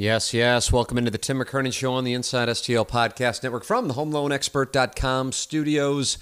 Yes, 0.00 0.32
yes. 0.32 0.72
Welcome 0.72 0.96
into 0.96 1.10
the 1.10 1.18
Tim 1.18 1.40
McKernan 1.40 1.74
Show 1.74 1.92
on 1.92 2.04
the 2.04 2.14
Inside 2.14 2.48
STL 2.48 2.88
Podcast 2.88 3.42
Network 3.42 3.64
from 3.64 3.86
the 3.86 3.92
HomeLoanExpert.com 3.92 5.30
studios 5.32 6.16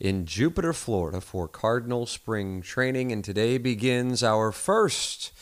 in 0.00 0.24
Jupiter, 0.24 0.72
Florida 0.72 1.20
for 1.20 1.46
Cardinal 1.46 2.06
Spring 2.06 2.62
Training. 2.62 3.12
And 3.12 3.22
today 3.22 3.58
begins 3.58 4.22
our 4.22 4.50
first 4.50 5.32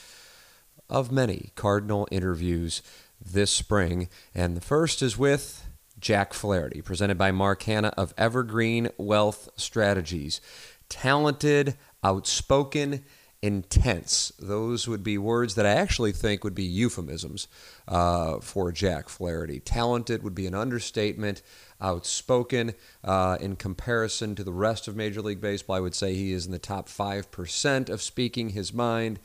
of 0.89 1.13
many 1.13 1.53
Cardinal 1.55 2.09
interviews 2.11 2.81
this 3.23 3.51
spring. 3.51 4.09
And 4.35 4.57
the 4.57 4.61
first 4.61 5.01
is 5.01 5.17
with 5.17 5.65
Jack 5.97 6.33
Flaherty, 6.33 6.81
presented 6.81 7.17
by 7.17 7.31
Mark 7.31 7.63
Hanna 7.63 7.93
of 7.95 8.13
Evergreen 8.17 8.89
Wealth 8.97 9.47
Strategies. 9.55 10.41
Talented, 10.89 11.77
outspoken, 12.03 13.05
intense. 13.41 14.31
Those 14.39 14.87
would 14.87 15.03
be 15.03 15.17
words 15.17 15.55
that 15.55 15.65
I 15.65 15.71
actually 15.71 16.11
think 16.11 16.43
would 16.43 16.55
be 16.55 16.63
euphemisms 16.63 17.47
uh, 17.87 18.39
for 18.39 18.71
Jack 18.71 19.09
Flaherty. 19.09 19.59
Talented 19.59 20.23
would 20.23 20.35
be 20.35 20.47
an 20.47 20.55
understatement. 20.55 21.41
Outspoken, 21.79 22.73
uh, 23.03 23.37
in 23.39 23.55
comparison 23.55 24.33
to 24.35 24.43
the 24.43 24.51
rest 24.51 24.87
of 24.87 24.95
Major 24.95 25.21
League 25.21 25.41
Baseball, 25.41 25.75
I 25.75 25.79
would 25.79 25.93
say 25.93 26.15
he 26.15 26.33
is 26.33 26.47
in 26.47 26.51
the 26.51 26.57
top 26.57 26.89
5% 26.89 27.89
of 27.89 28.01
speaking 28.01 28.49
his 28.49 28.73
mind. 28.73 29.19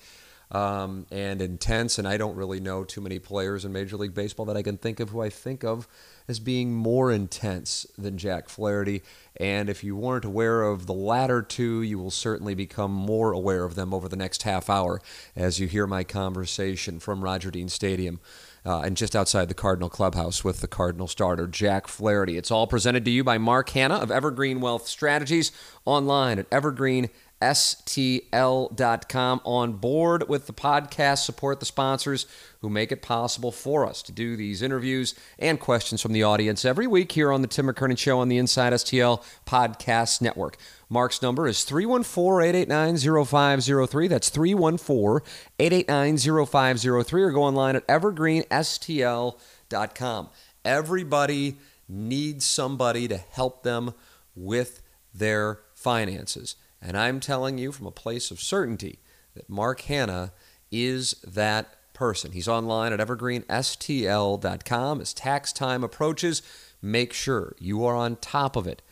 Um, 0.53 1.07
and 1.11 1.41
intense, 1.41 1.99
and 1.99 2.07
I 2.07 2.19
don't 2.19 2.37
really 2.37 2.61
know 2.61 2.85
too 2.85 3.01
many 3.01 3.19
players 3.19 3.65
in 3.65 3.73
Major 3.73 3.97
League 3.97 4.13
Baseball 4.13 4.45
that 4.47 4.57
I 4.57 4.63
can 4.63 4.77
think 4.77 5.01
of 5.01 5.09
who 5.09 5.23
I 5.23 5.31
think 5.31 5.65
of 5.65 5.89
as 6.29 6.41
being 6.41 6.75
more 6.75 7.11
intense 7.11 7.87
than 7.97 8.19
Jack 8.19 8.51
Flaherty. 8.51 9.03
And 9.39 9.71
if 9.71 9.83
you 9.83 9.97
weren't 9.97 10.27
aware 10.27 10.63
of 10.63 10.87
the 10.87 10.93
latter 10.93 11.41
two, 11.41 11.81
you 11.81 11.99
will 11.99 12.11
certainly 12.11 12.55
become 12.55 12.93
more 12.93 13.33
aware 13.33 13.65
of 13.65 13.77
them 13.77 13.95
over 13.95 14.11
the 14.11 14.17
next 14.17 14.43
half 14.43 14.69
hour 14.69 15.01
as 15.35 15.59
you 15.59 15.69
hear 15.69 15.87
my 15.87 16.05
conversation 16.05 17.01
from 17.01 17.25
Roger 17.25 17.51
Dean 17.51 17.71
Stadium. 17.71 18.21
Uh, 18.65 18.83
and 18.83 18.97
just 18.97 19.17
outside 19.17 19.49
the 19.49 19.55
Cardinal 19.55 19.89
clubhouse 19.89 20.45
with 20.45 20.61
the 20.61 20.69
Cardinal 20.69 21.09
starter, 21.09 21.49
Jack 21.49 21.89
Flaherty. 21.89 22.37
It's 22.37 22.51
all 22.51 22.69
presented 22.69 23.05
to 23.07 23.11
you 23.11 23.25
by 23.25 23.37
Mark 23.37 23.71
Hanna 23.71 23.97
of 23.97 24.13
Evergreen 24.13 24.61
Wealth 24.61 24.87
Strategies 24.87 25.51
online 25.85 26.39
at 26.39 26.47
Evergreen 26.53 27.11
STL.com 27.43 29.41
on 29.45 29.73
board 29.73 30.29
with 30.29 30.47
the 30.47 30.53
podcast. 30.53 31.25
Support 31.25 31.59
the 31.59 31.67
sponsors 31.67 32.27
who 32.61 32.71
make 32.71 32.93
it 32.93 33.03
possible 33.03 33.51
for 33.51 33.85
us 33.85 34.01
to 34.03 34.13
do 34.13 34.37
these 34.37 34.63
interviews 34.63 35.17
and 35.41 35.59
questions 35.59 36.01
from 36.01 36.13
the 36.13 36.23
audience 36.23 36.65
every 36.65 36.87
week 36.87 37.11
here 37.13 37.33
on 37.33 37.43
the 37.43 37.49
Tim 37.49 37.67
McKernan 37.67 37.99
Show 37.99 38.21
on 38.21 38.29
the 38.29 38.39
Inside 38.39 38.73
STL 38.73 39.25
Podcast 39.45 40.23
Network. 40.23 40.57
Mark's 40.89 41.21
number 41.21 41.49
is 41.49 41.65
314 41.65 42.49
889 42.49 43.27
0503. 43.27 44.09
That's 44.09 44.29
314 44.29 45.29
889 45.59 46.47
0503, 46.47 47.23
or 47.23 47.33
go 47.33 47.43
online 47.43 47.75
at 47.75 47.85
evergreenstl.com. 47.89 50.29
Everybody 50.65 51.57
needs 51.89 52.45
somebody 52.45 53.09
to 53.09 53.17
help 53.17 53.65
them 53.65 53.95
with 54.37 54.81
their 55.13 55.59
finances. 55.75 56.55
And 56.83 56.99
I'm 56.99 57.21
telling 57.21 57.59
you 57.59 57.73
from 57.73 57.87
a 57.87 57.93
place 57.93 58.31
of 58.31 58.41
certainty 58.41 58.99
that 59.35 59.49
Mark 59.49 59.81
Hanna 59.83 60.33
is 60.71 61.15
that 61.27 61.77
person. 61.93 62.33
He's 62.33 62.49
online 62.49 62.93
at 62.93 62.99
evergreenstl.com. 63.01 65.01
As 65.01 65.15
tax 65.15 65.53
time 65.53 65.85
approaches, 65.85 66.43
make 66.81 67.13
sure 67.13 67.55
you 67.61 67.85
are 67.85 67.95
on 67.95 68.17
top 68.17 68.57
of 68.57 68.67
it. 68.67 68.83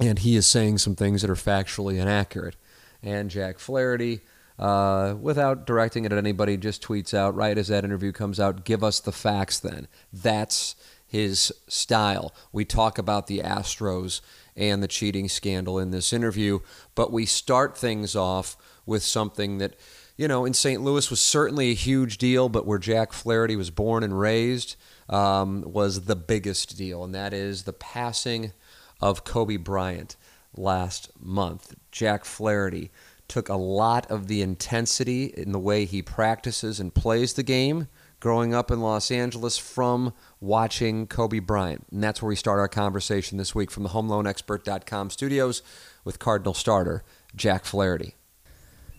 And 0.00 0.20
he 0.20 0.36
is 0.36 0.46
saying 0.46 0.78
some 0.78 0.94
things 0.94 1.22
that 1.22 1.30
are 1.30 1.34
factually 1.34 1.98
inaccurate. 1.98 2.54
And 3.02 3.28
Jack 3.28 3.58
Flaherty, 3.58 4.20
uh, 4.58 5.14
without 5.20 5.66
directing 5.66 6.04
it 6.04 6.12
at 6.12 6.18
anybody, 6.18 6.56
just 6.56 6.82
tweets 6.82 7.14
out 7.14 7.34
right 7.34 7.56
as 7.56 7.68
that 7.68 7.84
interview 7.84 8.12
comes 8.12 8.40
out, 8.40 8.64
give 8.64 8.82
us 8.82 9.00
the 9.00 9.12
facts 9.12 9.60
then. 9.60 9.86
That's 10.12 10.74
his 11.06 11.52
style. 11.68 12.34
We 12.52 12.64
talk 12.64 12.98
about 12.98 13.26
the 13.26 13.38
Astros 13.38 14.20
and 14.56 14.82
the 14.82 14.88
cheating 14.88 15.28
scandal 15.28 15.78
in 15.78 15.90
this 15.90 16.12
interview, 16.12 16.58
but 16.94 17.12
we 17.12 17.24
start 17.24 17.78
things 17.78 18.16
off 18.16 18.56
with 18.84 19.02
something 19.02 19.58
that, 19.58 19.76
you 20.16 20.26
know, 20.26 20.44
in 20.44 20.54
St. 20.54 20.82
Louis 20.82 21.08
was 21.08 21.20
certainly 21.20 21.70
a 21.70 21.74
huge 21.74 22.18
deal, 22.18 22.48
but 22.48 22.66
where 22.66 22.78
Jack 22.78 23.12
Flaherty 23.12 23.54
was 23.54 23.70
born 23.70 24.02
and 24.02 24.18
raised 24.18 24.76
um, 25.08 25.62
was 25.66 26.02
the 26.02 26.16
biggest 26.16 26.76
deal, 26.76 27.04
and 27.04 27.14
that 27.14 27.32
is 27.32 27.62
the 27.62 27.72
passing 27.72 28.52
of 29.00 29.24
Kobe 29.24 29.56
Bryant 29.56 30.16
last 30.54 31.10
month. 31.20 31.74
Jack 31.92 32.24
Flaherty 32.24 32.90
took 33.28 33.48
a 33.48 33.54
lot 33.54 34.10
of 34.10 34.26
the 34.26 34.42
intensity 34.42 35.26
in 35.26 35.52
the 35.52 35.58
way 35.58 35.84
he 35.84 36.02
practices 36.02 36.80
and 36.80 36.94
plays 36.94 37.34
the 37.34 37.42
game 37.42 37.88
growing 38.20 38.52
up 38.52 38.70
in 38.70 38.80
Los 38.80 39.10
Angeles 39.10 39.58
from 39.58 40.12
watching 40.40 41.06
Kobe 41.06 41.38
Bryant. 41.38 41.86
And 41.92 42.02
that's 42.02 42.20
where 42.20 42.28
we 42.28 42.36
start 42.36 42.58
our 42.58 42.68
conversation 42.68 43.38
this 43.38 43.54
week 43.54 43.70
from 43.70 43.84
the 43.84 43.90
HomeLoanExpert.com 43.90 45.10
studios 45.10 45.62
with 46.04 46.18
Cardinal 46.18 46.54
starter 46.54 47.04
Jack 47.36 47.64
Flaherty. 47.64 48.14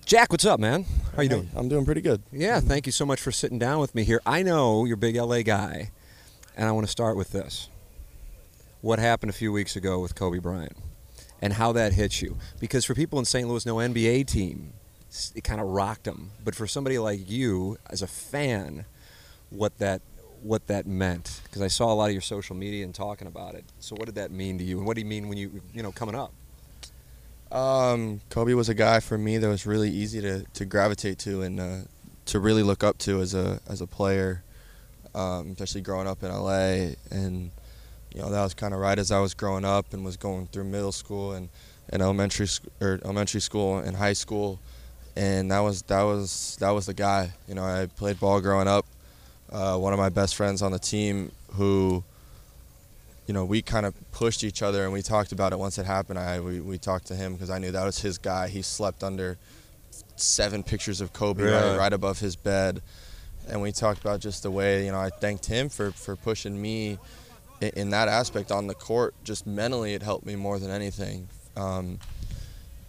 Jack, 0.05 0.31
what's 0.31 0.45
up, 0.45 0.59
man? 0.59 0.85
How 1.15 1.21
you 1.21 1.29
doing? 1.29 1.49
I'm 1.55 1.67
doing 1.67 1.85
pretty 1.85 2.01
good. 2.01 2.23
Yeah, 2.31 2.59
thank 2.61 2.85
you 2.85 2.91
so 2.91 3.05
much 3.05 3.19
for 3.19 3.31
sitting 3.31 3.59
down 3.59 3.79
with 3.79 3.93
me 3.93 4.03
here. 4.03 4.21
I 4.25 4.41
know 4.41 4.85
you're 4.85 4.95
a 4.95 4.97
big 4.97 5.15
LA 5.15 5.41
guy, 5.41 5.91
and 6.55 6.67
I 6.67 6.71
want 6.71 6.87
to 6.87 6.91
start 6.91 7.15
with 7.15 7.31
this. 7.31 7.69
What 8.81 8.97
happened 8.97 9.29
a 9.29 9.33
few 9.33 9.51
weeks 9.51 9.75
ago 9.75 9.99
with 9.99 10.15
Kobe 10.15 10.39
Bryant? 10.39 10.75
And 11.41 11.53
how 11.53 11.71
that 11.73 11.93
hits 11.93 12.21
you. 12.21 12.37
Because 12.59 12.85
for 12.85 12.95
people 12.95 13.19
in 13.19 13.25
St. 13.25 13.47
Louis, 13.47 13.65
no 13.65 13.75
NBA 13.75 14.27
team, 14.27 14.73
it 15.35 15.43
kind 15.43 15.59
of 15.59 15.67
rocked 15.67 16.03
them. 16.03 16.31
But 16.43 16.55
for 16.55 16.67
somebody 16.67 16.97
like 16.99 17.29
you, 17.29 17.77
as 17.89 18.01
a 18.01 18.07
fan, 18.07 18.85
what 19.49 19.77
that 19.79 20.01
what 20.41 20.67
that 20.67 20.87
meant? 20.87 21.41
Because 21.43 21.61
I 21.61 21.67
saw 21.67 21.91
a 21.91 21.95
lot 21.95 22.05
of 22.05 22.13
your 22.13 22.21
social 22.21 22.55
media 22.55 22.85
and 22.85 22.95
talking 22.95 23.27
about 23.27 23.55
it. 23.55 23.65
So 23.79 23.95
what 23.95 24.05
did 24.05 24.15
that 24.15 24.31
mean 24.31 24.57
to 24.59 24.63
you? 24.63 24.77
And 24.77 24.87
what 24.87 24.95
do 24.95 25.01
you 25.01 25.07
mean 25.07 25.27
when 25.27 25.37
you 25.37 25.61
you 25.73 25.83
know 25.83 25.91
coming 25.91 26.15
up? 26.15 26.33
Um, 27.51 28.21
Kobe 28.29 28.53
was 28.53 28.69
a 28.69 28.73
guy 28.75 28.99
for 28.99 29.17
me 29.17 29.37
that 29.39 29.47
was 29.47 29.65
really 29.65 29.89
easy 29.89 30.21
to, 30.21 30.43
to 30.53 30.65
gravitate 30.65 31.17
to 31.19 31.41
and 31.41 31.59
uh, 31.59 31.77
to 32.25 32.39
really 32.39 32.61
look 32.61 32.83
up 32.83 32.99
to 32.99 33.21
as 33.21 33.33
a 33.33 33.59
as 33.67 33.81
a 33.81 33.87
player, 33.87 34.43
um, 35.15 35.51
especially 35.51 35.81
growing 35.81 36.07
up 36.07 36.23
in 36.23 36.29
LA. 36.29 36.93
And 37.09 37.51
you 38.13 38.21
know 38.21 38.29
that 38.29 38.41
was 38.41 38.53
kind 38.53 38.73
of 38.73 38.79
right 38.79 38.97
as 38.97 39.11
I 39.11 39.19
was 39.19 39.33
growing 39.33 39.65
up 39.65 39.93
and 39.93 40.03
was 40.03 40.17
going 40.17 40.47
through 40.47 40.65
middle 40.65 40.91
school 40.91 41.33
and, 41.33 41.49
and 41.89 42.01
elementary 42.01 42.47
or 42.81 42.99
elementary 43.03 43.41
school 43.41 43.77
and 43.77 43.95
high 43.95 44.13
school, 44.13 44.59
and 45.15 45.51
that 45.51 45.59
was 45.59 45.83
that 45.83 46.03
was 46.03 46.57
that 46.59 46.71
was 46.71 46.85
the 46.85 46.93
guy. 46.93 47.31
You 47.47 47.55
know, 47.55 47.63
I 47.63 47.87
played 47.87 48.19
ball 48.19 48.41
growing 48.41 48.67
up. 48.67 48.85
Uh, 49.51 49.77
one 49.77 49.93
of 49.93 49.99
my 49.99 50.09
best 50.09 50.35
friends 50.35 50.61
on 50.61 50.71
the 50.71 50.79
team 50.79 51.31
who 51.53 52.03
you 53.29 53.33
know, 53.33 53.45
we 53.45 53.61
kind 53.61 53.85
of 53.85 53.93
pushed 54.11 54.43
each 54.43 54.63
other 54.63 54.83
and 54.85 54.91
we 54.91 55.03
talked 55.03 55.31
about 55.31 55.53
it 55.53 55.59
once 55.59 55.77
it 55.77 55.85
happened. 55.85 56.17
I 56.17 56.39
we, 56.39 56.61
we 56.61 56.79
talked 56.79 57.05
to 57.07 57.15
him 57.15 57.33
because 57.33 57.51
I 57.51 57.59
knew 57.59 57.69
that 57.69 57.85
was 57.85 57.99
his 57.99 58.17
guy. 58.17 58.47
He 58.47 58.63
slept 58.63 59.03
under 59.03 59.37
seven 60.15 60.63
pictures 60.63 60.99
of 60.99 61.13
Kobe 61.13 61.43
Really? 61.43 61.55
right, 61.55 61.77
right 61.77 61.93
above 61.93 62.19
his 62.19 62.35
bed, 62.35 62.81
and 63.47 63.61
we 63.61 63.71
talked 63.71 64.01
about 64.01 64.19
just 64.19 64.41
the 64.41 64.49
way 64.49 64.83
you 64.83 64.91
know 64.91 64.99
I 64.99 65.09
thanked 65.09 65.45
him 65.45 65.69
for 65.69 65.91
for 65.91 66.15
pushing 66.15 66.59
me 66.59 66.97
in, 67.61 67.89
that 67.91 68.07
aspect 68.07 68.51
on 68.51 68.67
the 68.67 68.73
court. 68.73 69.13
Just 69.23 69.45
mentally, 69.45 69.93
it 69.93 70.03
helped 70.03 70.25
me 70.25 70.35
more 70.35 70.59
than 70.59 70.71
anything. 70.71 71.27
Um, 71.55 71.99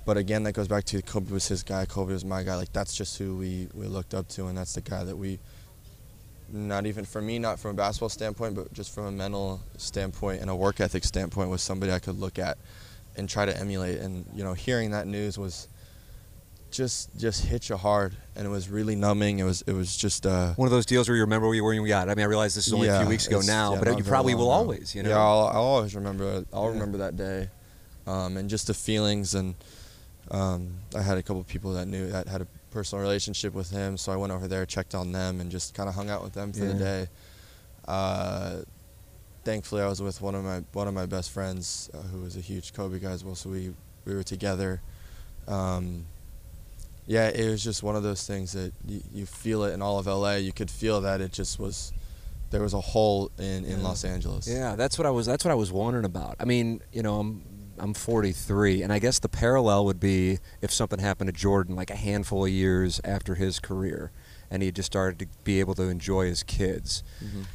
but 0.04 0.16
again, 0.16 0.42
that 0.44 0.52
goes 0.52 0.68
back 0.68 0.84
to 0.84 1.02
Kobe 1.02 1.32
was 1.32 1.46
his 1.48 1.62
guy. 1.62 1.84
Kobe 1.86 2.12
was 2.12 2.24
my 2.24 2.42
guy. 2.42 2.56
Like 2.56 2.72
that's 2.72 2.94
just 2.94 3.18
who 3.18 3.36
we 3.36 3.68
we 3.74 3.86
looked 3.86 4.14
up 4.14 4.28
to, 4.28 4.46
and 4.46 4.56
that's 4.56 4.74
the 4.74 4.80
guy 4.80 5.04
that 5.04 5.16
we 5.16 5.38
not 6.52 6.86
even 6.86 7.04
for 7.04 7.22
me, 7.22 7.38
not 7.38 7.58
from 7.58 7.72
a 7.72 7.74
basketball 7.74 8.08
standpoint, 8.08 8.54
but 8.54 8.72
just 8.72 8.94
from 8.94 9.04
a 9.04 9.12
mental 9.12 9.60
standpoint 9.76 10.40
and 10.40 10.50
a 10.50 10.56
work 10.56 10.80
ethic 10.80 11.04
standpoint, 11.04 11.48
was 11.48 11.62
somebody 11.62 11.92
I 11.92 11.98
could 11.98 12.18
look 12.18 12.38
at 12.38 12.58
and 13.16 13.28
try 13.28 13.44
to 13.44 13.56
emulate. 13.56 13.98
And 13.98 14.24
you 14.34 14.42
know, 14.42 14.54
hearing 14.54 14.90
that 14.90 15.06
news 15.06 15.38
was 15.38 15.68
just 16.70 17.16
just 17.18 17.44
hit 17.44 17.68
you 17.68 17.76
hard, 17.76 18.14
and 18.36 18.46
it 18.46 18.50
was 18.50 18.68
really 18.68 18.94
numbing. 18.96 19.38
It 19.38 19.44
was 19.44 19.62
it 19.66 19.72
was 19.72 19.96
just 19.96 20.26
uh, 20.26 20.54
One 20.54 20.66
of 20.66 20.72
those 20.72 20.86
deals 20.86 21.08
where 21.08 21.16
you 21.16 21.22
remember 21.22 21.46
where 21.46 21.54
you 21.56 21.62
were 21.64 21.70
when 21.70 21.80
you 21.82 21.88
got. 21.88 22.08
I 22.08 22.14
mean, 22.14 22.24
I 22.24 22.28
realize 22.28 22.54
this 22.54 22.66
is 22.66 22.72
only 22.72 22.88
a 22.88 22.98
few 22.98 23.08
weeks 23.08 23.26
ago 23.26 23.40
now, 23.40 23.74
yeah, 23.74 23.80
but 23.84 23.98
you 23.98 24.04
probably 24.04 24.34
will 24.34 24.44
ago. 24.44 24.50
always. 24.50 24.94
You 24.94 25.02
know. 25.02 25.10
Yeah, 25.10 25.18
I'll, 25.18 25.46
I'll 25.48 25.62
always 25.62 25.94
remember. 25.94 26.44
I'll 26.52 26.64
Yeah. 26.64 26.70
remember 26.70 26.98
that 26.98 27.16
day, 27.16 27.48
um, 28.06 28.36
and 28.36 28.48
just 28.50 28.66
the 28.66 28.74
feelings. 28.74 29.34
And 29.34 29.54
um, 30.30 30.74
I 30.94 31.02
had 31.02 31.18
a 31.18 31.22
couple 31.22 31.42
people 31.44 31.72
that 31.74 31.86
knew 31.86 32.08
that 32.10 32.28
had 32.28 32.40
a 32.42 32.46
personal 32.70 33.02
relationship 33.02 33.52
with 33.52 33.70
him, 33.70 33.96
so 33.96 34.12
I 34.12 34.16
went 34.16 34.32
over 34.32 34.46
there, 34.48 34.64
checked 34.66 34.94
on 34.94 35.12
them, 35.12 35.40
and 35.40 35.50
just 35.50 35.74
kind 35.74 35.88
of 35.88 35.94
hung 35.94 36.08
out 36.10 36.22
with 36.22 36.32
them 36.34 36.52
for 36.52 36.64
the 36.64 36.74
day. 36.74 37.08
Uh, 37.86 38.58
thankfully, 39.44 39.82
I 39.82 39.88
was 39.88 40.00
with 40.00 40.20
one 40.20 40.34
of 40.34 40.44
my 40.44 40.62
one 40.72 40.86
of 40.88 40.94
my 40.94 41.06
best 41.06 41.30
friends, 41.30 41.90
uh, 41.94 41.98
who 41.98 42.22
was 42.22 42.36
a 42.36 42.40
huge 42.40 42.72
Kobe 42.72 42.98
guy 42.98 43.10
as 43.10 43.24
well. 43.24 43.34
So 43.34 43.50
we 43.50 43.74
we 44.04 44.14
were 44.14 44.22
together. 44.22 44.80
Um, 45.48 46.06
yeah, 47.10 47.26
it 47.28 47.50
was 47.50 47.62
just 47.64 47.82
one 47.82 47.96
of 47.96 48.04
those 48.04 48.24
things 48.24 48.52
that 48.52 48.72
you, 48.86 49.00
you 49.12 49.26
feel 49.26 49.64
it 49.64 49.72
in 49.74 49.82
all 49.82 49.98
of 49.98 50.06
LA. 50.06 50.34
You 50.36 50.52
could 50.52 50.70
feel 50.70 51.00
that 51.00 51.20
it 51.20 51.32
just 51.32 51.58
was. 51.58 51.92
There 52.52 52.62
was 52.62 52.72
a 52.72 52.80
hole 52.80 53.30
in, 53.38 53.64
in 53.64 53.78
Yeah. 53.78 53.84
Los 53.88 54.04
Angeles. 54.04 54.46
Yeah, 54.46 54.76
that's 54.76 54.96
what 54.96 55.06
I 55.06 55.10
was. 55.10 55.26
That's 55.26 55.44
what 55.44 55.50
I 55.50 55.54
was 55.56 55.72
wondering 55.72 56.04
about. 56.04 56.36
I 56.38 56.44
mean, 56.44 56.80
you 56.92 57.02
know, 57.02 57.18
I'm 57.18 57.42
I'm 57.80 57.94
43, 57.94 58.82
and 58.82 58.92
I 58.92 58.98
guess 59.00 59.18
the 59.18 59.28
parallel 59.28 59.84
would 59.86 59.98
be 59.98 60.38
if 60.62 60.70
something 60.70 61.00
happened 61.00 61.28
to 61.28 61.32
Jordan 61.32 61.74
like 61.74 61.90
a 61.90 61.96
handful 61.96 62.44
of 62.44 62.50
years 62.50 63.00
after 63.04 63.34
his 63.34 63.58
career, 63.58 64.12
and 64.50 64.62
he 64.62 64.66
had 64.66 64.76
just 64.76 64.86
started 64.86 65.18
to 65.20 65.26
be 65.42 65.58
able 65.60 65.74
to 65.76 65.84
enjoy 65.84 66.26
his 66.26 66.42
kids, 66.44 67.02
Mhm. 67.24 67.46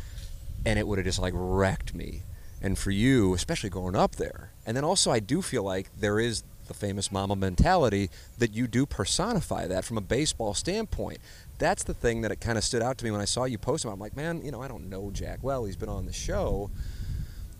and 0.66 0.80
it 0.80 0.86
would 0.88 0.98
have 0.98 1.06
just 1.06 1.20
like 1.20 1.34
wrecked 1.36 1.94
me. 1.96 2.24
And 2.62 2.78
for 2.78 2.92
you, 2.92 3.34
especially 3.36 3.70
growing 3.70 3.96
up 3.96 4.16
there, 4.16 4.52
and 4.66 4.76
then 4.76 4.84
also 4.84 5.12
I 5.12 5.20
do 5.20 5.42
feel 5.42 5.64
like 5.64 5.90
there 5.98 6.20
is 6.20 6.44
the 6.68 6.74
famous 6.74 7.12
Mamba 7.12 7.36
mentality 7.36 8.10
that 8.38 8.54
you 8.54 8.68
do 8.68 8.86
personify 8.86 9.68
that 9.68 9.86
from 9.86 9.98
a 9.98 10.02
baseball 10.02 10.54
standpoint. 10.54 11.20
That's 11.58 11.84
the 11.84 11.94
thing 11.94 12.22
that 12.22 12.32
it 12.32 12.42
kind 12.42 12.58
of 12.58 12.64
stood 12.64 12.82
out 12.82 12.98
to 12.98 13.06
me 13.06 13.12
when 13.12 13.22
I 13.22 13.26
saw 13.26 13.46
you 13.46 13.58
post 13.58 13.86
him. 13.86 13.92
I'm 13.92 14.00
like, 14.00 14.16
man, 14.16 14.44
you 14.44 14.52
know, 14.52 14.62
I 14.62 14.68
don't 14.68 14.90
know 14.90 15.12
Jack 15.12 15.40
well. 15.42 15.66
He's 15.66 15.78
been 15.78 15.90
on 15.90 16.06
the 16.06 16.14
show, 16.14 16.70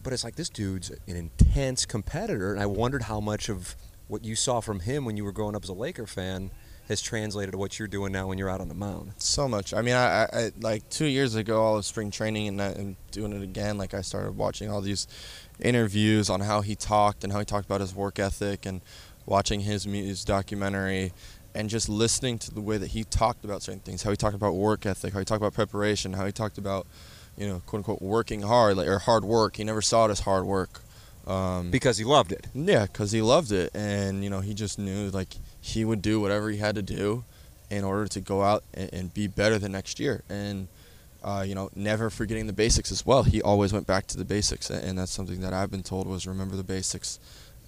but 0.04 0.14
it's 0.14 0.24
like 0.24 0.36
this 0.36 0.50
dude's 0.50 0.90
an 0.90 1.16
intense 1.16 1.86
competitor, 1.86 2.52
and 2.52 2.62
I 2.62 2.66
wondered 2.66 3.04
how 3.04 3.20
much 3.20 3.50
of 3.50 3.76
what 4.08 4.24
you 4.24 4.36
saw 4.36 4.60
from 4.60 4.82
him 4.82 5.06
when 5.06 5.18
you 5.18 5.24
were 5.24 5.32
growing 5.32 5.56
up 5.56 5.64
as 5.64 5.70
a 5.70 5.74
Laker 5.74 6.06
fan 6.06 6.52
has 6.88 7.02
translated 7.02 7.52
to 7.52 7.58
what 7.58 7.80
you're 7.80 7.88
doing 7.88 8.12
now 8.12 8.28
when 8.28 8.38
you're 8.38 8.50
out 8.50 8.62
on 8.62 8.68
the 8.68 8.76
mound. 8.76 9.14
So 9.18 9.48
much. 9.48 9.74
I 9.74 9.82
mean, 9.82 9.96
I, 9.96 10.24
I, 10.26 10.52
like 10.60 10.88
two 10.90 11.08
years 11.08 11.36
ago, 11.36 11.62
all 11.62 11.78
of 11.78 11.86
spring 11.86 12.12
training, 12.12 12.48
and 12.48 12.62
I'm 12.62 12.98
doing 13.12 13.34
it 13.34 13.42
again. 13.42 13.78
Like 13.78 13.94
I 13.94 14.02
started 14.02 14.38
watching 14.38 14.70
all 14.70 14.82
these 14.82 15.08
interviews 15.60 16.30
on 16.30 16.42
how 16.42 16.62
he 16.62 16.76
talked 16.76 17.24
and 17.24 17.32
how 17.34 17.40
he 17.40 17.46
talked 17.46 17.66
about 17.66 17.82
his 17.82 17.94
work 17.96 18.20
ethic, 18.20 18.66
and 18.66 18.82
watching 19.26 19.62
his 19.62 19.88
mu- 19.88 20.04
his 20.04 20.24
documentary, 20.26 21.14
and 21.54 21.70
just 21.70 21.88
listening 21.90 22.38
to 22.40 22.54
the 22.54 22.62
way 22.62 22.78
that 22.78 22.88
he 22.88 23.04
talked 23.04 23.44
about 23.46 23.62
certain 23.62 23.80
things. 23.82 24.04
How 24.04 24.12
he 24.12 24.18
talked 24.18 24.36
about 24.36 24.54
work 24.56 24.86
ethic, 24.86 25.14
how 25.14 25.20
he 25.20 25.26
talked 25.26 25.42
about 25.42 25.54
preparation, 25.54 26.14
how 26.14 26.26
he 26.26 26.32
talked 26.32 26.58
about, 26.58 26.86
you 27.38 27.48
know, 27.48 27.62
quote 27.66 27.80
unquote, 27.80 28.02
working 28.02 28.42
hard, 28.42 28.78
like 28.78 28.88
or 28.88 29.00
hard 29.00 29.24
work. 29.24 29.56
He 29.58 29.64
never 29.64 29.82
saw 29.82 30.06
it 30.08 30.12
as 30.12 30.22
hard 30.22 30.46
work. 30.46 30.82
Um, 31.28 31.72
Because 31.72 31.98
he 31.98 32.04
loved 32.04 32.32
it. 32.32 32.46
yeah, 32.54 32.86
because 32.86 33.12
he 33.12 33.22
loved 33.22 33.52
it, 33.52 33.72
and 33.74 34.24
you 34.24 34.30
know 34.30 34.42
he 34.42 34.54
just 34.54 34.78
knew 34.78 35.10
like 35.10 35.36
he 35.60 35.84
would 35.84 36.02
do 36.04 36.20
whatever 36.22 36.50
he 36.52 36.58
had 36.58 36.76
to 36.76 36.84
do 36.84 37.24
in 37.72 37.84
order 37.84 38.08
to 38.08 38.22
go 38.22 38.44
out 38.44 38.64
and, 38.76 38.94
and 38.94 39.14
be 39.14 39.26
better 39.26 39.58
the 39.58 39.68
next 39.70 40.00
year, 40.00 40.22
and 40.30 40.68
uh, 41.26 41.44
you 41.46 41.56
know 41.56 41.70
never 41.76 42.10
forgetting 42.10 42.48
the 42.48 42.54
basics 42.54 42.92
as 42.92 43.06
well. 43.06 43.24
He 43.24 43.42
always 43.42 43.74
went 43.74 43.88
back 43.88 44.08
to 44.08 44.18
the 44.18 44.24
basics, 44.24 44.70
and 44.70 44.98
that's 44.98 45.12
something 45.12 45.42
that 45.42 45.54
I've 45.54 45.72
been 45.72 45.84
told 45.84 46.08
was 46.08 46.26
remember 46.28 46.56
the 46.56 46.64
basics, 46.64 47.20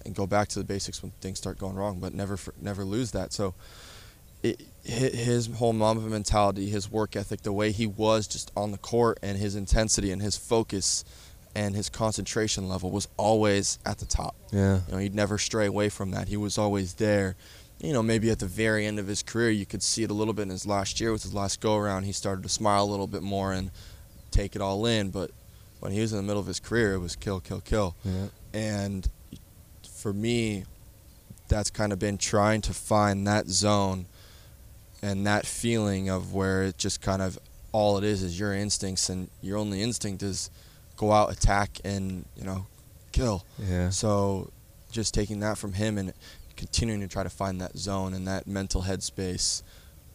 and 0.06 0.14
go 0.14 0.26
back 0.26 0.48
to 0.48 0.58
the 0.58 0.64
basics 0.64 1.02
when 1.02 1.12
things 1.20 1.38
start 1.38 1.58
going 1.58 1.74
wrong, 1.74 1.98
but 1.98 2.14
never 2.14 2.38
never 2.62 2.84
lose 2.84 3.10
that. 3.10 3.32
So. 3.32 3.54
It, 4.40 4.62
his 4.84 5.48
whole 5.48 5.72
Mamba 5.72 6.08
mentality, 6.08 6.70
his 6.70 6.88
work 6.88 7.16
ethic, 7.16 7.42
the 7.42 7.52
way 7.52 7.72
he 7.72 7.88
was 7.88 8.28
just 8.28 8.52
on 8.56 8.70
the 8.70 8.78
court, 8.78 9.18
and 9.20 9.36
his 9.36 9.56
intensity 9.56 10.12
and 10.12 10.22
his 10.22 10.36
focus, 10.36 11.04
and 11.56 11.74
his 11.74 11.88
concentration 11.88 12.68
level 12.68 12.92
was 12.92 13.08
always 13.16 13.80
at 13.84 13.98
the 13.98 14.06
top. 14.06 14.36
Yeah. 14.52 14.82
You 14.86 14.92
know, 14.92 14.98
he'd 14.98 15.14
never 15.14 15.38
stray 15.38 15.66
away 15.66 15.88
from 15.88 16.12
that. 16.12 16.28
He 16.28 16.36
was 16.36 16.56
always 16.56 16.94
there. 16.94 17.34
You 17.80 17.92
know, 17.92 18.02
maybe 18.02 18.30
at 18.30 18.40
the 18.40 18.46
very 18.46 18.86
end 18.86 18.98
of 18.98 19.06
his 19.06 19.22
career, 19.22 19.50
you 19.50 19.64
could 19.64 19.82
see 19.82 20.02
it 20.02 20.10
a 20.10 20.14
little 20.14 20.34
bit 20.34 20.42
in 20.42 20.50
his 20.50 20.66
last 20.66 21.00
year 21.00 21.12
with 21.12 21.22
his 21.22 21.32
last 21.32 21.60
go 21.60 21.76
around. 21.76 22.04
He 22.04 22.12
started 22.12 22.42
to 22.42 22.48
smile 22.48 22.82
a 22.82 22.90
little 22.90 23.06
bit 23.06 23.22
more 23.22 23.52
and 23.52 23.70
take 24.30 24.56
it 24.56 24.62
all 24.62 24.84
in. 24.86 25.10
But 25.10 25.30
when 25.80 25.92
he 25.92 26.00
was 26.00 26.12
in 26.12 26.16
the 26.16 26.24
middle 26.24 26.40
of 26.40 26.46
his 26.46 26.58
career, 26.58 26.94
it 26.94 26.98
was 26.98 27.14
kill, 27.14 27.38
kill, 27.38 27.60
kill. 27.60 27.94
Yeah. 28.04 28.26
And 28.52 29.08
for 29.88 30.12
me, 30.12 30.64
that's 31.46 31.70
kind 31.70 31.92
of 31.92 31.98
been 31.98 32.18
trying 32.18 32.60
to 32.62 32.74
find 32.74 33.26
that 33.26 33.46
zone 33.46 34.06
and 35.00 35.26
that 35.26 35.46
feeling 35.46 36.08
of 36.08 36.34
where 36.34 36.64
it 36.64 36.78
just 36.78 37.00
kind 37.00 37.22
of 37.22 37.38
all 37.70 37.98
it 37.98 38.04
is 38.04 38.22
is 38.22 38.38
your 38.40 38.54
instincts, 38.54 39.08
and 39.08 39.28
your 39.42 39.58
only 39.58 39.82
instinct 39.82 40.22
is 40.22 40.50
go 40.96 41.12
out, 41.12 41.30
attack, 41.30 41.78
and 41.84 42.24
you 42.36 42.44
know, 42.44 42.66
kill. 43.12 43.44
Yeah. 43.58 43.90
So 43.90 44.50
just 44.90 45.14
taking 45.14 45.40
that 45.40 45.58
from 45.58 45.74
him 45.74 45.98
and 45.98 46.12
continuing 46.58 47.00
to 47.00 47.08
try 47.08 47.22
to 47.22 47.30
find 47.30 47.60
that 47.60 47.78
zone 47.78 48.12
and 48.12 48.26
that 48.26 48.46
mental 48.46 48.82
headspace 48.82 49.62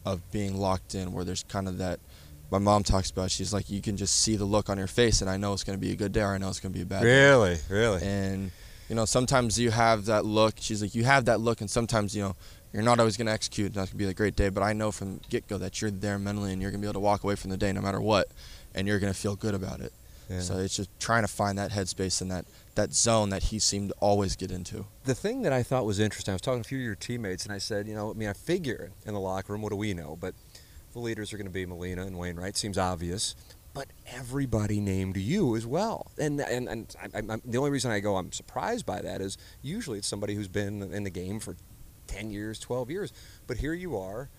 of 0.06 0.30
being 0.32 0.58
locked 0.58 0.94
in 0.94 1.14
where 1.14 1.24
there's 1.24 1.44
kind 1.44 1.68
of 1.68 1.78
that 1.78 2.00
my 2.52 2.60
mom 2.60 2.84
talks 2.84 3.10
about 3.10 3.32
she's 3.32 3.54
like 3.54 3.70
you 3.70 3.82
can 3.82 3.98
just 3.98 4.20
see 4.20 4.36
the 4.36 4.46
look 4.46 4.70
on 4.70 4.78
your 4.78 4.88
face 4.88 5.22
and 5.22 5.30
I 5.30 5.38
know 5.38 5.54
it's 5.54 5.64
going 5.64 5.80
to 5.80 5.82
be 5.82 5.92
a 5.92 5.96
good 5.96 6.12
day 6.12 6.22
or 6.22 6.34
I 6.34 6.38
know 6.38 6.50
it's 6.50 6.60
going 6.60 6.74
to 6.74 6.78
be 6.78 6.84
a 6.84 6.86
bad 6.86 7.02
day. 7.02 7.30
Really, 7.30 7.58
really. 7.70 8.04
And 8.04 8.52
you 8.90 8.96
know 8.96 9.06
sometimes 9.06 9.58
you 9.58 9.72
have 9.72 10.06
that 10.06 10.26
look 10.26 10.56
she's 10.60 10.82
like 10.82 10.94
you 10.94 11.06
have 11.06 11.26
that 11.26 11.40
look 11.40 11.62
and 11.62 11.70
sometimes 11.70 12.16
you 12.16 12.22
know 12.22 12.36
you're 12.74 12.84
not 12.84 13.00
always 13.00 13.16
going 13.16 13.28
to 13.28 13.32
execute 13.32 13.68
and 13.68 13.76
that's 13.76 13.92
going 13.92 14.00
to 14.00 14.06
be 14.06 14.12
a 14.12 14.14
great 14.14 14.36
day 14.36 14.50
but 14.50 14.62
I 14.62 14.74
know 14.74 14.92
from 14.92 15.22
get-go 15.30 15.58
that 15.60 15.82
you're 15.82 15.90
there 15.90 16.20
mentally 16.20 16.52
and 16.52 16.62
you're 16.62 16.70
going 16.70 16.82
to 16.82 16.86
be 16.86 16.90
able 16.90 17.00
to 17.02 17.06
walk 17.06 17.24
away 17.24 17.36
from 17.36 17.50
the 17.50 17.58
day 17.58 17.72
no 17.72 17.82
matter 17.82 18.02
what 18.02 18.28
and 18.76 18.88
you're 18.88 19.00
going 19.00 19.14
to 19.14 19.18
feel 19.18 19.36
good 19.36 19.56
about 19.56 19.80
it. 19.80 19.94
Yeah. 20.30 20.42
So 20.42 20.58
it's 20.58 20.76
just 20.76 20.90
trying 21.00 21.24
to 21.24 21.28
find 21.28 21.58
that 21.58 21.72
headspace 21.72 22.22
and 22.22 22.30
that 22.32 22.46
that 22.76 22.94
zone 22.94 23.30
that 23.30 23.44
he 23.44 23.60
seemed 23.60 23.90
to 23.90 23.96
always 24.00 24.36
get 24.36 24.52
into. 24.52 24.86
the 25.06 25.14
thing 25.16 25.44
that 25.44 25.54
I 25.54 25.64
thought 25.64 25.86
was 25.86 26.00
interesting, 26.00 26.32
I 26.32 26.36
was 26.36 26.42
talking 26.42 26.64
to 26.64 26.68
a 26.68 26.70
few 26.70 26.80
of 26.80 26.84
your 26.84 26.96
teammates, 26.96 27.46
and 27.46 27.54
I 27.54 27.58
said, 27.60 27.88
you 27.88 27.94
know, 27.94 28.10
I 28.12 28.14
mean, 28.14 28.30
I 28.30 28.34
figure 28.34 28.92
in 29.06 29.14
the 29.14 29.20
locker 29.20 29.54
room, 29.54 29.62
what 29.62 29.70
do 29.70 29.76
we 29.76 29.94
know? 29.94 30.18
But 30.20 30.34
the 30.94 31.00
leaders 31.00 31.34
are 31.34 31.38
going 31.38 31.48
to 31.48 31.54
be 31.54 31.66
Molina 31.66 32.04
and 32.06 32.18
Wainwright. 32.18 32.56
Seems 32.58 32.78
obvious. 32.78 33.36
But 33.74 33.88
everybody 34.06 34.80
named 34.80 35.18
you 35.18 35.56
as 35.56 35.66
well, 35.66 36.12
and 36.20 36.40
and 36.40 36.70
and 36.70 36.96
I, 37.12 37.22
the 37.44 37.58
only 37.58 37.72
reason 37.72 37.90
I 37.90 38.02
go 38.02 38.18
I'm 38.18 38.32
surprised 38.32 38.86
by 38.86 39.02
that 39.02 39.20
is 39.20 39.36
usually 39.64 39.98
it's 39.98 40.08
somebody 40.08 40.36
who's 40.36 40.48
been 40.48 40.94
in 40.94 41.04
the 41.04 41.10
game 41.10 41.40
for 41.40 41.56
ten 42.06 42.30
years, 42.30 42.60
twelve 42.60 42.92
years. 42.92 43.12
But 43.48 43.58
here 43.58 43.74
you 43.74 43.98
are, 43.98 44.30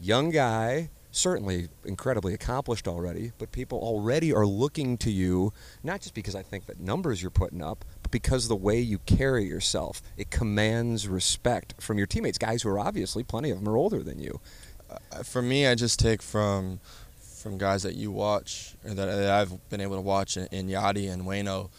young 0.00 0.30
guy, 0.30 0.90
certainly 1.10 1.68
incredibly 1.84 2.34
accomplished 2.34 2.86
already, 2.86 3.32
but 3.38 3.52
people 3.52 3.78
already 3.78 4.32
are 4.32 4.46
looking 4.46 4.96
to 4.98 5.10
you, 5.10 5.52
not 5.82 6.00
just 6.00 6.14
because 6.14 6.34
I 6.34 6.42
think 6.42 6.66
that 6.66 6.80
numbers 6.80 7.20
you're 7.20 7.30
putting 7.30 7.62
up, 7.62 7.84
but 8.02 8.10
because 8.10 8.48
the 8.48 8.56
way 8.56 8.80
you 8.80 8.98
carry 9.06 9.44
yourself, 9.44 10.02
it 10.16 10.30
commands 10.30 11.08
respect 11.08 11.74
from 11.80 11.98
your 11.98 12.06
teammates, 12.06 12.38
guys 12.38 12.62
who 12.62 12.68
are 12.68 12.78
obviously, 12.78 13.22
plenty 13.22 13.50
of 13.50 13.58
them 13.58 13.68
are 13.68 13.76
older 13.76 14.02
than 14.02 14.20
you. 14.20 14.40
Uh, 14.88 15.22
For 15.22 15.42
me, 15.42 15.66
I 15.66 15.74
just 15.74 15.98
take 15.98 16.22
from 16.22 16.80
from 17.20 17.56
guys 17.56 17.84
that 17.84 17.94
you 17.94 18.10
watch 18.10 18.74
or 18.84 18.90
that, 18.90 19.06
that 19.06 19.30
I've 19.30 19.70
been 19.70 19.80
able 19.80 19.96
to 19.96 20.02
watch 20.02 20.36
in, 20.36 20.46
in 20.52 20.68
Yadi 20.68 21.10
and 21.10 21.22
Wayno, 21.22 21.70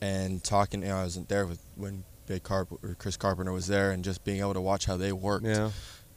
and 0.00 0.42
talking. 0.44 0.82
You 0.82 0.88
know, 0.88 0.98
I 0.98 1.02
wasn't 1.02 1.28
there 1.28 1.44
with 1.46 1.60
when 1.76 2.04
Big 2.26 2.44
Carp 2.44 2.70
or 2.70 2.94
Chris 2.98 3.16
Carpenter 3.16 3.52
was 3.52 3.66
there, 3.66 3.90
and 3.90 4.04
just 4.04 4.22
being 4.22 4.38
able 4.40 4.54
to 4.54 4.60
watch 4.60 4.86
how 4.86 4.96
they 4.96 5.12
worked 5.12 5.44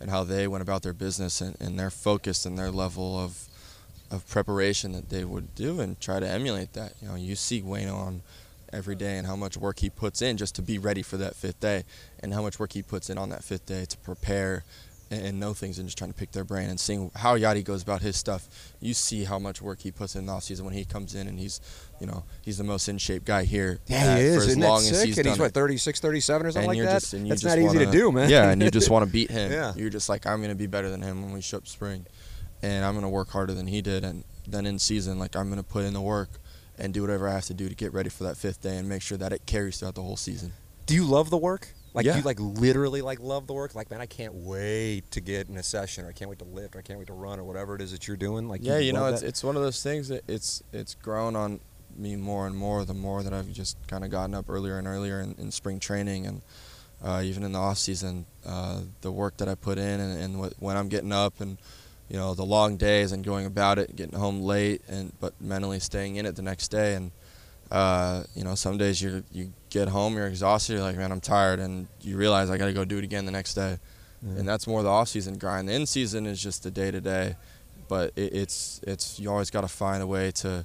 and 0.02 0.10
how 0.10 0.24
they 0.24 0.48
went 0.48 0.62
about 0.62 0.82
their 0.82 0.94
business 0.94 1.40
and, 1.40 1.56
and 1.62 1.80
their 1.80 1.92
focus 1.92 2.46
and 2.46 2.58
their 2.58 2.72
level 2.72 3.18
of 3.18 3.48
of 4.10 4.28
preparation 4.28 4.92
that 4.92 5.10
they 5.10 5.24
would 5.24 5.56
do 5.56 5.80
and 5.80 6.00
try 6.02 6.20
to 6.20 6.28
emulate 6.28 6.74
that. 6.74 6.94
You 7.02 7.08
know, 7.08 7.16
you 7.16 7.36
see 7.36 7.62
Wayno 7.62 8.20
every 8.74 8.96
day 8.96 9.18
and 9.18 9.26
how 9.26 9.38
much 9.38 9.56
work 9.56 9.80
he 9.80 9.90
puts 9.90 10.22
in 10.22 10.36
just 10.36 10.54
to 10.56 10.62
be 10.62 10.78
ready 10.78 11.02
for 11.02 11.18
that 11.18 11.36
fifth 11.36 11.60
day, 11.62 11.84
and 12.20 12.34
how 12.34 12.42
much 12.42 12.60
work 12.60 12.74
he 12.74 12.82
puts 12.82 13.10
in 13.10 13.18
on 13.18 13.30
that 13.30 13.44
fifth 13.44 13.66
day 13.66 13.86
to 13.86 13.98
prepare 14.00 14.64
and, 15.12 15.26
and 15.26 15.40
know 15.40 15.54
things 15.54 15.78
and 15.78 15.88
just 15.88 15.98
trying 15.98 16.10
to 16.12 16.18
pick 16.18 16.32
their 16.32 16.44
brain 16.44 16.70
and 16.70 16.80
seeing 16.80 17.12
how 17.16 17.38
Yadi 17.38 17.64
goes 17.64 17.84
about 17.84 18.02
his 18.02 18.16
stuff. 18.16 18.48
You 18.80 18.94
see 18.96 19.26
how 19.26 19.38
much 19.38 19.62
work 19.62 19.82
he 19.82 19.92
puts 19.92 20.16
in 20.16 20.26
the 20.26 20.32
off 20.32 20.44
season 20.44 20.66
when 20.66 20.74
he 20.74 20.86
comes 20.86 21.14
in 21.14 21.28
and 21.28 21.38
he's, 21.38 21.62
you 22.00 22.08
know, 22.08 22.24
he's 22.42 22.58
the 22.58 22.64
most 22.64 22.88
in 22.90 22.98
shape 22.98 23.26
guy 23.26 23.44
here. 23.44 23.80
Yeah, 23.88 24.16
he 24.18 24.24
is. 24.24 24.36
For 24.38 24.42
as 24.44 24.48
Isn't 24.50 24.62
long 24.62 24.80
as 24.80 24.88
sick? 25.00 25.08
he's 25.08 25.18
and 25.20 25.28
he's 25.28 25.38
what 25.38 25.54
36, 25.54 26.00
37 26.00 26.48
or 26.48 26.52
something 26.52 26.68
like 26.70 26.80
that. 26.80 27.02
just 27.02 27.12
That's 27.12 27.44
not 27.44 27.60
easy 27.60 27.78
to 27.78 27.86
wanna- 27.86 27.92
do, 27.92 28.12
man. 28.12 28.30
Yeah, 28.32 28.50
and 28.50 28.62
you 28.64 28.72
just 28.72 28.90
want 28.90 29.06
to 29.06 29.12
beat 29.12 29.30
him. 29.30 29.52
Yeah. 29.52 29.74
You're 29.76 29.90
just 29.90 30.10
like 30.10 30.26
I'm 30.26 30.42
gonna 30.42 30.56
be 30.56 30.68
better 30.68 30.90
than 30.90 31.02
him 31.02 31.22
when 31.22 31.34
we 31.34 31.42
show 31.42 31.58
up 31.58 31.68
spring, 31.68 32.06
and 32.64 32.86
I'm 32.86 32.96
gonna 32.96 33.10
work 33.10 33.30
harder 33.30 33.54
than 33.54 33.68
he 33.68 33.82
did, 33.82 34.04
and 34.06 34.24
then 34.48 34.66
in 34.66 34.80
season, 34.80 35.20
like 35.20 35.36
I'm 35.36 35.50
gonna 35.50 35.62
put 35.64 35.84
in 35.84 35.94
the 35.94 36.02
work 36.02 36.30
and 36.78 36.94
do 36.94 37.02
whatever 37.02 37.28
I 37.28 37.34
have 37.34 37.46
to 37.46 37.54
do 37.54 37.70
to 37.70 37.76
get 37.76 37.94
ready 37.94 38.10
for 38.10 38.24
that 38.24 38.38
fifth 38.38 38.62
day 38.62 38.78
and 38.78 38.88
make 38.90 39.02
sure 39.02 39.18
that 39.18 39.32
it 39.34 39.46
carries 39.46 39.78
throughout 39.78 39.96
the 39.96 40.02
whole 40.02 40.18
season. 40.18 40.54
Do 40.88 40.96
you 40.96 41.04
love 41.06 41.30
the 41.30 41.38
work? 41.38 41.74
Like 41.94 42.06
Yeah. 42.06 42.18
you 42.18 42.24
like 42.24 42.40
literally 42.40 43.02
like 43.02 43.20
love 43.20 43.48
the 43.48 43.54
work? 43.54 43.76
Like 43.76 43.92
man, 43.92 44.02
I 44.02 44.06
can't 44.06 44.34
wait 44.34 45.10
to 45.12 45.22
get 45.22 45.50
in 45.50 45.58
a 45.58 45.64
session, 45.64 46.06
or 46.06 46.10
I 46.10 46.14
can't 46.14 46.30
wait 46.30 46.40
to 46.40 46.46
lift, 46.46 46.76
or 46.76 46.80
I 46.80 46.82
can't 46.82 47.00
wait 47.00 47.08
to 47.08 47.14
run, 47.14 47.40
or 47.40 47.44
whatever 47.44 47.76
it 47.76 47.82
is 47.82 47.92
that 47.92 48.08
you're 48.08 48.18
doing. 48.18 48.48
Like 48.48 48.62
yeah, 48.64 48.78
you 48.80 48.94
know, 48.94 49.08
it's 49.08 49.22
that? 49.22 49.28
it's 49.28 49.44
one 49.44 49.56
of 49.56 49.62
those 49.62 49.84
things 49.84 50.08
that 50.08 50.24
it's 50.28 50.64
it's 50.72 50.96
grown 50.96 51.36
on 51.36 51.60
me 51.98 52.16
more 52.16 52.48
and 52.48 52.56
more 52.56 52.86
the 52.86 52.94
more 52.94 53.24
that 53.24 53.34
I've 53.34 53.52
just 53.52 53.76
kind 53.88 54.04
of 54.06 54.10
gotten 54.10 54.34
up 54.34 54.46
earlier 54.50 54.78
and 54.78 54.88
earlier 54.88 55.20
in, 55.20 55.36
in 55.38 55.52
spring 55.52 55.80
training 55.80 56.26
and 56.26 56.42
uh, 57.04 57.22
even 57.24 57.44
in 57.44 57.52
the 57.52 57.60
off 57.60 57.78
season, 57.78 58.26
uh, 58.46 58.82
the 59.02 59.12
work 59.12 59.38
that 59.38 59.50
I 59.50 59.56
put 59.56 59.78
in 59.78 60.00
and, 60.00 60.22
and 60.22 60.40
what, 60.40 60.54
when 60.60 60.78
I'm 60.78 60.88
getting 60.88 61.12
up 61.12 61.42
and 61.42 61.58
you 62.10 62.18
know 62.18 62.34
the 62.34 62.46
long 62.46 62.78
days 62.78 63.12
and 63.12 63.24
going 63.24 63.46
about 63.46 63.80
it, 63.80 63.96
getting 63.96 64.18
home 64.18 64.42
late 64.42 64.82
and 64.88 65.12
but 65.20 65.34
mentally 65.42 65.80
staying 65.80 66.18
in 66.18 66.26
it 66.26 66.36
the 66.36 66.42
next 66.42 66.68
day 66.70 66.96
and 66.96 67.12
uh, 67.72 68.24
you 68.36 68.44
know 68.44 68.56
some 68.56 68.78
days 68.78 69.02
you 69.02 69.24
you 69.32 69.52
get 69.72 69.88
home 69.88 70.16
you're 70.16 70.28
exhausted 70.28 70.74
you're 70.74 70.82
like 70.84 70.98
man 70.98 71.12
I'm 71.12 71.22
tired 71.22 71.60
and 71.60 71.88
you 72.02 72.16
realize 72.18 72.50
I 72.52 72.58
got 72.60 72.66
to 72.68 72.74
go 72.74 72.86
do 72.86 72.98
it 73.00 73.04
again 73.04 73.26
the 73.26 73.32
next 73.32 73.56
day 73.56 73.80
and 74.38 74.48
that's 74.48 74.68
more 74.68 74.84
the 74.84 74.90
off 74.90 75.08
season 75.10 75.40
grind. 75.40 75.68
The 75.68 75.74
in 75.74 75.88
season 75.88 76.28
is 76.28 76.40
just 76.40 76.62
the 76.62 76.70
day 76.70 76.92
to 76.92 77.02
day, 77.02 77.36
but 77.88 78.12
it, 78.16 78.32
it's 78.36 78.80
it's 78.86 79.20
you 79.20 79.32
always 79.32 79.50
got 79.50 79.62
to 79.62 79.68
find 79.68 80.04
a 80.04 80.06
way 80.06 80.30
to 80.44 80.64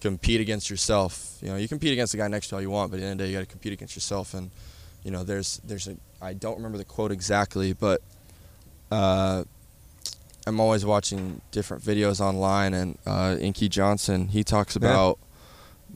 compete 0.00 0.40
against 0.40 0.68
yourself. 0.68 1.38
You 1.40 1.50
know, 1.50 1.56
you 1.56 1.68
compete 1.68 1.92
against 1.92 2.10
the 2.10 2.18
guy 2.18 2.26
next 2.26 2.48
to 2.48 2.54
you 2.54 2.56
all 2.56 2.62
you 2.62 2.70
want, 2.70 2.90
but 2.90 2.96
at 2.96 3.02
the 3.02 3.06
end 3.06 3.12
of 3.12 3.18
the 3.18 3.24
day, 3.24 3.30
you 3.30 3.36
got 3.38 3.46
to 3.46 3.52
compete 3.52 3.72
against 3.72 3.94
yourself. 3.94 4.34
And 4.34 4.50
you 5.04 5.12
know, 5.12 5.22
there's 5.22 5.60
there's 5.64 5.86
a 5.86 5.96
I 6.20 6.32
don't 6.34 6.56
remember 6.56 6.76
the 6.76 6.84
quote 6.84 7.12
exactly, 7.12 7.72
but 7.72 8.00
uh, 8.90 9.44
I'm 10.44 10.58
always 10.58 10.84
watching 10.84 11.40
different 11.52 11.84
videos 11.84 12.20
online, 12.20 12.74
and 12.74 12.98
uh, 13.06 13.36
Inky 13.40 13.68
Johnson 13.68 14.26
he 14.26 14.42
talks 14.42 14.74
Yeah. 14.74 14.88
about 14.88 15.18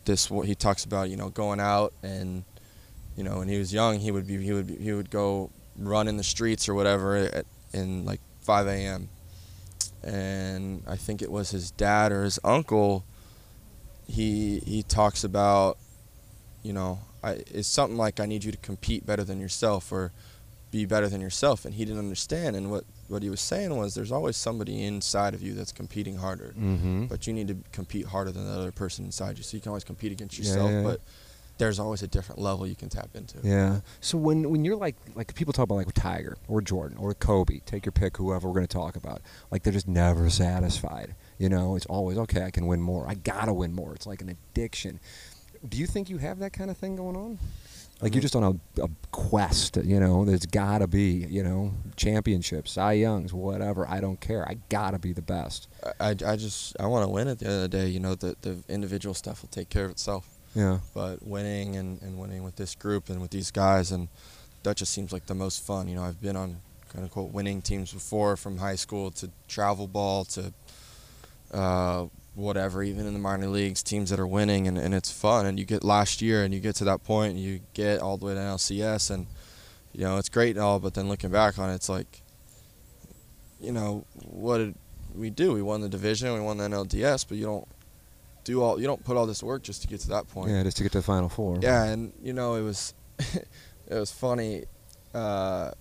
this. 0.05 0.27
He 0.27 0.55
talks 0.55 0.85
about 0.85 1.11
you 1.11 1.17
know 1.17 1.29
going 1.31 1.61
out 1.61 1.93
and 2.03 2.45
you 3.17 3.25
know 3.25 3.39
when 3.39 3.49
he 3.49 3.59
was 3.59 3.73
young, 3.73 3.99
he 3.99 4.11
would 4.11 4.27
be 4.27 4.43
he 4.43 4.53
would 4.53 4.67
be, 4.67 4.77
he 4.77 4.93
would 4.93 5.11
go 5.11 5.51
run 5.77 6.09
in 6.09 6.17
the 6.17 6.25
streets 6.25 6.69
or 6.69 6.75
whatever 6.75 7.17
at, 7.17 7.47
in 7.73 8.05
like 8.05 8.21
5 8.43 8.67
a.m. 8.67 9.09
And 10.03 10.83
I 10.87 10.97
think 10.97 11.23
it 11.23 11.31
was 11.31 11.51
his 11.51 11.71
dad 11.71 12.13
or 12.13 12.25
his 12.25 12.39
uncle. 12.45 13.05
He 14.07 14.61
he 14.61 14.83
talks 14.83 15.25
about, 15.25 15.79
you 16.63 16.73
know, 16.73 17.01
I, 17.23 17.43
it's 17.47 17.69
something 17.69 17.97
like 17.97 18.19
I 18.19 18.27
need 18.27 18.45
you 18.45 18.53
to 18.53 18.59
compete 18.59 19.07
better 19.07 19.25
than 19.25 19.41
yourself 19.41 19.93
or 19.93 20.13
be 20.71 20.85
better 20.87 21.09
than 21.09 21.21
yourself. 21.21 21.65
And 21.65 21.75
he 21.75 21.85
didn't 21.85 22.01
understand. 22.01 22.57
And 22.57 22.71
what 22.71 22.85
what 23.13 23.23
he 23.23 23.31
was 23.31 23.41
saying 23.41 23.77
was, 23.77 23.95
there's 23.95 24.11
always 24.13 24.37
somebody 24.37 24.83
inside 24.85 25.35
of 25.35 25.43
you 25.43 25.55
that's 25.55 25.73
competing 25.73 26.17
harder, 26.17 26.55
Mm-hmm. 26.59 27.07
but 27.07 27.27
you 27.27 27.33
need 27.33 27.49
to 27.49 27.57
compete 27.73 28.07
harder 28.07 28.33
than 28.33 28.45
the 28.47 28.53
other 28.59 28.73
person 28.73 29.05
inside 29.05 29.39
you. 29.39 29.45
So 29.45 29.57
you 29.57 29.61
can 29.61 29.69
always 29.71 29.85
compete 29.85 30.11
against 30.13 30.39
Yeah, 30.39 30.45
yourself, 30.47 30.71
yeah. 30.71 30.83
but 30.83 31.01
there's 31.59 31.79
always 31.79 32.03
a 32.03 32.09
different 32.09 32.41
level 32.41 32.67
you 32.67 32.75
can 32.75 32.89
tap 32.89 33.11
into. 33.15 33.37
Yeah. 33.43 33.81
So 34.01 34.19
when 34.19 34.51
when 34.51 34.65
you're 34.65 34.75
like 34.75 34.97
like 35.15 35.33
people 35.35 35.53
talk 35.53 35.65
about 35.65 35.75
like 35.77 35.93
Tiger 35.93 36.37
or 36.49 36.61
Jordan 36.63 36.97
or 36.99 37.15
Kobe, 37.15 37.61
take 37.67 37.85
your 37.85 37.93
pick, 37.93 38.17
whoever 38.17 38.49
we're 38.49 38.55
going 38.55 38.67
to 38.67 38.77
talk 38.77 38.97
about. 38.97 39.21
Like 39.51 39.63
they're 39.63 39.73
just 39.73 39.87
never 39.87 40.29
satisfied. 40.31 41.15
You 41.39 41.51
know, 41.51 41.77
it's 41.77 41.87
always 41.87 42.19
okay. 42.19 42.43
I 42.43 42.51
can 42.51 42.67
win 42.67 42.81
more. 42.81 43.07
I 43.07 43.15
gotta 43.15 43.53
win 43.53 43.75
more. 43.75 43.95
It's 43.95 44.07
like 44.07 44.23
an 44.23 44.31
addiction. 44.31 44.99
Do 45.69 45.77
you 45.77 45.87
think 45.87 46.09
you 46.11 46.19
have 46.19 46.39
that 46.41 46.53
kind 46.53 46.71
of 46.71 46.77
thing 46.77 46.97
going 46.97 47.17
on? 47.17 47.39
Like 48.03 48.15
you're 48.15 48.23
just 48.23 48.37
on 48.37 48.43
a, 48.43 48.83
a 48.83 48.89
quest. 49.13 49.77
You 49.77 50.01
know, 50.01 50.25
there's 50.25 50.45
gotta 50.45 50.87
be 50.87 51.25
you 51.31 51.43
know 51.43 51.73
championships, 51.97 52.73
Cy 52.73 52.93
Youngs, 52.95 53.33
whatever. 53.33 53.89
I 53.89 54.01
don't 54.01 54.21
care. 54.21 54.47
I 54.47 54.59
gotta 54.69 54.99
be 54.99 55.13
the 55.13 55.23
best. 55.23 55.69
I, 56.01 56.11
I 56.11 56.37
just 56.37 56.77
I 56.81 56.87
want 56.87 57.05
to 57.05 57.09
win 57.09 57.29
at 57.29 57.39
the 57.39 57.47
end 57.47 57.55
of 57.55 57.63
the 57.63 57.69
day. 57.69 57.87
You 57.87 58.01
know, 58.01 58.15
the 58.15 58.37
the 58.43 58.63
individual 58.69 59.15
stuff 59.15 59.43
will 59.43 59.49
take 59.49 59.71
care 59.71 59.85
of 59.85 59.93
itself. 59.93 60.29
Yeah. 60.55 60.81
But 60.93 61.23
winning 61.23 61.77
and, 61.77 62.03
and 62.03 62.19
winning 62.19 62.43
with 62.43 62.57
this 62.57 62.75
group 62.75 63.09
and 63.09 63.23
with 63.23 63.31
these 63.31 63.51
guys 63.51 63.91
and 63.91 64.09
that 64.65 64.77
just 64.77 64.93
seems 64.93 65.13
like 65.13 65.27
the 65.27 65.35
most 65.35 65.65
fun. 65.65 65.89
You 65.89 65.97
know, 65.97 66.05
I've 66.05 66.21
been 66.21 66.37
on 66.37 66.57
kind 66.93 67.05
of 67.05 67.11
quote 67.11 67.33
winning 67.33 67.63
teams 67.63 67.93
before 67.93 68.37
from 68.37 68.59
high 68.59 68.77
school 68.77 69.11
to 69.13 69.31
travel 69.49 69.87
ball 69.87 70.25
to 70.27 70.53
uh, 71.53 72.07
whatever, 72.35 72.83
even 72.83 73.07
in 73.07 73.13
the 73.13 73.19
minor 73.19 73.49
leagues, 73.49 73.83
teams 73.83 74.11
that 74.11 74.19
are 74.19 74.27
winning 74.27 74.67
and, 74.67 74.79
and 74.79 74.95
it's 74.95 75.11
fun. 75.11 75.47
And 75.47 75.59
you 75.59 75.65
get 75.65 75.85
last 75.85 76.23
year 76.23 76.45
and 76.45 76.55
you 76.55 76.61
get 76.61 76.77
to 76.77 76.85
that 76.85 77.05
point 77.05 77.33
and 77.33 77.41
you 77.41 77.61
get 77.75 78.01
all 78.01 78.17
the 78.17 78.27
way 78.27 78.35
to 78.35 78.41
NLCS 78.41 79.11
and 79.11 79.27
you 79.93 80.01
know 80.05 80.17
it's 80.17 80.29
great 80.29 80.57
and 80.57 80.65
all, 80.65 80.81
but 80.81 80.95
then 80.95 81.09
looking 81.09 81.31
back 81.31 81.59
on 81.59 81.71
it, 81.71 81.75
it's 81.75 81.89
like, 81.89 82.23
you 83.61 83.73
know, 83.73 84.05
what 84.25 84.59
did 84.59 84.75
we 85.15 85.31
do? 85.31 85.53
We 85.53 85.63
won 85.63 85.83
the 85.83 85.89
division, 85.89 86.33
we 86.33 86.41
won 86.41 86.57
the 86.57 86.65
NLDS, 86.65 87.27
but 87.29 87.37
you 87.37 87.45
don't 87.45 87.69
do 88.45 88.63
all 88.63 88.81
you 88.81 88.87
don't 88.87 89.05
put 89.05 89.17
all 89.17 89.27
this 89.27 89.43
work 89.43 89.63
just 89.63 89.83
to 89.83 89.89
get 89.89 90.01
to 90.01 90.09
that 90.09 90.29
point. 90.29 90.51
Yeah, 90.51 90.63
just 90.63 90.79
to 90.79 90.83
get 90.83 90.93
to 90.93 90.99
the 90.99 91.05
final 91.05 91.29
four. 91.29 91.59
Yeah, 91.61 91.85
and 91.85 92.13
you 92.23 92.33
know 92.33 92.55
it 92.55 92.63
was 92.63 92.95
it 93.19 93.47
was 93.91 94.11
funny. 94.11 94.65
Uh, 95.15 95.73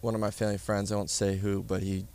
one 0.00 0.14
of 0.14 0.20
my 0.20 0.30
family 0.30 0.58
friends, 0.58 0.92
I 0.92 0.96
won't 0.96 1.10
say 1.10 1.36
who, 1.36 1.62
but 1.62 1.82
he 1.82 2.06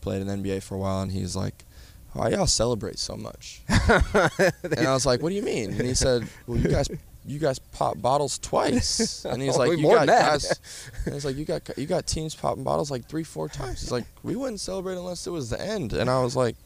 played 0.00 0.22
in 0.22 0.26
the 0.26 0.34
NBA 0.34 0.62
for 0.62 0.74
a 0.74 0.78
while, 0.78 1.02
and 1.02 1.12
he's 1.12 1.36
like, 1.36 1.64
"Why 2.12 2.30
y'all 2.30 2.46
celebrate 2.46 2.98
so 2.98 3.16
much?" 3.16 3.62
and 3.68 4.86
I 4.86 4.92
was 4.94 5.06
like, 5.06 5.22
"What 5.22 5.30
do 5.30 5.34
you 5.36 5.42
mean?" 5.42 5.70
And 5.72 5.82
he 5.82 5.94
said, 5.94 6.26
"Well, 6.46 6.58
you 6.58 6.68
guys." 6.68 6.88
You 7.26 7.38
guys 7.38 7.58
pop 7.58 8.00
bottles 8.00 8.38
twice, 8.38 9.24
and 9.30 9.42
he's 9.42 9.54
Oh, 9.54 9.58
like, 9.58 9.78
"You 9.78 9.88
got 9.90 10.06
guys." 10.06 10.58
And 11.04 11.12
he's 11.14 11.24
like, 11.24 11.36
"You 11.36 11.44
got 11.44 11.68
you 11.76 11.84
got 11.86 12.06
teams 12.06 12.34
popping 12.34 12.64
bottles 12.64 12.90
like 12.90 13.06
three, 13.10 13.24
four 13.24 13.46
times." 13.46 13.82
He's 13.82 13.92
like, 13.92 14.06
"We 14.22 14.36
wouldn't 14.36 14.58
celebrate 14.58 14.94
unless 14.96 15.26
it 15.26 15.30
was 15.30 15.50
the 15.50 15.60
end." 15.60 15.92
And 15.92 16.08
I 16.08 16.22
was 16.22 16.34
like, 16.34 16.56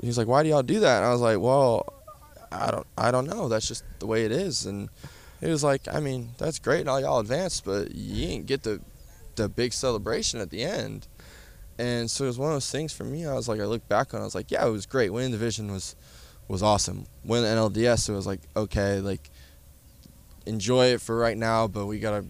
"He's 0.00 0.16
like, 0.16 0.26
why 0.26 0.42
do 0.42 0.48
y'all 0.48 0.62
do 0.62 0.80
that?" 0.80 0.96
And 0.96 1.06
I 1.06 1.12
was 1.12 1.20
like, 1.20 1.38
"Well, 1.38 1.92
I 2.50 2.70
don't 2.70 2.86
I 2.96 3.10
don't 3.10 3.26
know. 3.26 3.48
That's 3.50 3.68
just 3.68 3.84
the 3.98 4.06
way 4.06 4.24
it 4.24 4.32
is." 4.32 4.64
And 4.64 4.88
he 5.40 5.48
was 5.48 5.62
like, 5.62 5.82
"I 5.92 6.00
mean, 6.00 6.30
that's 6.38 6.58
great 6.58 6.80
and 6.80 6.88
all 6.88 6.98
y'all 7.00 7.20
advanced, 7.20 7.66
but 7.66 7.94
you 7.94 8.26
ain't 8.28 8.46
get 8.46 8.62
the 8.62 8.80
the 9.36 9.46
big 9.48 9.74
celebration 9.74 10.40
at 10.40 10.48
the 10.48 10.62
end." 10.64 11.06
And 11.78 12.10
so 12.10 12.24
it 12.24 12.28
was 12.28 12.38
one 12.38 12.50
of 12.50 12.54
those 12.54 12.70
things 12.70 12.92
for 12.92 13.04
me. 13.04 13.26
I 13.26 13.34
was 13.34 13.48
like, 13.48 13.60
I 13.60 13.64
look 13.64 13.88
back 13.88 14.14
on, 14.14 14.20
it, 14.20 14.22
I 14.22 14.26
was 14.26 14.34
like, 14.34 14.50
yeah, 14.50 14.66
it 14.66 14.70
was 14.70 14.86
great. 14.86 15.10
Winning 15.10 15.30
the 15.30 15.38
division 15.38 15.72
was 15.72 15.96
was 16.48 16.62
awesome. 16.62 17.06
Winning 17.24 17.44
the 17.44 17.60
NLDS, 17.60 18.08
it 18.08 18.12
was 18.12 18.26
like, 18.26 18.40
okay, 18.56 19.00
like 19.00 19.30
enjoy 20.46 20.86
it 20.86 21.00
for 21.00 21.16
right 21.16 21.36
now, 21.36 21.66
but 21.66 21.86
we 21.86 21.98
gotta 21.98 22.24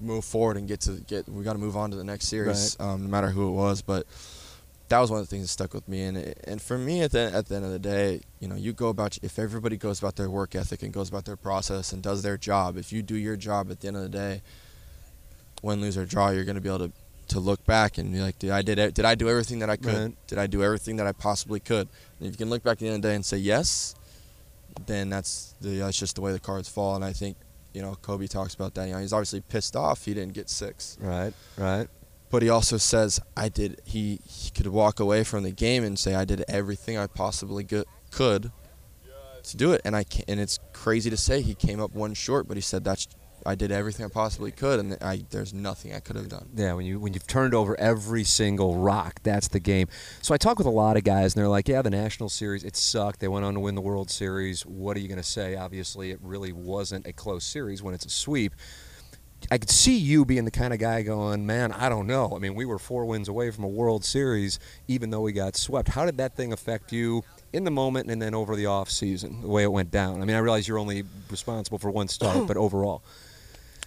move 0.00 0.24
forward 0.24 0.56
and 0.56 0.66
get 0.68 0.80
to 0.82 0.92
get. 1.06 1.28
We 1.28 1.44
gotta 1.44 1.58
move 1.58 1.76
on 1.76 1.90
to 1.90 1.96
the 1.96 2.04
next 2.04 2.26
series, 2.28 2.76
um, 2.80 3.02
no 3.04 3.08
matter 3.08 3.28
who 3.28 3.48
it 3.48 3.52
was. 3.52 3.82
But 3.82 4.06
that 4.88 4.98
was 4.98 5.10
one 5.10 5.20
of 5.20 5.26
the 5.28 5.30
things 5.30 5.44
that 5.44 5.48
stuck 5.48 5.72
with 5.74 5.88
me. 5.88 6.02
And 6.02 6.16
it, 6.16 6.40
and 6.44 6.60
for 6.60 6.76
me, 6.78 7.02
at 7.02 7.12
the 7.12 7.30
at 7.32 7.46
the 7.46 7.56
end 7.56 7.64
of 7.64 7.70
the 7.70 7.78
day, 7.78 8.22
you 8.40 8.48
know, 8.48 8.56
you 8.56 8.72
go 8.72 8.88
about 8.88 9.18
if 9.22 9.38
everybody 9.38 9.76
goes 9.76 9.98
about 9.98 10.16
their 10.16 10.30
work 10.30 10.54
ethic 10.54 10.82
and 10.82 10.92
goes 10.92 11.08
about 11.08 11.24
their 11.24 11.36
process 11.36 11.92
and 11.92 12.02
does 12.02 12.22
their 12.22 12.36
job. 12.36 12.76
If 12.76 12.92
you 12.92 13.02
do 13.02 13.14
your 13.14 13.36
job 13.36 13.70
at 13.70 13.80
the 13.80 13.88
end 13.88 13.96
of 13.96 14.02
the 14.02 14.08
day, 14.08 14.42
win, 15.62 15.80
lose 15.80 15.96
or 15.96 16.06
draw, 16.06 16.30
you're 16.30 16.44
gonna 16.44 16.60
be 16.60 16.68
able 16.68 16.88
to 16.88 16.92
to 17.30 17.40
look 17.40 17.64
back 17.66 17.98
and 17.98 18.12
be 18.12 18.20
like, 18.20 18.38
did 18.38 18.50
I 18.50 18.62
did 18.62 18.76
did 18.94 19.04
I 19.04 19.14
do 19.14 19.28
everything 19.28 19.58
that 19.60 19.70
I 19.70 19.76
could? 19.76 19.94
Right. 20.10 20.26
Did 20.26 20.38
I 20.38 20.46
do 20.46 20.62
everything 20.62 20.96
that 20.96 21.06
I 21.06 21.12
possibly 21.12 21.58
could? 21.60 21.88
And 22.18 22.26
if 22.28 22.34
you 22.34 22.36
can 22.38 22.50
look 22.50 22.62
back 22.62 22.72
at 22.74 22.78
the 22.80 22.86
end 22.86 22.96
of 22.96 23.02
the 23.02 23.08
day 23.08 23.14
and 23.14 23.24
say 23.24 23.38
yes, 23.38 23.94
then 24.86 25.10
that's 25.10 25.54
the 25.60 25.78
that's 25.78 25.98
just 25.98 26.14
the 26.16 26.20
way 26.20 26.32
the 26.32 26.40
cards 26.40 26.68
fall. 26.68 26.94
And 26.96 27.04
I 27.04 27.12
think 27.12 27.36
you 27.74 27.82
know 27.82 27.94
Kobe 28.02 28.26
talks 28.26 28.54
about 28.54 28.74
that. 28.74 28.86
You 28.86 28.94
know, 28.94 29.00
he's 29.00 29.12
obviously 29.12 29.40
pissed 29.40 29.76
off 29.76 30.04
he 30.04 30.14
didn't 30.14 30.34
get 30.34 30.48
six, 30.50 30.96
Right. 31.00 31.32
Right. 31.56 31.88
but 32.30 32.42
he 32.42 32.48
also 32.48 32.76
says 32.76 33.20
I 33.36 33.48
did. 33.48 33.80
He, 33.84 34.20
he 34.26 34.50
could 34.50 34.66
walk 34.68 35.00
away 35.00 35.24
from 35.24 35.42
the 35.44 35.50
game 35.52 35.82
and 35.84 35.98
say 35.98 36.14
I 36.14 36.24
did 36.24 36.44
everything 36.48 36.98
I 36.98 37.06
possibly 37.06 37.64
could 38.10 38.50
to 39.42 39.56
do 39.56 39.72
it. 39.72 39.80
And 39.84 39.94
I 39.96 40.04
can 40.04 40.24
and 40.28 40.40
it's 40.40 40.58
crazy 40.72 41.10
to 41.10 41.16
say 41.16 41.42
he 41.42 41.54
came 41.54 41.80
up 41.80 41.92
one 41.94 42.14
short, 42.14 42.46
but 42.48 42.56
he 42.56 42.60
said 42.60 42.84
that's 42.84 43.06
I 43.46 43.54
did 43.54 43.72
everything 43.72 44.06
I 44.06 44.08
possibly 44.08 44.50
could, 44.50 44.80
and 44.80 44.96
I 45.00 45.24
there's 45.30 45.52
nothing 45.54 45.94
I 45.94 46.00
could 46.00 46.16
have 46.16 46.28
done. 46.28 46.48
Yeah, 46.54 46.74
when 46.74 46.86
you 46.86 47.00
when 47.00 47.14
you've 47.14 47.26
turned 47.26 47.54
over 47.54 47.78
every 47.78 48.24
single 48.24 48.76
rock, 48.76 49.20
that's 49.22 49.48
the 49.48 49.60
game. 49.60 49.88
So 50.22 50.34
I 50.34 50.36
talk 50.36 50.58
with 50.58 50.66
a 50.66 50.70
lot 50.70 50.96
of 50.96 51.04
guys, 51.04 51.34
and 51.34 51.40
they're 51.40 51.48
like, 51.48 51.68
"Yeah, 51.68 51.82
the 51.82 51.90
national 51.90 52.28
series, 52.28 52.64
it 52.64 52.76
sucked. 52.76 53.20
They 53.20 53.28
went 53.28 53.44
on 53.44 53.54
to 53.54 53.60
win 53.60 53.74
the 53.74 53.80
World 53.80 54.10
Series. 54.10 54.64
What 54.66 54.96
are 54.96 55.00
you 55.00 55.08
going 55.08 55.18
to 55.18 55.22
say? 55.22 55.56
Obviously, 55.56 56.10
it 56.10 56.18
really 56.22 56.52
wasn't 56.52 57.06
a 57.06 57.12
close 57.12 57.44
series 57.44 57.82
when 57.82 57.94
it's 57.94 58.06
a 58.06 58.10
sweep." 58.10 58.54
I 59.50 59.58
could 59.58 59.70
see 59.70 59.96
you 59.96 60.24
being 60.24 60.44
the 60.44 60.50
kind 60.50 60.72
of 60.72 60.78
guy 60.78 61.02
going, 61.02 61.46
man, 61.46 61.72
I 61.72 61.88
don't 61.88 62.06
know. 62.06 62.32
I 62.34 62.38
mean, 62.38 62.54
we 62.54 62.64
were 62.64 62.78
four 62.78 63.04
wins 63.04 63.28
away 63.28 63.50
from 63.50 63.64
a 63.64 63.68
World 63.68 64.04
Series, 64.04 64.58
even 64.88 65.10
though 65.10 65.22
we 65.22 65.32
got 65.32 65.56
swept. 65.56 65.88
How 65.88 66.04
did 66.04 66.18
that 66.18 66.36
thing 66.36 66.52
affect 66.52 66.92
you 66.92 67.24
in 67.52 67.64
the 67.64 67.70
moment 67.70 68.10
and 68.10 68.20
then 68.20 68.34
over 68.34 68.54
the 68.54 68.66
off 68.66 68.90
season, 68.90 69.40
the 69.42 69.48
way 69.48 69.62
it 69.62 69.72
went 69.72 69.90
down? 69.90 70.20
I 70.20 70.24
mean, 70.24 70.36
I 70.36 70.40
realize 70.40 70.68
you're 70.68 70.78
only 70.78 71.04
responsible 71.30 71.78
for 71.78 71.90
one 71.90 72.08
start, 72.08 72.46
but 72.48 72.56
overall. 72.56 73.02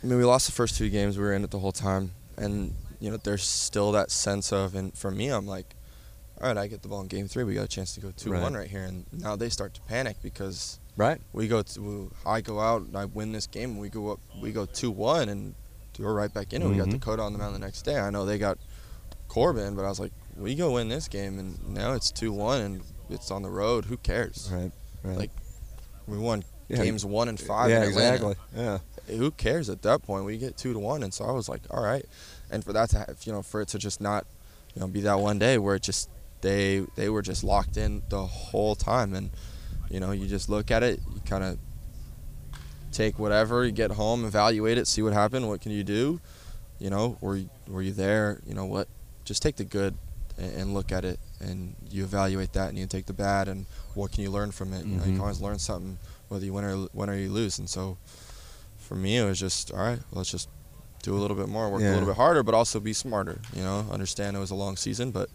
I 0.03 0.05
mean, 0.07 0.17
we 0.17 0.25
lost 0.25 0.45
the 0.47 0.51
first 0.51 0.75
two 0.77 0.89
games. 0.89 1.17
We 1.17 1.23
were 1.23 1.33
in 1.33 1.43
it 1.43 1.51
the 1.51 1.59
whole 1.59 1.71
time, 1.71 2.11
and 2.37 2.73
you 2.99 3.09
know, 3.11 3.17
there's 3.17 3.43
still 3.43 3.91
that 3.93 4.11
sense 4.11 4.51
of, 4.51 4.75
and 4.75 4.93
for 4.97 5.11
me, 5.11 5.29
I'm 5.29 5.47
like, 5.47 5.75
all 6.41 6.47
right, 6.47 6.57
I 6.57 6.67
get 6.67 6.81
the 6.81 6.87
ball 6.89 7.01
in 7.01 7.07
game 7.07 7.27
three. 7.27 7.43
We 7.43 7.53
got 7.53 7.63
a 7.65 7.67
chance 7.67 7.93
to 7.95 8.01
go 8.01 8.11
two 8.15 8.31
one 8.31 8.53
Right. 8.53 8.61
right 8.61 8.69
here, 8.69 8.83
and 8.83 9.05
now 9.13 9.35
they 9.35 9.49
start 9.49 9.73
to 9.75 9.81
panic 9.81 10.17
because 10.21 10.79
Right. 10.97 11.21
we 11.31 11.47
go 11.47 11.61
to, 11.61 12.11
I 12.25 12.41
go 12.41 12.59
out, 12.59 12.81
and 12.83 12.97
I 12.97 13.05
win 13.05 13.31
this 13.31 13.47
game, 13.47 13.71
and 13.71 13.79
we 13.79 13.89
go 13.89 14.11
up, 14.11 14.19
we 14.41 14.51
go 14.51 14.65
two 14.65 14.91
one, 14.91 15.29
and 15.29 15.55
we're 15.97 16.13
right 16.13 16.33
back 16.33 16.53
in 16.53 16.61
it. 16.61 16.67
We 16.67 16.75
got 16.77 16.87
Mhm. 16.87 16.91
Dakota 16.91 17.21
on 17.21 17.31
the 17.33 17.39
mound 17.39 17.55
the 17.55 17.59
next 17.59 17.83
day. 17.83 17.97
I 17.99 18.09
know 18.09 18.25
they 18.25 18.37
got 18.37 18.57
Corbin, 19.29 19.75
but 19.75 19.85
I 19.85 19.89
was 19.89 19.99
like, 19.99 20.11
we 20.35 20.55
go 20.55 20.73
win 20.73 20.89
this 20.89 21.07
game, 21.07 21.39
and 21.39 21.57
now 21.73 21.93
it's 21.93 22.11
two 22.11 22.31
one, 22.33 22.61
and 22.61 22.81
it's 23.09 23.31
on 23.31 23.41
the 23.41 23.49
road. 23.49 23.85
Who 23.85 23.97
cares? 23.97 24.49
Right. 24.51 24.71
Right. 25.03 25.17
Like, 25.17 25.31
We 26.07 26.17
won 26.17 26.43
Yeah. 26.73 26.83
games 26.83 27.05
one 27.05 27.29
and 27.29 27.39
five. 27.39 27.69
yeah, 27.69 27.83
exactly. 27.83 28.35
Yeah. 28.55 28.79
who 29.07 29.31
cares 29.31 29.69
at 29.69 29.81
that 29.83 30.03
point? 30.03 30.25
We 30.25 30.37
get 30.37 30.57
two 30.57 30.73
to 30.73 30.79
one, 30.79 31.03
and 31.03 31.13
so 31.13 31.25
I 31.25 31.31
was 31.31 31.47
like, 31.49 31.61
all 31.71 31.83
right. 31.83 32.05
And 32.51 32.63
for 32.63 32.73
that 32.73 32.89
to 32.91 32.97
have, 32.99 33.17
you 33.25 33.31
know, 33.33 33.41
for 33.41 33.61
it 33.61 33.67
to 33.69 33.77
just 33.79 33.99
not, 34.01 34.25
you 34.75 34.79
know, 34.81 34.87
be 34.87 35.01
that 35.01 35.19
one 35.19 35.39
day 35.39 35.57
where 35.57 35.75
it 35.75 35.81
just 35.83 36.09
they 36.41 36.85
they 36.95 37.09
were 37.09 37.21
just 37.21 37.43
locked 37.43 37.77
in 37.77 38.01
the 38.09 38.25
whole 38.25 38.75
time, 38.75 39.13
and 39.13 39.29
you 39.89 39.99
know, 39.99 40.11
you 40.11 40.27
just 40.27 40.49
look 40.49 40.71
at 40.71 40.83
it, 40.83 40.99
you 41.13 41.21
kind 41.25 41.43
of 41.43 41.57
take 42.91 43.17
whatever, 43.17 43.65
you 43.65 43.71
get 43.71 43.91
home, 43.91 44.23
evaluate 44.25 44.77
it, 44.77 44.87
see 44.87 45.01
what 45.01 45.13
happened, 45.13 45.47
what 45.47 45.61
can 45.61 45.71
you 45.71 45.83
do, 45.83 46.19
you 46.79 46.89
know, 46.89 47.17
were 47.21 47.37
you, 47.37 47.49
were 47.67 47.81
you 47.81 47.91
there, 47.91 48.39
you 48.45 48.53
know 48.53 48.65
what, 48.65 48.87
just 49.25 49.41
take 49.41 49.55
the 49.55 49.63
good 49.63 49.95
and, 50.37 50.53
and 50.55 50.73
look 50.73 50.91
at 50.91 51.03
it, 51.03 51.19
and 51.39 51.75
you 51.89 52.03
evaluate 52.03 52.53
that, 52.53 52.69
and 52.69 52.77
you 52.77 52.85
take 52.85 53.05
the 53.07 53.13
bad, 53.13 53.47
and 53.47 53.65
what 53.95 54.11
can 54.11 54.23
you 54.23 54.29
learn 54.29 54.51
from 54.51 54.73
it? 54.73 54.85
You 54.85 54.97
know, 54.97 55.03
you 55.05 55.11
Mhm. 55.11 55.15
can 55.15 55.21
always 55.21 55.41
learn 55.41 55.57
something 55.59 55.97
whether 56.33 56.45
you 56.45 56.53
win 56.53 56.65
or 56.65 56.87
win 56.93 57.09
or 57.09 57.15
you 57.15 57.29
lose, 57.29 57.59
and 57.59 57.69
so 57.69 57.97
for 58.77 58.95
me, 58.95 59.17
it 59.17 59.23
was 59.25 59.39
just 59.39 59.71
all 59.71 59.79
right. 59.79 59.99
Let's 60.11 60.31
just 60.31 60.49
do 61.03 61.13
a 61.15 61.19
little 61.19 61.37
bit 61.37 61.47
more, 61.49 61.69
work 61.69 61.81
a 61.81 61.85
little 61.91 62.07
bit 62.07 62.15
harder, 62.17 62.43
but 62.43 62.53
also 62.53 62.79
be 62.79 62.93
smarter. 62.93 63.39
You 63.55 63.63
know, 63.63 63.85
understand 63.91 64.35
it 64.35 64.39
was 64.39 64.51
a 64.51 64.55
long 64.55 64.75
season, 64.77 65.11
but 65.11 65.29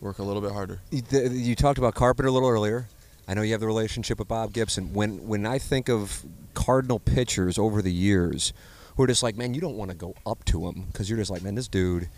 work 0.00 0.18
a 0.18 0.22
little 0.22 0.42
bit 0.42 0.52
harder. 0.52 0.80
You- 0.90 1.02
the- 1.02 1.28
You 1.28 1.54
talked 1.54 1.78
about 1.78 1.94
Carpenter 1.94 2.28
a 2.28 2.32
little 2.32 2.48
earlier. 2.48 2.88
I 3.28 3.34
know 3.34 3.42
you 3.42 3.52
have 3.52 3.60
the 3.60 3.66
relationship 3.66 4.18
with 4.18 4.28
Bob 4.28 4.52
Gibson. 4.52 4.92
When 4.94 5.26
when 5.28 5.46
I 5.46 5.58
think 5.58 5.88
of 5.88 6.24
Cardinal 6.54 6.98
pitchers 6.98 7.58
over 7.58 7.80
the 7.82 7.92
years, 7.92 8.52
who 8.96 9.02
are 9.04 9.06
just 9.06 9.22
like, 9.22 9.36
man, 9.36 9.54
you 9.54 9.60
don't 9.60 9.76
want 9.76 9.90
to 9.90 9.96
go 9.96 10.14
up 10.26 10.44
to 10.46 10.66
him 10.66 10.86
because 10.92 11.08
you're 11.08 11.18
just 11.18 11.30
like, 11.30 11.42
man, 11.42 11.54
this 11.54 11.68
dude, 11.68 12.08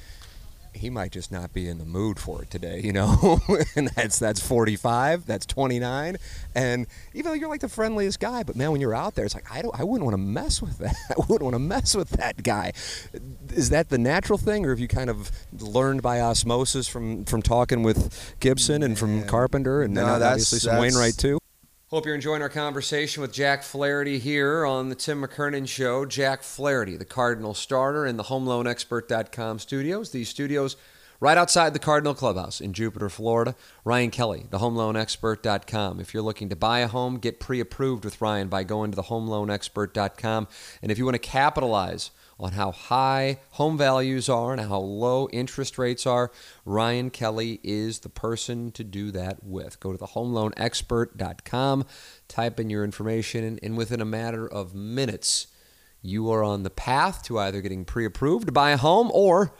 he 0.77 0.91
might 0.91 1.13
just 1.13 1.31
not 1.33 1.53
be 1.53 1.69
in 1.69 1.79
the 1.79 1.85
mood 1.85 2.19
for 2.19 2.43
it 2.43 2.51
today, 2.51 2.81
you 2.83 2.93
know. 2.93 3.41
and 3.77 3.89
that's 3.89 4.19
that's 4.19 4.41
45, 4.41 5.27
that's 5.27 5.47
29, 5.47 6.17
and 6.55 6.87
even 7.15 7.31
though 7.31 7.35
you're 7.35 7.49
like 7.49 7.61
the 7.61 7.69
friendliest 7.69 8.21
guy, 8.21 8.43
but 8.43 8.57
man, 8.57 8.73
when 8.73 8.81
you're 8.81 8.95
out 8.95 9.15
there, 9.15 9.25
it's 9.25 9.35
like 9.35 9.51
I 9.51 9.63
don't, 9.63 9.79
I 9.79 9.85
wouldn't 9.85 10.05
want 10.05 10.15
to 10.15 10.23
mess 10.23 10.61
with 10.61 10.79
that. 10.79 10.95
I 11.11 11.15
wouldn't 11.29 11.43
want 11.43 11.55
to 11.55 11.59
mess 11.61 11.95
with 11.95 12.11
that 12.11 12.43
guy. 12.43 12.73
Is 13.53 13.71
that 13.71 13.89
the 13.89 13.99
natural 13.99 14.39
thing, 14.39 14.65
or 14.67 14.71
have 14.71 14.81
you 14.81 14.89
kind 14.89 15.11
of 15.11 15.31
learned 15.59 16.03
by 16.03 16.21
osmosis 16.21 16.89
from 16.89 17.25
from 17.25 17.43
talking 17.43 17.83
with 17.83 18.35
Gibson 18.41 18.83
and 18.83 18.99
from 18.99 19.25
Carpenter 19.25 19.83
and 19.83 19.97
then 19.97 20.07
No, 20.07 20.15
obviously 20.15 20.59
some 20.59 20.75
that's- 20.75 20.95
Wainwright 20.95 21.17
too? 21.17 21.39
Hope 21.95 22.07
you're 22.07 22.17
enjoying 22.17 22.43
our 22.43 22.49
conversation 22.49 23.21
with 23.21 23.33
Jack 23.33 23.63
Flaherty 23.63 24.19
here 24.19 24.67
on 24.67 24.89
the 24.89 24.97
Tim 24.97 25.23
McKernan 25.23 25.69
Show. 25.69 26.05
Jack 26.05 26.43
Flaherty, 26.43 26.97
the 26.97 27.05
Cardinal 27.05 27.55
starter 27.55 28.05
in 28.05 28.17
the 28.17 28.25
HomeLoanExpert.com 28.25 29.61
studios. 29.61 30.11
These 30.11 30.29
studios 30.29 30.77
right 31.21 31.39
outside 31.39 31.73
the 31.73 31.79
Cardinal 31.79 32.13
Clubhouse 32.13 32.61
in 32.61 32.73
Jupiter, 32.73 33.09
Florida. 33.09 33.55
Ryan 33.85 34.11
Kelly, 34.11 34.47
the 34.51 34.59
HomeLoanExpert.com. 34.59 36.01
If 36.01 36.13
you're 36.13 36.25
looking 36.25 36.49
to 36.49 36.57
buy 36.57 36.81
a 36.81 36.89
home, 36.89 37.19
get 37.19 37.39
pre-approved 37.39 38.05
with 38.05 38.21
Ryan 38.21 38.49
by 38.49 38.65
going 38.65 38.91
to 38.91 38.97
the 38.97 39.05
HomeLoanExpert.com. 39.05 40.49
And 40.83 40.91
if 40.91 40.99
you 40.99 41.05
want 41.05 41.15
to 41.15 41.21
capitalize 41.21 42.11
on 42.39 42.53
how 42.53 42.73
high 42.73 43.39
home 43.53 43.79
values 43.79 44.29
are 44.29 44.53
and 44.53 44.61
how 44.61 44.79
low 44.79 45.29
interest 45.33 45.79
rates 45.79 46.07
are, 46.07 46.31
Ryan 46.65 47.11
Kelly 47.11 47.61
is 47.63 48.01
the 48.01 48.09
person 48.09 48.73
to 48.73 48.85
do 48.85 49.11
that 49.13 49.45
with. 49.45 49.81
Go 49.81 49.93
to 49.93 49.99
the 49.99 50.09
homeloanexpert.com, 50.09 51.85
type 52.29 52.61
in 52.61 52.71
your 52.71 52.85
information, 52.85 53.45
and, 53.45 53.61
and 53.63 53.77
within 53.77 54.01
a 54.01 54.07
matter 54.07 54.47
of 54.47 54.75
minutes, 54.75 55.49
you 56.03 56.31
are 56.31 56.45
on 56.45 56.63
the 56.63 56.71
path 56.71 57.23
to 57.25 57.39
either 57.39 57.61
getting 57.61 57.85
pre 57.85 58.05
approved 58.05 58.47
to 58.47 58.53
buy 58.53 58.71
a 58.71 58.77
home 58.77 59.11
or 59.13 59.55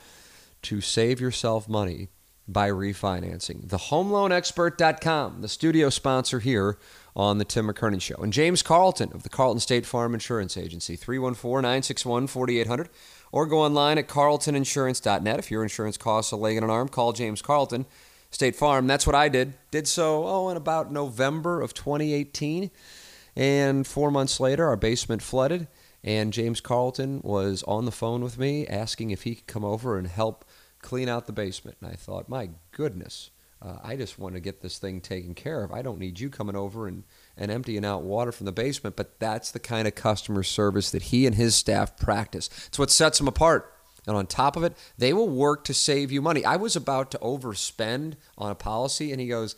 to 0.63 0.81
save 0.81 1.21
yourself 1.21 1.69
money 1.69 2.09
by 2.47 2.69
refinancing. 2.69 3.69
The 3.69 3.79
homeloanexpert.com, 3.79 5.41
the 5.41 5.49
studio 5.49 5.91
sponsor 5.91 6.41
here 6.41 6.79
on 7.17 7.39
the 7.39 7.45
Tim 7.45 7.69
McKernan 7.69 8.03
Show. 8.03 8.17
And 8.17 8.33
James 8.33 8.63
Carlton 8.63 9.13
of 9.13 9.23
the 9.23 9.29
Carlton 9.29 9.61
State 9.61 9.87
Farm 9.87 10.15
Insurance 10.15 10.57
Agency, 10.57 10.97
314 10.97 11.63
961 11.63 12.27
4800, 12.27 12.89
or 13.33 13.47
go 13.47 13.61
online 13.61 13.99
at 13.99 14.09
carltoninsurance.net. 14.09 15.39
If 15.39 15.51
your 15.51 15.63
insurance 15.63 15.97
costs 15.97 16.33
a 16.33 16.37
leg 16.37 16.57
and 16.57 16.65
an 16.65 16.71
arm, 16.71 16.89
call 16.89 17.13
James 17.13 17.43
Carlton. 17.43 17.87
State 18.31 18.57
Farm, 18.57 18.89
that's 18.89 19.07
what 19.07 19.15
I 19.15 19.29
did. 19.29 19.55
Did 19.71 19.87
so, 19.87 20.27
oh, 20.27 20.49
in 20.49 20.57
about 20.57 20.93
November 20.93 21.61
of 21.61 21.73
2018. 21.73 22.71
And 23.37 23.87
four 23.87 24.11
months 24.11 24.41
later, 24.41 24.67
our 24.67 24.77
basement 24.77 25.23
flooded, 25.23 25.69
and 26.03 26.33
James 26.33 26.61
Carlton 26.61 27.21
was 27.25 27.63
on 27.65 27.85
the 27.85 27.93
phone 27.93 28.23
with 28.23 28.39
me 28.39 28.67
asking 28.67 29.11
if 29.11 29.23
he 29.23 29.37
could 29.37 29.47
come 29.47 29.65
over 29.65 29.97
and 29.97 30.07
help 30.07 30.44
clean 30.85 31.09
out 31.09 31.27
the 31.27 31.33
basement. 31.33 31.79
And 31.81 31.91
I 31.91 31.97
thought, 31.97 32.29
my 32.29 32.51
goodness, 32.71 33.31
uh, 33.63 33.79
I 33.83 33.97
just 33.97 34.19
want 34.19 34.35
to 34.35 34.41
get 34.41 34.61
this 34.61 34.79
thing 34.79 35.01
taken 35.01 35.35
care 35.35 35.65
of. 35.65 35.73
I 35.73 35.81
don't 35.81 35.99
need 35.99 36.21
you 36.21 36.29
coming 36.29 36.55
over 36.55 36.87
and, 36.87 37.05
and 37.37 37.51
emptying 37.51 37.85
out 37.85 38.03
water 38.03 38.31
from 38.31 38.45
the 38.45 38.53
basement, 38.53 38.95
but 38.95 39.19
that's 39.19 39.51
the 39.51 39.59
kind 39.59 39.89
of 39.89 39.95
customer 39.95 40.43
service 40.43 40.91
that 40.91 41.05
he 41.05 41.27
and 41.27 41.35
his 41.35 41.55
staff 41.55 41.97
practice. 41.97 42.51
It's 42.67 42.79
what 42.79 42.91
sets 42.91 43.19
them 43.19 43.27
apart. 43.27 43.73
And 44.07 44.15
on 44.15 44.27
top 44.27 44.57
of 44.57 44.65
it, 44.65 44.77
they 44.99 45.15
will 45.15 45.31
work 45.31 45.65
to 45.65 45.75
save 45.75 46.13
you 46.13 46.21
money. 46.21 46.45
I 46.45 46.57
was 46.57 46.77
about 46.77 47.11
to 47.13 47.19
overspend 47.19 48.17
on 48.37 48.51
a 48.51 48.55
policy, 48.55 49.11
and 49.11 49.21
he 49.21 49.29
goes, 49.29 49.57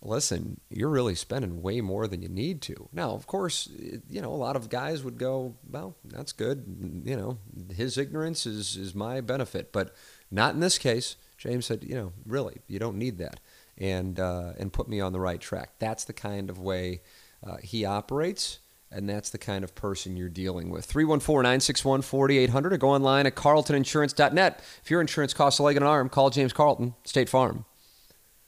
listen, 0.00 0.60
you're 0.70 0.88
really 0.88 1.16
spending 1.16 1.62
way 1.62 1.80
more 1.80 2.06
than 2.06 2.22
you 2.22 2.28
need 2.28 2.62
to. 2.62 2.88
Now, 2.92 3.10
of 3.10 3.26
course, 3.26 3.68
you 4.08 4.22
know, 4.22 4.32
a 4.32 4.36
lot 4.36 4.54
of 4.54 4.68
guys 4.68 5.02
would 5.02 5.18
go, 5.18 5.56
well, 5.68 5.96
that's 6.04 6.30
good. 6.30 7.02
You 7.04 7.16
know, 7.16 7.38
his 7.74 7.98
ignorance 7.98 8.46
is, 8.46 8.76
is 8.76 8.94
my 8.94 9.20
benefit, 9.20 9.72
but 9.72 9.94
not 10.30 10.54
in 10.54 10.60
this 10.60 10.78
case. 10.78 11.16
James 11.38 11.66
said, 11.66 11.84
you 11.84 11.94
know, 11.94 12.12
really, 12.24 12.58
you 12.66 12.78
don't 12.78 12.96
need 12.96 13.18
that. 13.18 13.40
And, 13.78 14.18
uh, 14.18 14.52
and 14.58 14.72
put 14.72 14.88
me 14.88 15.00
on 15.00 15.12
the 15.12 15.20
right 15.20 15.40
track. 15.40 15.72
That's 15.78 16.04
the 16.04 16.14
kind 16.14 16.48
of 16.48 16.58
way 16.58 17.02
uh, 17.46 17.56
he 17.62 17.84
operates. 17.84 18.58
And 18.90 19.08
that's 19.08 19.30
the 19.30 19.38
kind 19.38 19.64
of 19.64 19.74
person 19.74 20.16
you're 20.16 20.28
dealing 20.28 20.70
with. 20.70 20.84
314 20.86 21.42
961 21.42 22.02
4800 22.02 22.72
or 22.72 22.78
go 22.78 22.90
online 22.90 23.26
at 23.26 23.34
carltoninsurance.net. 23.34 24.62
If 24.82 24.90
your 24.90 25.00
insurance 25.00 25.34
costs 25.34 25.58
a 25.58 25.64
leg 25.64 25.76
and 25.76 25.84
an 25.84 25.90
arm, 25.90 26.08
call 26.08 26.30
James 26.30 26.52
Carlton, 26.52 26.94
State 27.04 27.28
Farm. 27.28 27.64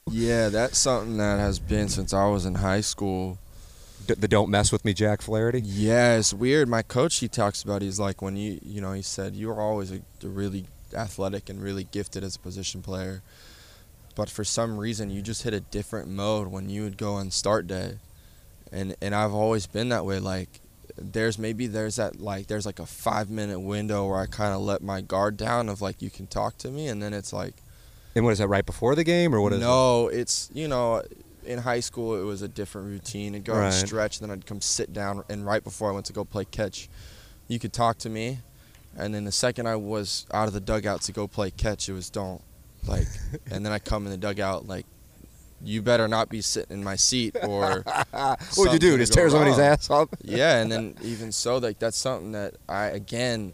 Yeah, 0.09 0.49
that's 0.49 0.77
something 0.77 1.17
that 1.17 1.39
has 1.39 1.59
been 1.59 1.89
since 1.89 2.13
I 2.13 2.25
was 2.27 2.45
in 2.45 2.55
high 2.55 2.81
school. 2.81 3.37
D- 4.07 4.15
the 4.15 4.27
don't 4.27 4.49
mess 4.49 4.71
with 4.71 4.85
me, 4.85 4.93
Jack 4.93 5.21
Flaherty. 5.21 5.61
Yeah, 5.61 6.17
it's 6.17 6.33
weird. 6.33 6.67
My 6.67 6.81
coach, 6.81 7.17
he 7.17 7.27
talks 7.27 7.61
about, 7.61 7.81
he's 7.81 7.99
like, 7.99 8.21
when 8.21 8.35
you, 8.35 8.59
you 8.63 8.81
know, 8.81 8.93
he 8.93 9.01
said, 9.01 9.35
you 9.35 9.49
were 9.49 9.61
always 9.61 9.91
a, 9.91 10.01
a 10.23 10.27
really 10.27 10.65
athletic 10.93 11.49
and 11.49 11.61
really 11.61 11.83
gifted 11.85 12.23
as 12.23 12.35
a 12.35 12.39
position 12.39 12.81
player. 12.81 13.21
But 14.15 14.29
for 14.29 14.43
some 14.43 14.77
reason, 14.77 15.09
you 15.09 15.21
just 15.21 15.43
hit 15.43 15.53
a 15.53 15.59
different 15.61 16.09
mode 16.09 16.47
when 16.47 16.69
you 16.69 16.83
would 16.83 16.97
go 16.97 17.13
on 17.13 17.31
start 17.31 17.67
day. 17.67 17.93
And, 18.71 18.95
and 19.01 19.15
I've 19.15 19.33
always 19.33 19.65
been 19.65 19.89
that 19.89 20.05
way. 20.05 20.19
Like, 20.19 20.59
there's 20.97 21.39
maybe 21.39 21.67
there's 21.67 21.95
that, 21.95 22.19
like, 22.19 22.47
there's 22.47 22.65
like 22.65 22.79
a 22.79 22.85
five 22.85 23.29
minute 23.29 23.59
window 23.59 24.07
where 24.07 24.19
I 24.19 24.25
kind 24.25 24.53
of 24.53 24.61
let 24.61 24.81
my 24.83 25.01
guard 25.01 25.37
down 25.37 25.69
of, 25.69 25.81
like, 25.81 26.01
you 26.01 26.09
can 26.09 26.27
talk 26.27 26.57
to 26.59 26.69
me. 26.69 26.87
And 26.87 27.01
then 27.01 27.13
it's 27.13 27.31
like, 27.31 27.53
And 28.15 28.25
what 28.25 28.31
is 28.31 28.39
that? 28.39 28.47
Right 28.47 28.65
before 28.65 28.95
the 28.95 29.03
game, 29.05 29.33
or 29.33 29.39
what 29.41 29.53
is? 29.53 29.59
no, 29.61 30.07
it's 30.09 30.49
you 30.53 30.67
know, 30.67 31.01
in 31.45 31.59
high 31.59 31.79
school 31.79 32.19
it 32.19 32.23
was 32.25 32.41
a 32.41 32.47
different 32.47 32.87
routine. 32.89 33.35
I'd 33.35 33.45
go 33.45 33.53
Right. 33.53 33.65
and 33.65 33.73
stretch, 33.73 34.19
then 34.19 34.29
I'd 34.31 34.45
come 34.45 34.59
sit 34.61 34.91
down, 34.91 35.23
and 35.29 35.45
right 35.45 35.63
before 35.63 35.89
I 35.89 35.93
went 35.93 36.05
to 36.07 36.13
go 36.13 36.25
play 36.25 36.43
catch, 36.45 36.89
you 37.47 37.57
could 37.59 37.71
talk 37.73 37.97
to 37.99 38.09
me, 38.09 38.39
and 38.97 39.13
then 39.13 39.23
the 39.25 39.31
second 39.31 39.67
I 39.67 39.75
was 39.75 40.25
out 40.33 40.47
of 40.47 40.53
the 40.53 40.59
dugout 40.59 41.01
to 41.03 41.11
go 41.11 41.27
play 41.27 41.51
catch, 41.51 41.89
it 41.89 41.93
was 41.93 42.09
don't, 42.09 42.41
like, 42.87 43.07
and 43.51 43.65
then 43.65 43.71
I 43.73 43.79
come 43.79 44.05
in 44.05 44.11
the 44.11 44.17
dugout 44.17 44.67
like, 44.67 44.85
you 45.61 45.81
better 45.81 46.07
not 46.07 46.29
be 46.29 46.39
sitting 46.41 46.77
in 46.77 46.83
my 46.83 46.95
seat 46.95 47.35
or. 47.43 47.83
What 48.11 48.39
would 48.57 48.73
you 48.73 48.79
do? 48.79 48.97
Just 48.97 49.13
tear 49.13 49.29
somebody's 49.29 49.59
ass 49.59 49.89
up? 49.89 50.09
yeah, 50.21 50.61
and 50.61 50.71
then 50.71 50.95
even 51.01 51.31
so, 51.31 51.57
like 51.57 51.79
that's 51.79 51.97
something 51.97 52.31
that 52.31 52.55
I 52.69 52.85
again, 52.85 53.53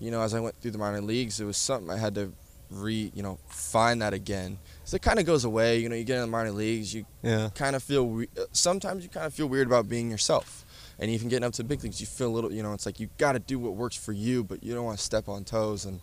you 0.00 0.10
know, 0.10 0.20
as 0.22 0.34
I 0.34 0.40
went 0.40 0.56
through 0.60 0.72
the 0.72 0.78
minor 0.78 1.00
leagues, 1.00 1.40
it 1.40 1.44
was 1.44 1.56
something 1.56 1.90
I 1.90 1.96
had 1.96 2.16
to 2.16 2.32
re, 2.70 3.12
you 3.14 3.22
know, 3.22 3.38
find 3.48 4.02
that 4.02 4.12
again. 4.12 4.58
So 4.82 4.96
it 4.96 5.02
kind 5.02 5.20
of 5.20 5.26
goes 5.26 5.44
away. 5.44 5.78
You 5.78 5.88
know, 5.88 5.94
you 5.94 6.02
get 6.02 6.16
in 6.16 6.22
the 6.22 6.26
minor 6.26 6.50
leagues, 6.50 6.92
you 6.92 7.06
Yeah. 7.22 7.50
kind 7.54 7.76
of 7.76 7.82
feel. 7.84 8.24
Sometimes 8.50 9.04
you 9.04 9.08
kind 9.08 9.26
of 9.26 9.32
feel 9.32 9.46
weird 9.46 9.68
about 9.68 9.88
being 9.88 10.10
yourself. 10.10 10.64
And 10.98 11.10
even 11.10 11.28
getting 11.28 11.44
up 11.44 11.52
to 11.54 11.64
big 11.64 11.82
leagues, 11.82 12.00
you 12.00 12.06
feel 12.06 12.28
a 12.28 12.34
little, 12.34 12.52
you 12.52 12.62
know, 12.62 12.72
it's 12.72 12.86
like 12.86 13.00
you 13.00 13.08
got 13.18 13.32
to 13.32 13.38
do 13.38 13.58
what 13.58 13.74
works 13.74 13.96
for 13.96 14.12
you, 14.12 14.44
but 14.44 14.62
you 14.62 14.74
don't 14.74 14.84
want 14.84 14.98
to 14.98 15.04
step 15.04 15.28
on 15.28 15.44
toes. 15.44 15.84
And 15.84 16.00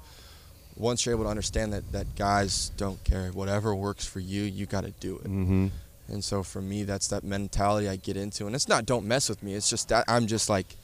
once 0.76 1.06
you're 1.06 1.16
able 1.16 1.26
to 1.26 1.30
understand 1.30 1.74
that 1.74 1.92
that 1.92 2.16
guys 2.16 2.70
don't 2.78 3.02
care, 3.04 3.30
whatever 3.32 3.74
works 3.76 4.06
for 4.06 4.20
you, 4.20 4.44
you 4.44 4.66
got 4.66 4.84
to 4.84 4.92
do 4.92 5.18
it. 5.18 5.26
Mm-hmm. 5.28 5.68
And 6.08 6.24
so 6.24 6.44
for 6.44 6.62
me, 6.62 6.84
that's 6.84 7.08
that 7.08 7.24
mentality 7.24 7.88
I 7.88 7.96
get 7.96 8.18
into, 8.18 8.46
and 8.46 8.54
it's 8.54 8.68
not 8.68 8.86
don't 8.86 9.06
mess 9.06 9.30
with 9.30 9.42
me. 9.42 9.54
It's 9.54 9.70
just 9.70 9.90
that 9.90 10.04
I'm 10.10 10.28
just 10.28 10.50
like, 10.50 10.76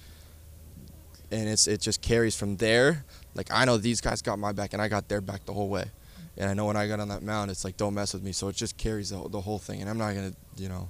and 1.32 1.50
it's 1.50 1.67
it 1.67 1.82
just 1.82 2.02
carries 2.02 2.36
from 2.36 2.56
there. 2.58 3.04
Like 3.36 3.50
I 3.52 3.65
know 3.65 3.78
these 3.78 4.00
guys 4.00 4.22
got 4.22 4.39
my 4.39 4.54
back, 4.54 4.72
and 4.72 4.82
I 4.82 4.88
got 4.88 5.10
their 5.10 5.20
back 5.20 5.46
the 5.46 5.54
whole 5.54 5.67
way. 5.67 5.86
And 6.38 6.50
I 6.50 6.54
know 6.54 6.65
when 6.65 6.78
I 6.78 6.88
got 6.88 7.00
on 7.00 7.10
that 7.10 7.24
mound, 7.24 7.52
it's 7.52 7.65
like 7.65 7.76
don't 7.76 7.93
mess 7.93 8.13
with 8.13 8.24
me. 8.24 8.32
So 8.32 8.48
it 8.48 8.56
just 8.56 8.78
carries 8.78 9.10
the, 9.10 9.28
the 9.28 9.41
whole 9.41 9.60
thing, 9.60 9.82
and 9.82 9.89
I'm 9.89 9.98
not 9.98 10.13
gonna, 10.13 10.34
you 10.56 10.70
know, 10.70 10.89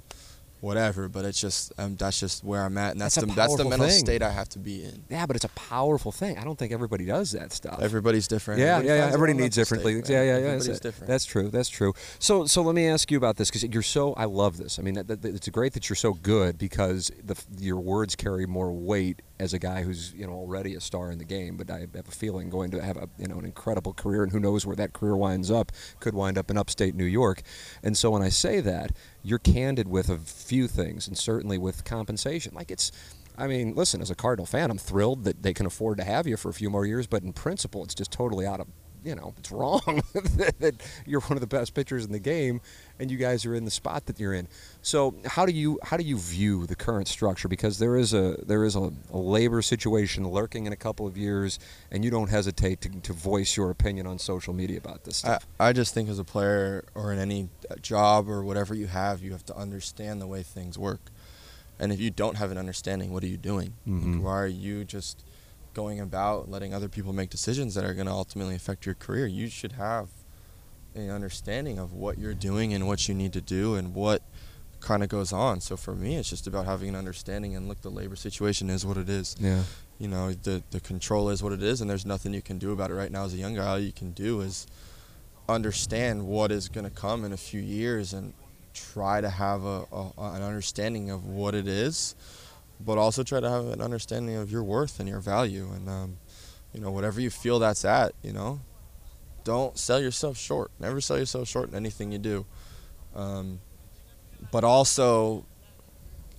whatever. 0.61 1.07
But 1.07 1.25
it's 1.25 1.39
just 1.39 1.71
um, 1.77 1.95
that's 1.95 2.19
just 2.19 2.43
where 2.43 2.63
I'm 2.63 2.77
at, 2.77 2.91
and 2.91 3.01
that's, 3.01 3.15
That's 3.15 3.27
the 3.27 3.33
that's 3.33 3.55
the 3.55 3.65
mental 3.65 3.87
thing. 3.87 3.97
state 3.99 4.21
I 4.21 4.29
have 4.31 4.49
to 4.49 4.59
be 4.59 4.83
in. 4.83 5.03
Yeah, 5.09 5.25
but 5.25 5.35
it's 5.35 5.45
a 5.45 5.49
powerful 5.49 6.11
thing. 6.11 6.37
I 6.37 6.43
don't 6.43 6.57
think 6.57 6.71
everybody 6.71 7.05
does 7.05 7.31
that 7.31 7.51
stuff. 7.51 7.79
Everybody's 7.81 8.27
different. 8.27 8.59
Yeah, 8.59 8.77
Everybody 8.77 8.87
yeah, 8.87 8.95
yeah. 9.05 9.13
Everybody 9.13 9.33
needs 9.33 9.55
differently. 9.55 10.01
state, 10.03 10.13
Yeah, 10.13 10.21
yeah, 10.23 10.29
yeah. 10.29 10.35
Everybody's 10.37 10.67
That's, 10.67 10.79
different. 10.79 11.07
that's 11.07 11.25
true. 11.25 11.49
That's 11.49 11.69
true. 11.69 11.93
So, 12.19 12.45
so 12.45 12.61
let 12.61 12.75
me 12.75 12.87
ask 12.87 13.09
you 13.11 13.17
about 13.17 13.37
this 13.37 13.49
because 13.49 13.63
you're 13.63 13.81
so. 13.83 14.13
I 14.13 14.25
love 14.25 14.57
this. 14.57 14.79
I 14.79 14.81
mean, 14.81 14.95
that, 14.95 15.07
that, 15.07 15.25
it's 15.25 15.47
great 15.49 15.73
that 15.73 15.89
you're 15.89 15.95
so 15.95 16.13
good 16.13 16.57
because 16.57 17.11
the, 17.23 17.35
your 17.59 17.79
words 17.79 18.15
carry 18.15 18.45
more 18.45 18.71
weight 18.71 19.21
as 19.39 19.53
a 19.53 19.59
guy 19.59 19.83
who's 19.83 20.13
you 20.13 20.25
know 20.25 20.33
already 20.33 20.75
a 20.75 20.81
star 20.81 21.11
in 21.11 21.17
the 21.17 21.25
game. 21.25 21.57
But 21.57 21.69
I 21.69 21.81
have 21.81 22.07
a 22.07 22.11
feeling 22.11 22.49
going 22.49 22.71
to 22.71 22.81
have 22.81 22.97
a 22.97 23.09
you 23.17 23.27
know 23.27 23.37
an 23.37 23.45
incredible 23.45 23.93
career, 23.93 24.23
and 24.23 24.31
who 24.31 24.39
knows 24.39 24.65
where 24.65 24.75
that 24.75 24.93
career 24.93 25.15
winds 25.15 25.51
up? 25.51 25.71
Could 25.99 26.13
wind 26.13 26.37
up 26.37 26.49
in 26.51 26.57
upstate 26.57 26.95
New 26.95 27.05
York. 27.05 27.41
And 27.83 27.97
so 27.97 28.11
when 28.11 28.21
I 28.21 28.29
say 28.29 28.59
that, 28.61 28.91
you're 29.23 29.39
candid 29.39 29.87
with 29.87 30.09
a 30.09 30.17
few 30.17 30.67
things, 30.67 31.07
and 31.07 31.17
certainly 31.17 31.57
with 31.57 31.83
compensation. 31.83 32.53
Like 32.53 32.71
it's. 32.71 32.91
I 33.39 33.45
mean, 33.45 33.75
listen, 33.75 34.01
as 34.01 34.09
a 34.09 34.15
Cardinal 34.15 34.47
fan, 34.47 34.71
I'm 34.71 34.79
thrilled 34.79 35.23
that 35.25 35.43
they 35.43 35.53
can 35.53 35.67
afford 35.67 35.99
to 35.99 36.03
have 36.03 36.25
you 36.25 36.37
for 36.37 36.49
a 36.49 36.53
few 36.55 36.71
more 36.71 36.87
years, 36.87 37.05
but 37.05 37.21
in 37.21 37.33
principle, 37.33 37.83
it's 37.83 37.93
just 37.93 38.11
totally 38.11 38.47
out 38.47 38.59
of, 38.59 38.67
you 39.07 39.15
know, 39.15 39.33
it's 39.37 39.51
wrong 39.51 40.01
that, 40.59 40.75
you're 41.05 41.21
one 41.21 41.37
of 41.37 41.41
the 41.41 41.47
best 41.47 41.73
pitchers 41.73 42.03
in 42.03 42.11
the 42.11 42.19
game 42.19 42.59
and 42.99 43.09
you 43.09 43.17
guys 43.17 43.45
are 43.45 43.55
in 43.55 43.63
the 43.63 43.71
spot 43.71 44.05
that 44.07 44.19
you're 44.19 44.33
in. 44.33 44.47
So, 44.81 45.15
how 45.25 45.45
do 45.45 45.53
you 45.53 45.79
how 45.81 45.95
do 45.95 46.03
you 46.03 46.17
view 46.17 46.65
the 46.67 46.75
current 46.75 47.07
structure 47.07 47.47
because 47.47 47.79
there 47.79 47.95
is 47.95 48.13
a 48.13 48.35
there 48.45 48.65
is 48.65 48.75
a, 48.75 48.91
a 49.13 49.17
labor 49.17 49.61
situation 49.61 50.27
lurking 50.27 50.65
in 50.65 50.73
a 50.73 50.75
couple 50.75 51.07
of 51.07 51.17
years 51.17 51.57
and 51.89 52.03
you 52.03 52.11
don't 52.11 52.29
hesitate 52.29 52.81
to, 52.81 52.89
to 52.89 53.13
voice 53.13 53.55
your 53.55 53.69
opinion 53.69 54.07
on 54.07 54.19
social 54.19 54.53
media 54.53 54.77
about 54.77 55.05
this 55.05 55.23
I, 55.23 55.27
stuff. 55.27 55.47
I 55.59 55.73
just 55.73 55.93
think 55.93 56.09
as 56.09 56.19
a 56.19 56.25
player 56.25 56.83
or 56.93 57.13
in 57.13 57.19
any 57.19 57.47
job 57.81 58.29
or 58.29 58.43
whatever 58.43 58.75
you 58.75 58.87
have, 58.87 59.23
you 59.23 59.31
have 59.31 59.45
to 59.45 59.55
understand 59.55 60.21
the 60.21 60.27
way 60.27 60.43
things 60.43 60.77
work. 60.77 60.99
And 61.79 61.93
if 61.93 61.99
you 62.01 62.09
don't 62.09 62.35
have 62.35 62.51
an 62.51 62.57
understanding, 62.57 63.13
what 63.13 63.23
are 63.23 63.27
you 63.27 63.37
doing? 63.37 63.73
Like, 63.85 63.95
Mhm. 64.03 64.21
why 64.21 64.37
are 64.41 64.47
you 64.47 64.83
just 64.83 65.23
going 65.77 65.99
about 65.99 66.49
letting 66.49 66.73
other 66.73 66.89
people 66.89 67.13
make 67.13 67.29
decisions 67.29 67.75
that 67.75 67.85
are 67.85 67.93
going 67.93 68.07
to 68.07 68.11
ultimately 68.11 68.55
affect 68.55 68.87
your 68.87 68.95
career? 68.95 69.27
You 69.27 69.47
should 69.47 69.73
have 69.73 70.09
an 70.95 71.11
understanding 71.11 71.77
of 71.77 71.93
what 71.93 72.17
you're 72.17 72.33
doing 72.33 72.73
and 72.73 72.87
what 72.87 73.07
you 73.07 73.13
need 73.13 73.31
to 73.33 73.41
do 73.41 73.75
and 73.75 73.93
what 73.93 74.23
kind 74.79 75.03
of 75.03 75.09
goes 75.09 75.31
on. 75.31 75.61
So 75.61 75.77
for 75.77 75.93
me, 75.93 76.15
it's 76.15 76.31
just 76.31 76.47
about 76.47 76.65
having 76.65 76.89
an 76.89 76.95
understanding 76.95 77.55
and 77.55 77.67
look, 77.67 77.81
the 77.81 77.91
labor 77.91 78.15
situation 78.15 78.71
is 78.71 78.87
what 78.87 78.97
it 78.97 79.07
is 79.07 79.35
yeah. 79.39 79.63
you 79.99 80.07
know 80.07 80.33
the 80.33 80.63
the 80.71 80.79
control 80.79 81.29
is 81.29 81.43
what 81.43 81.53
it 81.53 81.61
is 81.61 81.81
and 81.81 81.89
there's 81.89 82.05
nothing 82.05 82.33
you 82.33 82.41
can 82.41 82.57
do 82.57 82.71
about 82.71 82.91
it 82.91 82.95
right 82.95 83.11
now 83.11 83.25
as 83.25 83.33
a 83.33 83.37
young 83.37 83.55
guy 83.55 83.65
all 83.65 83.79
you 83.79 83.91
can 83.91 84.11
do 84.11 84.41
is 84.41 84.67
understand 85.47 86.25
what 86.25 86.51
is 86.51 86.69
going 86.69 86.83
to 86.83 86.91
come 86.91 87.23
in 87.23 87.31
a 87.33 87.37
few 87.37 87.61
years 87.61 88.13
and 88.13 88.33
try 88.73 89.21
to 89.21 89.29
have 89.29 89.63
a, 89.63 89.85
a 89.91 90.11
an 90.17 90.43
understanding 90.43 91.09
of 91.09 91.25
what 91.25 91.55
it 91.55 91.67
is 91.67 92.15
but 92.79 92.97
also 92.97 93.23
try 93.23 93.39
to 93.39 93.49
have 93.49 93.65
an 93.67 93.81
understanding 93.81 94.35
of 94.35 94.51
your 94.51 94.63
worth 94.63 94.99
and 94.99 95.07
your 95.09 95.19
value 95.19 95.69
and 95.73 95.89
um, 95.89 96.17
you 96.73 96.79
know 96.79 96.91
whatever 96.91 97.19
you 97.19 97.29
feel 97.29 97.59
that's 97.59 97.83
at 97.85 98.13
you 98.23 98.31
know 98.31 98.59
don't 99.43 99.77
sell 99.77 99.99
yourself 100.01 100.37
short 100.37 100.71
never 100.79 100.99
sell 101.01 101.17
yourself 101.17 101.47
short 101.47 101.69
in 101.69 101.75
anything 101.75 102.11
you 102.11 102.17
do 102.19 102.45
um, 103.15 103.59
but 104.51 104.63
also 104.63 105.45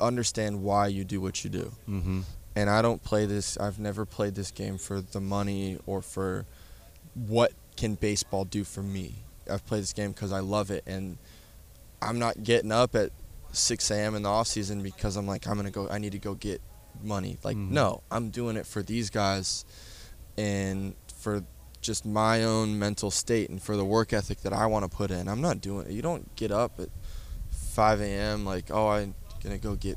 understand 0.00 0.62
why 0.62 0.86
you 0.86 1.04
do 1.04 1.20
what 1.20 1.42
you 1.44 1.50
do 1.50 1.72
Mm-hmm. 1.88 2.20
and 2.54 2.70
I 2.70 2.82
don't 2.82 3.02
play 3.02 3.26
this. 3.26 3.56
I've 3.58 3.78
never 3.80 4.04
played 4.04 4.34
this 4.34 4.50
game 4.52 4.78
for 4.78 5.00
the 5.00 5.20
money 5.20 5.78
or 5.86 6.02
for 6.02 6.44
what 7.14 7.52
can 7.76 7.94
baseball 7.96 8.44
do 8.44 8.62
for 8.64 8.82
me. 8.82 9.16
I've 9.50 9.66
played 9.66 9.82
this 9.82 9.92
game 9.92 10.12
because 10.12 10.32
I 10.32 10.40
love 10.40 10.70
it, 10.70 10.84
and 10.86 11.18
I'm 12.02 12.18
not 12.18 12.42
getting 12.44 12.70
up 12.70 12.94
at 12.94 13.10
6 13.52 13.90
a.m. 13.90 14.14
in 14.14 14.22
the 14.22 14.28
off 14.28 14.46
season 14.46 14.82
because 14.82 15.16
I'm 15.16 15.26
like 15.26 15.46
I'm 15.46 15.56
gonna 15.56 15.70
go. 15.70 15.88
I 15.88 15.98
need 15.98 16.12
to 16.12 16.18
go 16.18 16.34
get 16.34 16.60
money. 17.02 17.38
Like 17.42 17.56
Mhm. 17.56 17.70
no, 17.70 18.02
I'm 18.10 18.30
doing 18.30 18.56
it 18.56 18.66
for 18.66 18.82
these 18.82 19.10
guys, 19.10 19.64
and 20.36 20.94
for 21.20 21.44
just 21.80 22.04
my 22.04 22.42
own 22.44 22.78
mental 22.78 23.10
state 23.10 23.50
and 23.50 23.62
for 23.62 23.76
the 23.76 23.84
work 23.84 24.12
ethic 24.12 24.40
that 24.42 24.52
I 24.52 24.66
want 24.66 24.90
to 24.90 24.94
put 24.94 25.10
in. 25.10 25.28
I'm 25.28 25.40
not 25.40 25.60
doing 25.60 25.86
it. 25.86 25.92
You 25.92 26.02
don't 26.02 26.34
get 26.36 26.50
up 26.50 26.80
at 26.80 26.88
5 27.50 28.00
a.m. 28.00 28.44
like 28.44 28.70
oh 28.70 28.88
I'm 28.88 29.14
gonna 29.42 29.58
go 29.58 29.74
get 29.76 29.96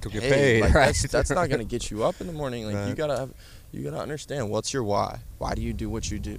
Go 0.00 0.10
get 0.10 0.22
paid. 0.22 0.30
paid, 0.30 0.60
Like, 0.62 0.74
right? 0.74 0.86
that's, 0.86 1.02
that's 1.10 1.30
not 1.30 1.48
going 1.48 1.58
to 1.58 1.64
get 1.64 1.90
you 1.90 2.04
up 2.04 2.20
in 2.20 2.28
the 2.28 2.32
morning. 2.32 2.66
Like 2.72 2.88
you 2.88 2.94
gotta 2.94 3.16
have, 3.18 3.34
you 3.72 3.82
gotta 3.82 4.00
understand 4.00 4.48
what's 4.48 4.72
your 4.72 4.84
why. 4.84 5.18
Why 5.38 5.54
do 5.54 5.62
you 5.62 5.72
do 5.72 5.90
what 5.90 6.08
you 6.08 6.20
do? 6.20 6.38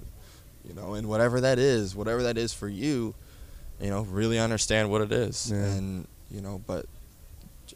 You 0.66 0.74
know, 0.74 0.94
and 0.94 1.10
whatever 1.10 1.42
that 1.42 1.60
is, 1.60 1.94
whatever 1.94 2.24
that 2.24 2.38
is 2.38 2.54
for 2.54 2.70
you, 2.70 3.16
you 3.82 3.90
know, 3.90 4.04
really 4.04 4.40
understand 4.40 4.90
what 4.90 5.02
it 5.02 5.12
is. 5.12 5.52
Yeah. 5.52 5.58
And 5.58 6.08
you 6.34 6.42
know, 6.42 6.62
but 6.66 6.86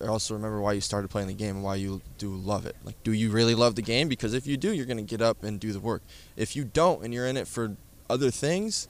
I 0.02 0.08
also 0.08 0.34
remember 0.34 0.60
why 0.60 0.74
you 0.74 0.82
started 0.82 1.10
playing 1.10 1.28
the 1.30 1.34
game 1.34 1.56
and 1.56 1.64
why 1.64 1.76
you 1.76 2.02
do 2.18 2.36
love 2.36 2.66
it. 2.66 2.76
Like, 2.84 3.02
do 3.04 3.14
you 3.14 3.30
really 3.32 3.56
love 3.56 3.76
the 3.76 3.82
game? 3.82 4.10
Because 4.10 4.34
if 4.34 4.46
you 4.46 4.58
do, 4.58 4.74
you're 4.74 4.86
going 4.86 4.98
to 4.98 5.04
get 5.04 5.22
up 5.22 5.44
and 5.44 5.60
do 5.60 5.72
the 5.72 5.80
work. 5.80 6.02
If 6.36 6.56
you 6.56 6.66
don't, 6.66 7.04
and 7.06 7.14
you're 7.14 7.28
in 7.28 7.38
it 7.38 7.48
for 7.48 7.78
other 8.10 8.32
things, 8.32 8.88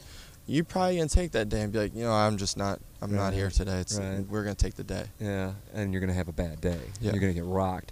you're 0.50 0.64
probably 0.64 0.96
gonna 0.96 1.10
take 1.10 1.32
that 1.32 1.50
day 1.50 1.62
and 1.62 1.74
be 1.74 1.80
like, 1.80 1.94
you 1.94 2.04
know, 2.04 2.14
I'm 2.14 2.38
just 2.38 2.56
not, 2.56 2.80
I'm 3.02 3.14
not 3.14 3.34
here 3.34 3.50
today. 3.50 3.80
It's 3.80 3.98
Right. 4.00 4.26
we're 4.30 4.44
gonna 4.44 4.56
take 4.56 4.76
the 4.76 4.84
day. 4.84 5.04
Yeah, 5.20 5.52
and 5.74 5.92
you're 5.92 6.00
going 6.00 6.10
to 6.10 6.14
have 6.16 6.30
a 6.30 6.34
bad 6.34 6.62
day. 6.62 6.80
Yeah. 7.02 7.12
You're 7.12 7.20
going 7.20 7.34
to 7.34 7.40
get 7.42 7.46
rocked. 7.46 7.92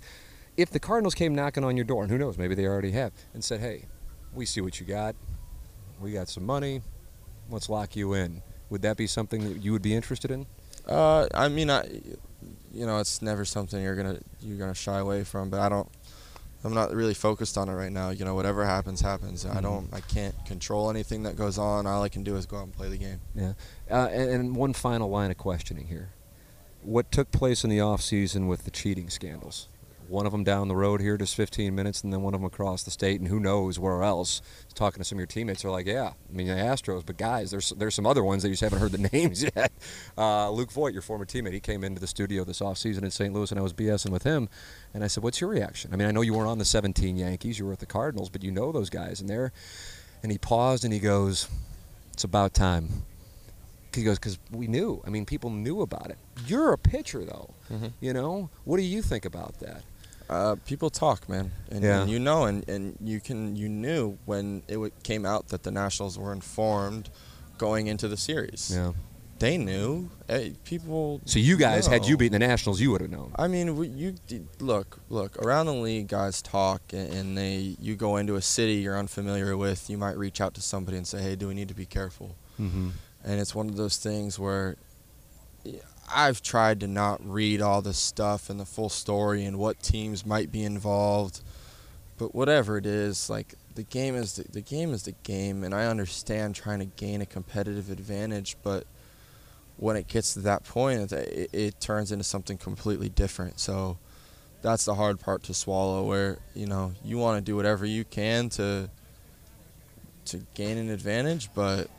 If 0.56 0.70
the 0.70 0.80
Cardinals 0.80 1.14
came 1.16 1.36
knocking 1.36 1.66
on 1.66 1.76
your 1.76 1.84
door, 1.84 2.04
and 2.04 2.12
who 2.12 2.18
knows, 2.18 2.38
maybe 2.38 2.56
they 2.56 2.66
already 2.66 2.92
have, 2.92 3.12
and 3.34 3.44
said, 3.44 3.60
"Hey, 3.60 3.86
we 4.34 4.46
see 4.46 4.62
what 4.62 4.80
you 4.80 4.86
got. 4.86 5.16
We 6.00 6.14
got 6.14 6.30
some 6.30 6.46
money. 6.46 6.82
Let's 7.50 7.68
lock 7.68 7.98
you 7.98 8.14
in." 8.14 8.42
Would 8.70 8.82
that 8.84 8.96
be 8.96 9.06
something 9.06 9.44
that 9.44 9.62
you 9.62 9.74
would 9.74 9.82
be 9.82 9.94
interested 9.94 10.32
in? 10.32 10.46
Uh, 10.88 11.28
I 11.34 11.48
mean, 11.50 11.70
I, 11.70 11.84
you 12.74 12.86
know, 12.86 13.00
it's 13.00 13.22
never 13.22 13.46
something 13.46 13.82
you're 13.82 13.96
gonna 13.96 14.20
you're 14.42 14.58
gonna 14.58 14.74
shy 14.76 15.00
away 15.00 15.24
from. 15.24 15.50
But 15.50 15.60
I 15.62 15.70
don't. 15.70 15.90
I'm 16.64 16.74
not 16.74 16.92
really 16.96 17.14
focused 17.14 17.60
on 17.60 17.70
it 17.70 17.74
right 17.74 17.92
now. 17.92 18.10
You 18.10 18.26
know, 18.26 18.34
whatever 18.34 18.66
happens, 18.66 19.00
happens. 19.02 19.46
I 19.46 19.56
Mhm. 19.58 19.62
don't. 19.62 19.90
I 19.94 20.00
can't 20.02 20.34
control 20.46 20.90
anything 20.90 21.24
that 21.24 21.36
goes 21.36 21.58
on. 21.60 21.86
All 21.86 22.02
I 22.02 22.10
can 22.10 22.24
do 22.24 22.36
is 22.38 22.46
go 22.48 22.58
out 22.58 22.64
and 22.64 22.74
play 22.74 22.90
the 22.90 22.98
game. 22.98 23.22
Yeah. 23.36 23.54
Uh, 23.90 24.08
and, 24.12 24.30
and 24.32 24.56
one 24.56 24.74
final 24.74 25.10
line 25.10 25.30
of 25.32 25.38
questioning 25.38 25.88
here: 25.88 26.10
What 26.82 27.12
took 27.12 27.32
place 27.32 27.64
in 27.64 27.70
the 27.70 27.82
off 27.82 28.02
season 28.02 28.48
with 28.48 28.64
the 28.66 28.72
cheating 28.72 29.10
scandals? 29.12 29.68
One 30.08 30.26
of 30.26 30.32
them 30.32 30.44
down 30.44 30.68
the 30.68 30.76
road 30.76 31.02
here, 31.02 31.18
just 31.18 31.36
15 31.36 31.74
minutes, 31.74 32.04
and 32.04 32.14
then 32.14 32.22
one 32.22 32.34
of 32.34 32.40
them 32.42 32.46
across 32.46 32.84
the 32.84 32.92
state, 32.92 33.20
and 33.20 33.28
who 33.30 33.40
knows 33.40 33.80
where 33.80 34.04
else. 34.04 34.42
Talking 34.74 35.00
to 35.00 35.04
some 35.06 35.18
of 35.18 35.22
your 35.22 35.28
teammates, 35.28 35.62
they're 35.62 35.72
like, 35.72 35.86
"Yeah, 35.88 36.12
I 36.30 36.36
mean 36.36 36.48
the 36.48 36.54
Astros, 36.54 37.06
but 37.06 37.18
guys, 37.18 37.50
there's 37.52 37.70
there's 37.72 37.96
some 37.96 38.06
other 38.06 38.24
ones 38.24 38.44
that 38.44 38.50
you 38.50 38.54
just 38.54 38.64
haven't 38.64 38.80
heard 38.80 38.92
the 38.92 39.10
names 39.14 39.44
yet." 39.44 39.72
Uh, 40.18 40.50
Luke 40.52 40.72
Voit, 40.72 40.94
your 40.94 41.02
former 41.02 41.26
teammate, 41.26 41.54
he 41.54 41.60
came 41.60 41.84
into 41.84 42.00
the 42.02 42.08
studio 42.08 42.44
this 42.44 42.60
offseason 42.60 43.04
in 43.04 43.12
St. 43.12 43.34
Louis, 43.34 43.50
and 43.52 43.60
I 43.60 43.64
was 43.64 43.74
BSing 43.74 44.12
with 44.12 44.24
him, 44.24 44.50
and 44.94 45.04
I 45.04 45.08
said, 45.08 45.24
"What's 45.24 45.40
your 45.42 45.50
reaction?" 45.50 45.92
I 45.94 45.96
mean, 45.96 46.08
I 46.08 46.12
know 46.12 46.22
you 46.22 46.34
weren't 46.34 46.50
on 46.50 46.58
the 46.58 46.66
17 46.66 47.16
Yankees, 47.18 47.58
you 47.60 47.66
were 47.66 47.74
at 47.74 47.80
the 47.80 47.86
Cardinals, 47.86 48.30
but 48.30 48.44
you 48.44 48.52
know 48.52 48.72
those 48.72 48.90
guys, 48.90 49.22
and 49.22 49.30
they're, 49.30 49.52
and 50.22 50.32
he 50.32 50.38
paused 50.38 50.84
and 50.84 50.94
he 50.94 51.00
goes, 51.00 51.48
"It's 52.14 52.24
about 52.24 52.54
time." 52.54 52.90
He 53.94 54.04
goes, 54.04 54.20
because 54.20 54.38
we 54.52 54.68
knew. 54.68 55.02
I 55.08 55.10
mean, 55.10 55.26
people 55.26 55.50
knew 55.50 55.80
about 55.80 56.10
it. 56.10 56.18
You're 56.46 56.74
a 56.74 56.78
pitcher, 56.78 57.24
though. 57.24 57.54
Mhm. 57.72 57.94
You 58.02 58.12
know, 58.12 58.50
what 58.66 58.76
do 58.76 58.84
you 58.84 59.02
think 59.02 59.24
about 59.24 59.60
that? 59.62 59.84
Uh, 60.30 60.56
people 60.66 60.90
talk, 60.90 61.30
man, 61.30 61.52
and, 61.70 61.84
Yeah. 61.84 62.02
and 62.02 62.10
you 62.12 62.20
know, 62.20 62.46
and, 62.46 62.68
and 62.68 62.98
you 63.04 63.20
can 63.20 63.56
you 63.56 63.70
knew 63.70 64.18
when 64.26 64.64
it 64.68 64.74
w- 64.74 64.92
came 65.04 65.26
out 65.26 65.50
that 65.50 65.64
the 65.64 65.72
Nationals 65.72 66.18
were 66.18 66.34
informed 66.34 67.10
going 67.58 67.88
into 67.88 68.08
the 68.08 68.18
series. 68.18 68.72
Yeah. 68.74 68.94
They 69.38 69.58
knew. 69.58 70.10
Eh, 70.30 70.52
people. 70.64 71.20
So 71.26 71.40
you 71.40 71.58
guys, 71.58 71.88
had 71.88 72.06
you 72.06 72.12
know. 72.12 72.18
beaten 72.18 72.40
the 72.40 72.48
Nationals, 72.48 72.80
you 72.80 72.90
would 72.92 73.02
have 73.02 73.12
known. 73.12 73.34
I 73.36 73.48
mean, 73.50 73.76
we- 73.76 73.90
you 73.90 74.16
look, 74.60 75.00
look 75.10 75.38
around 75.46 75.66
the 75.66 75.74
league. 75.74 76.08
Guys 76.08 76.42
talk, 76.42 76.82
and, 76.94 77.14
and 77.14 77.38
they. 77.38 77.76
You 77.80 77.96
go 77.96 78.16
into 78.18 78.36
a 78.36 78.42
city 78.42 78.76
you're 78.76 78.98
unfamiliar 78.98 79.56
with. 79.58 79.90
You 79.90 79.98
might 79.98 80.18
reach 80.18 80.40
out 80.42 80.54
to 80.56 80.62
somebody 80.62 80.96
and 80.98 81.06
say, 81.06 81.22
"Hey, 81.22 81.36
do 81.36 81.50
we 81.50 81.54
need 81.54 81.68
to 81.68 81.74
be 81.76 81.86
careful?" 81.86 82.36
Mm-hmm. 82.60 82.90
And 83.26 83.40
it's 83.42 83.54
one 83.54 83.68
of 83.70 83.76
those 83.76 83.98
things 83.98 84.40
where 84.40 84.78
I've 86.14 86.42
tried 86.42 86.80
to 86.82 86.88
not 86.88 87.20
read 87.26 87.62
all 87.62 87.82
the 87.82 87.94
stuff 87.94 88.50
and 88.50 88.60
the 88.60 88.66
full 88.66 88.90
story 88.90 89.46
and 89.46 89.58
what 89.58 89.82
teams 89.82 90.26
might 90.26 90.52
be 90.52 90.64
involved, 90.64 91.42
but 92.18 92.36
whatever 92.36 92.78
it 92.78 92.86
is, 92.86 93.30
like 93.30 93.56
the 93.74 93.84
game 93.84 94.16
is 94.16 94.36
the, 94.36 94.44
the 94.52 94.62
game 94.62 94.94
is 94.94 95.04
the 95.04 95.16
game, 95.24 95.64
and 95.64 95.74
I 95.74 95.88
understand 95.88 96.56
trying 96.56 96.80
to 96.80 96.86
gain 96.86 97.22
a 97.22 97.26
competitive 97.26 97.90
advantage, 97.90 98.56
but 98.64 98.86
when 99.78 99.98
it 99.98 100.08
gets 100.08 100.34
to 100.34 100.40
that 100.42 100.64
point, 100.64 101.12
it, 101.12 101.14
it, 101.14 101.50
it 101.54 101.80
turns 101.80 102.12
into 102.12 102.24
something 102.24 102.58
completely 102.58 103.10
different. 103.10 103.60
So 103.60 103.98
that's 104.62 104.86
the 104.86 104.96
hard 104.96 105.20
part 105.20 105.44
to 105.44 105.54
swallow. 105.54 106.04
Where 106.04 106.38
you 106.54 106.66
know 106.66 106.94
you 107.04 107.18
want 107.18 107.38
to 107.38 107.42
do 107.42 107.56
whatever 107.56 107.86
you 107.86 108.06
can 108.06 108.50
to 108.50 108.90
to 110.26 110.46
gain 110.54 110.78
an 110.78 110.90
advantage, 110.90 111.50
but 111.54 111.90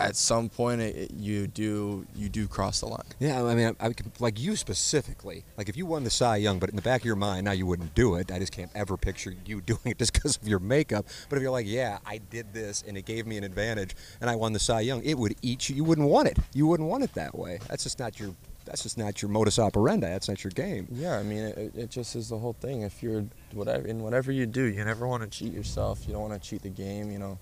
at 0.00 0.16
some 0.16 0.48
point 0.48 0.80
it, 0.80 0.96
it- 0.96 1.10
you 1.14 1.46
do 1.46 2.06
you 2.14 2.28
do 2.28 2.46
cross 2.48 2.80
the 2.80 2.86
line. 2.86 3.02
Yeah, 3.18 3.42
I 3.44 3.54
mean, 3.54 3.76
I, 3.80 3.86
I, 3.86 3.92
can- 3.92 4.12
like 4.20 4.40
you 4.40 4.56
specifically. 4.56 5.44
Like 5.56 5.68
if 5.68 5.76
you 5.76 5.86
won 5.86 6.04
the 6.04 6.10
Cy 6.10 6.36
Young, 6.36 6.58
but 6.58 6.70
in 6.70 6.76
the 6.76 6.82
back 6.82 7.02
of 7.02 7.04
your 7.06 7.16
mind, 7.16 7.44
now 7.44 7.52
you 7.52 7.66
wouldn't 7.66 7.94
do 7.94 8.14
it. 8.16 8.32
I 8.32 8.38
just 8.38 8.52
can't 8.52 8.70
ever 8.74 8.96
picture 8.96 9.34
you 9.46 9.60
doing 9.72 9.80
it 9.84 9.98
just 9.98 10.12
because 10.12 10.36
of 10.36 10.48
your 10.48 10.58
makeup. 10.58 11.06
But 11.28 11.36
if 11.36 11.42
you're 11.42 11.50
like, 11.52 11.66
yeah, 11.66 11.98
I 12.06 12.18
did 12.18 12.52
this 12.52 12.82
and 12.86 12.96
it 12.96 13.04
gave 13.04 13.26
me 13.26 13.36
an 13.36 13.44
advantage, 13.44 13.94
and 14.20 14.28
I 14.30 14.36
won 14.36 14.52
the 14.52 14.58
Cy 14.58 14.80
Young, 14.80 15.02
it 15.04 15.14
would 15.18 15.34
eat 15.42 15.68
you. 15.68 15.76
You 15.76 15.84
wouldn't 15.84 16.08
want 16.08 16.28
it. 16.28 16.38
You 16.54 16.66
wouldn't 16.66 16.88
want 16.88 17.04
it 17.04 17.12
that 17.14 17.36
way. 17.36 17.58
That's 17.68 17.84
just 17.84 17.98
not 17.98 18.18
your. 18.18 18.34
That's 18.66 18.82
just 18.82 18.98
not 18.98 19.20
your 19.20 19.30
modus 19.30 19.58
operandi. 19.58 20.06
That's 20.06 20.28
not 20.28 20.44
your 20.44 20.50
game. 20.52 20.86
Yeah, 20.92 21.18
I 21.18 21.22
mean, 21.24 21.44
it, 21.44 21.72
it 21.74 21.90
just 21.90 22.14
is 22.14 22.28
the 22.28 22.38
whole 22.38 22.52
thing. 22.52 22.82
If 22.82 23.02
you're 23.02 23.24
whatever 23.52 23.86
in 23.88 24.00
whatever 24.00 24.30
you 24.30 24.46
do, 24.46 24.64
you 24.64 24.84
never 24.84 25.08
want 25.08 25.22
to 25.24 25.28
cheat 25.28 25.52
yourself. 25.52 26.00
You 26.06 26.12
don't 26.12 26.28
want 26.28 26.40
to 26.40 26.48
cheat 26.48 26.62
the 26.62 26.68
game. 26.68 27.10
You 27.10 27.18
know, 27.18 27.38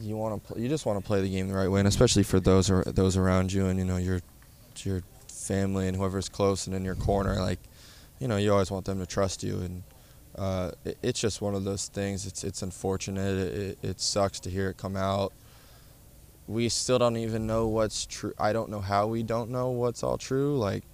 you 0.00 0.16
want 0.16 0.42
to. 0.42 0.52
Pl- 0.52 0.62
you 0.62 0.68
just 0.68 0.86
want 0.86 1.00
to 1.00 1.06
play 1.06 1.20
the 1.20 1.30
game 1.30 1.48
the 1.48 1.54
right 1.54 1.68
way, 1.68 1.80
and 1.80 1.88
especially 1.88 2.22
for 2.22 2.40
those 2.40 2.70
or 2.70 2.82
those 2.84 3.16
around 3.16 3.52
you, 3.52 3.66
and 3.66 3.78
you 3.78 3.84
know 3.84 3.96
your 3.96 4.20
your 4.78 5.02
family 5.28 5.88
and 5.88 5.96
whoever's 5.96 6.28
close 6.28 6.66
and 6.66 6.74
in 6.74 6.84
your 6.84 6.94
corner. 6.94 7.36
Like, 7.36 7.60
you 8.18 8.28
know, 8.28 8.36
you 8.36 8.52
always 8.52 8.70
want 8.70 8.86
them 8.86 8.98
to 8.98 9.06
trust 9.06 9.42
you, 9.42 9.60
and 9.60 9.82
uh, 10.36 10.70
it, 10.84 10.98
it's 11.02 11.20
just 11.20 11.40
one 11.40 11.54
of 11.54 11.64
those 11.64 11.88
things. 11.88 12.26
It's 12.26 12.44
it's 12.44 12.62
unfortunate. 12.62 13.36
It, 13.36 13.58
it, 13.58 13.78
it 13.82 14.00
sucks 14.00 14.40
to 14.40 14.50
hear 14.50 14.70
it 14.70 14.76
come 14.76 14.96
out. 14.96 15.32
We 16.46 16.68
still 16.68 16.98
don't 16.98 17.16
even 17.16 17.46
know 17.46 17.68
what's 17.68 18.04
true. 18.04 18.34
I 18.38 18.52
don't 18.52 18.70
know 18.70 18.80
how 18.80 19.06
we 19.06 19.22
don't 19.22 19.50
know 19.50 19.70
what's 19.70 20.02
all 20.02 20.18
true. 20.18 20.58
Like 20.58 20.84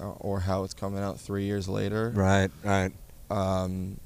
uh, 0.00 0.12
or 0.20 0.40
how 0.40 0.64
it's 0.64 0.74
coming 0.74 1.02
out 1.02 1.20
three 1.20 1.44
years 1.44 1.68
later. 1.68 2.10
Right. 2.14 2.50
Right. 2.64 2.92
Um, 3.30 3.98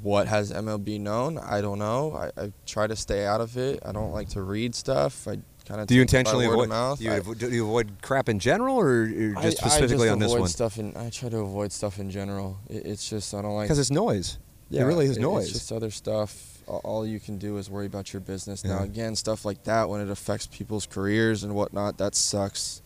what 0.00 0.26
has 0.28 0.52
MLB 0.52 0.98
known? 1.00 1.38
I 1.38 1.60
don't 1.60 1.78
know. 1.78 2.12
I, 2.12 2.42
I 2.44 2.52
try 2.66 2.86
to 2.86 2.96
stay 2.96 3.26
out 3.26 3.40
of 3.40 3.56
it. 3.56 3.80
I 3.84 3.92
don't 3.92 4.12
like 4.12 4.28
to 4.30 4.42
read 4.42 4.74
stuff. 4.74 5.28
I 5.28 5.38
kind 5.66 5.80
of 5.80 5.86
Do 5.86 5.94
you 5.94 6.02
intentionally 6.02 6.46
word 6.48 6.54
avoid? 6.54 6.68
mouth. 6.70 6.98
Do 6.98 7.04
you, 7.04 7.12
I- 7.12 7.20
do 7.20 7.50
you 7.50 7.64
avoid 7.64 7.92
crap 8.02 8.28
in 8.28 8.38
general, 8.38 8.78
or, 8.78 9.06
just 9.06 9.62
I 9.64 9.68
specifically 9.68 10.06
just 10.06 10.12
on 10.12 10.18
this 10.18 10.30
avoid 10.30 10.40
one? 10.40 10.48
Stuff 10.48 10.78
in, 10.78 10.96
I 10.96 11.10
try 11.10 11.28
to 11.28 11.38
avoid 11.38 11.72
stuff 11.72 11.98
in 11.98 12.10
general. 12.10 12.58
It, 12.68 12.86
it's 12.86 13.08
just 13.08 13.32
I 13.34 13.42
don't 13.42 13.54
like 13.54 13.66
Because 13.66 13.78
it's 13.78 13.90
noise. 13.90 14.38
it 14.70 14.82
really 14.82 15.06
is 15.06 15.16
it- 15.16 15.20
noise. 15.20 15.44
It's 15.44 15.52
just 15.52 15.72
other 15.72 15.90
stuff. 15.90 16.48
All 16.66 17.04
you 17.06 17.18
can 17.20 17.38
do 17.38 17.58
is 17.58 17.68
worry 17.68 17.86
about 17.86 18.12
your 18.12 18.20
business. 18.20 18.64
Now 18.64 18.82
again, 18.84 19.16
stuff 19.16 19.44
like 19.44 19.64
that 19.64 19.88
when 19.88 20.00
it 20.00 20.08
affects 20.10 20.46
people's 20.46 20.86
careers 20.86 21.42
and 21.44 21.54
whatnot, 21.54 21.98
that 21.98 22.14
sucks. 22.14 22.81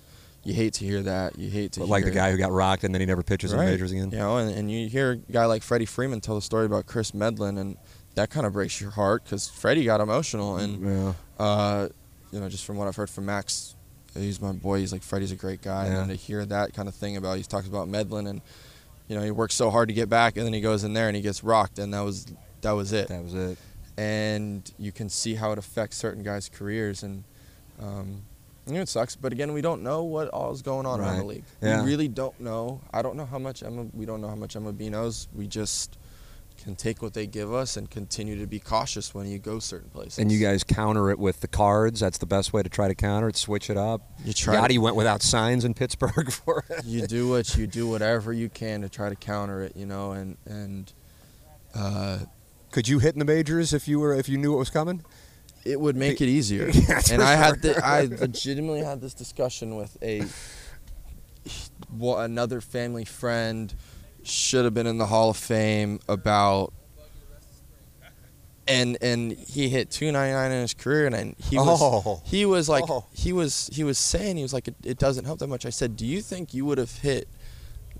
You 0.47 0.55
hate 0.55 0.75
to 0.75 0.85
hear 0.85 1.03
that. 1.03 1.39
You 1.39 1.51
hate 1.51 1.73
to 1.73 1.85
like 1.85 2.05
the 2.05 2.11
guy 2.13 2.31
who 2.31 2.37
got 2.39 2.53
rocked 2.53 2.85
and 2.85 2.95
then 2.95 3.01
he 3.01 3.07
never 3.07 3.23
pitches 3.25 3.53
in 3.53 3.59
Right. 3.59 3.67
majors 3.67 3.91
again. 3.91 4.11
You 4.13 4.19
know, 4.19 4.37
and, 4.39 4.55
and 4.57 4.71
you 4.71 4.89
hear 4.89 5.13
a 5.13 5.17
guy 5.17 5.45
like 5.47 5.63
Freddie 5.63 5.87
Freeman 5.87 6.21
tell 6.21 6.37
the 6.37 6.41
story 6.43 6.67
about 6.67 6.87
Kris 6.87 7.13
Medlen, 7.13 7.59
and 7.59 7.77
that 8.15 8.31
kind 8.31 8.47
of 8.47 8.53
breaks 8.53 8.81
your 8.81 8.91
heart 8.91 9.25
because 9.25 9.49
Freddie 9.49 9.85
got 9.85 10.01
emotional. 10.01 10.57
And, 10.59 10.83
Yeah. 10.87 11.13
uh, 11.45 11.89
you 12.31 12.39
know, 12.41 12.49
just 12.49 12.65
from 12.65 12.77
what 12.77 12.87
I've 12.89 12.95
heard 12.97 13.11
from 13.11 13.27
Max, 13.27 13.75
he's 14.15 14.41
my 14.41 14.53
boy. 14.53 14.79
He's 14.79 14.93
like, 14.93 15.03
Freddie's 15.03 15.33
a 15.33 15.37
great 15.37 15.63
guy. 15.63 15.87
Yeah. 15.89 16.01
And 16.03 16.11
to 16.11 16.15
hear 16.17 16.45
that 16.47 16.73
kind 16.75 16.89
of 16.89 16.95
thing 16.95 17.17
about, 17.17 17.39
he 17.39 17.43
talks 17.43 17.67
about 17.67 17.89
Medlen, 17.89 18.29
and, 18.29 18.41
you 19.09 19.17
know, 19.17 19.23
he 19.25 19.31
works 19.33 19.55
so 19.57 19.71
hard 19.71 19.89
to 19.89 19.95
get 19.95 20.09
back, 20.09 20.37
and 20.37 20.47
then 20.47 20.53
he 20.53 20.61
goes 20.61 20.85
in 20.85 20.93
there 20.93 21.09
and 21.09 21.17
he 21.17 21.23
gets 21.23 21.43
rocked, 21.43 21.79
and 21.81 21.93
that 21.93 22.01
was 22.01 22.27
that 22.63 22.73
was 22.73 22.93
it. 22.93 23.09
That 23.09 23.23
was 23.23 23.35
it. 23.35 23.59
And 23.99 24.71
you 24.79 24.93
can 24.93 25.09
see 25.09 25.35
how 25.35 25.51
it 25.53 25.59
affects 25.59 25.97
certain 25.97 26.23
guys' 26.23 26.49
careers. 26.49 27.03
And, 27.03 27.25
um, 27.83 28.23
it 28.75 28.89
sucks, 28.89 29.15
but 29.17 29.33
again, 29.33 29.53
we 29.53 29.61
don't 29.61 29.83
know 29.83 30.03
what 30.05 30.29
all 30.29 30.53
is 30.53 30.63
going 30.63 30.87
on 30.87 31.01
around 31.01 31.19
the 31.19 31.25
league. 31.25 31.45
Yeah. 31.63 31.83
We 31.83 31.91
really 31.91 32.09
don't 32.09 32.39
know. 32.41 32.81
I 32.93 33.03
don't 33.03 33.17
know 33.17 33.27
how 33.27 33.39
much 33.39 33.63
Emma. 33.63 33.87
We 33.93 34.07
don't 34.07 34.21
know 34.21 34.29
how 34.29 34.35
much 34.35 34.55
MLB 34.55 34.91
knows. 34.91 35.29
We 35.35 35.47
just 35.47 35.97
can 36.59 36.75
take 36.75 37.03
what 37.03 37.15
they 37.15 37.27
give 37.27 37.53
us 37.53 37.77
and 37.77 37.89
continue 37.91 38.39
to 38.41 38.47
be 38.47 38.59
cautious 38.59 39.15
when 39.15 39.29
you 39.29 39.39
go 39.39 39.59
certain 39.61 39.91
places. 39.91 40.19
And 40.19 40.33
you 40.33 40.41
guys 40.41 40.65
counter 40.65 41.11
it 41.11 41.19
with 41.19 41.41
the 41.41 41.49
cards. 41.49 42.01
That's 42.01 42.19
the 42.19 42.27
best 42.27 42.53
way 42.53 42.63
to 42.63 42.69
try 42.69 42.89
to 42.89 42.95
counter 42.95 43.29
it. 43.29 43.37
Switch 43.37 43.71
it 43.71 43.77
up. 43.77 44.01
you 44.25 44.33
try. 44.33 44.57
Yadi 44.57 44.79
went 44.79 44.97
without 44.97 45.23
signs 45.23 45.65
in 45.65 45.75
Pittsburgh 45.75 46.33
for 46.45 46.65
it. 46.71 46.85
you 46.85 47.07
do 47.07 47.29
what 47.29 47.57
you 47.57 47.67
do, 47.67 47.87
whatever 47.89 48.33
you 48.33 48.49
can 48.49 48.81
to 48.83 48.89
try 48.89 49.09
to 49.09 49.15
counter 49.15 49.63
it. 49.63 49.77
You 49.77 49.87
know, 49.87 50.13
and 50.13 50.39
and 50.47 50.93
uh, 51.75 52.21
Could 52.73 52.89
you 52.89 52.99
hit 52.99 53.15
in 53.15 53.19
the 53.19 53.25
majors 53.25 53.73
if 53.73 53.87
you 53.87 54.01
were 54.01 54.15
if 54.15 54.29
you 54.29 54.39
knew 54.39 54.55
it 54.55 54.59
was 54.59 54.71
coming? 54.71 55.05
It 55.67 55.81
would 55.81 55.97
make 55.97 56.21
it 56.21 56.29
easier. 56.29 56.71
And 57.13 57.23
I 57.23 57.35
had 57.35 57.63
the, 57.63 57.85
I 57.85 58.03
legitimately 58.21 58.83
had 58.83 59.01
this 59.01 59.15
discussion 59.15 59.77
with 59.77 59.97
a 60.03 60.23
well, 61.97 62.19
another 62.19 62.61
family 62.61 63.05
friend 63.05 63.73
should 64.23 64.65
have 64.65 64.75
been 64.75 64.87
in 64.87 64.99
the 64.99 65.07
Hall 65.07 65.31
of 65.31 65.37
Fame 65.37 66.01
about 66.09 66.73
and 68.69 68.99
and 69.01 69.33
he 69.33 69.69
hit 69.69 69.91
299 69.91 70.51
in 70.53 70.61
his 70.63 70.75
career 70.75 71.07
and, 71.07 71.15
and 71.15 71.37
he 71.39 71.57
was 71.57 71.79
Oh. 71.81 72.21
he 72.25 72.45
was 72.45 72.69
like 72.69 72.85
Oh. 72.89 73.05
he 73.13 73.33
was 73.33 73.71
he 73.73 73.85
was 73.85 73.97
saying 73.99 74.37
he 74.37 74.43
was 74.43 74.53
like 74.53 74.67
it, 74.69 74.75
it 74.83 74.99
doesn't 74.99 75.25
help 75.25 75.39
that 75.39 75.47
much. 75.47 75.65
I 75.67 75.71
said, 75.71 75.97
"Do 75.97 76.05
you 76.05 76.21
think 76.21 76.53
you 76.53 76.65
would 76.65 76.79
have 76.79 76.91
hit 76.99 77.29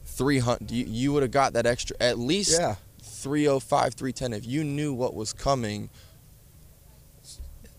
300 0.05 0.71
you, 0.73 0.85
you 0.87 1.13
would 1.13 1.23
have 1.23 1.31
got 1.31 1.53
that 1.53 1.67
extra 1.67 1.97
at 2.01 2.19
least 2.19 2.59
Yeah. 2.59 2.77
305 3.03 3.95
310 3.95 4.33
if 4.33 4.45
you 4.47 4.65
knew 4.65 4.93
what 4.93 5.15
was 5.15 5.33
coming 5.33 5.89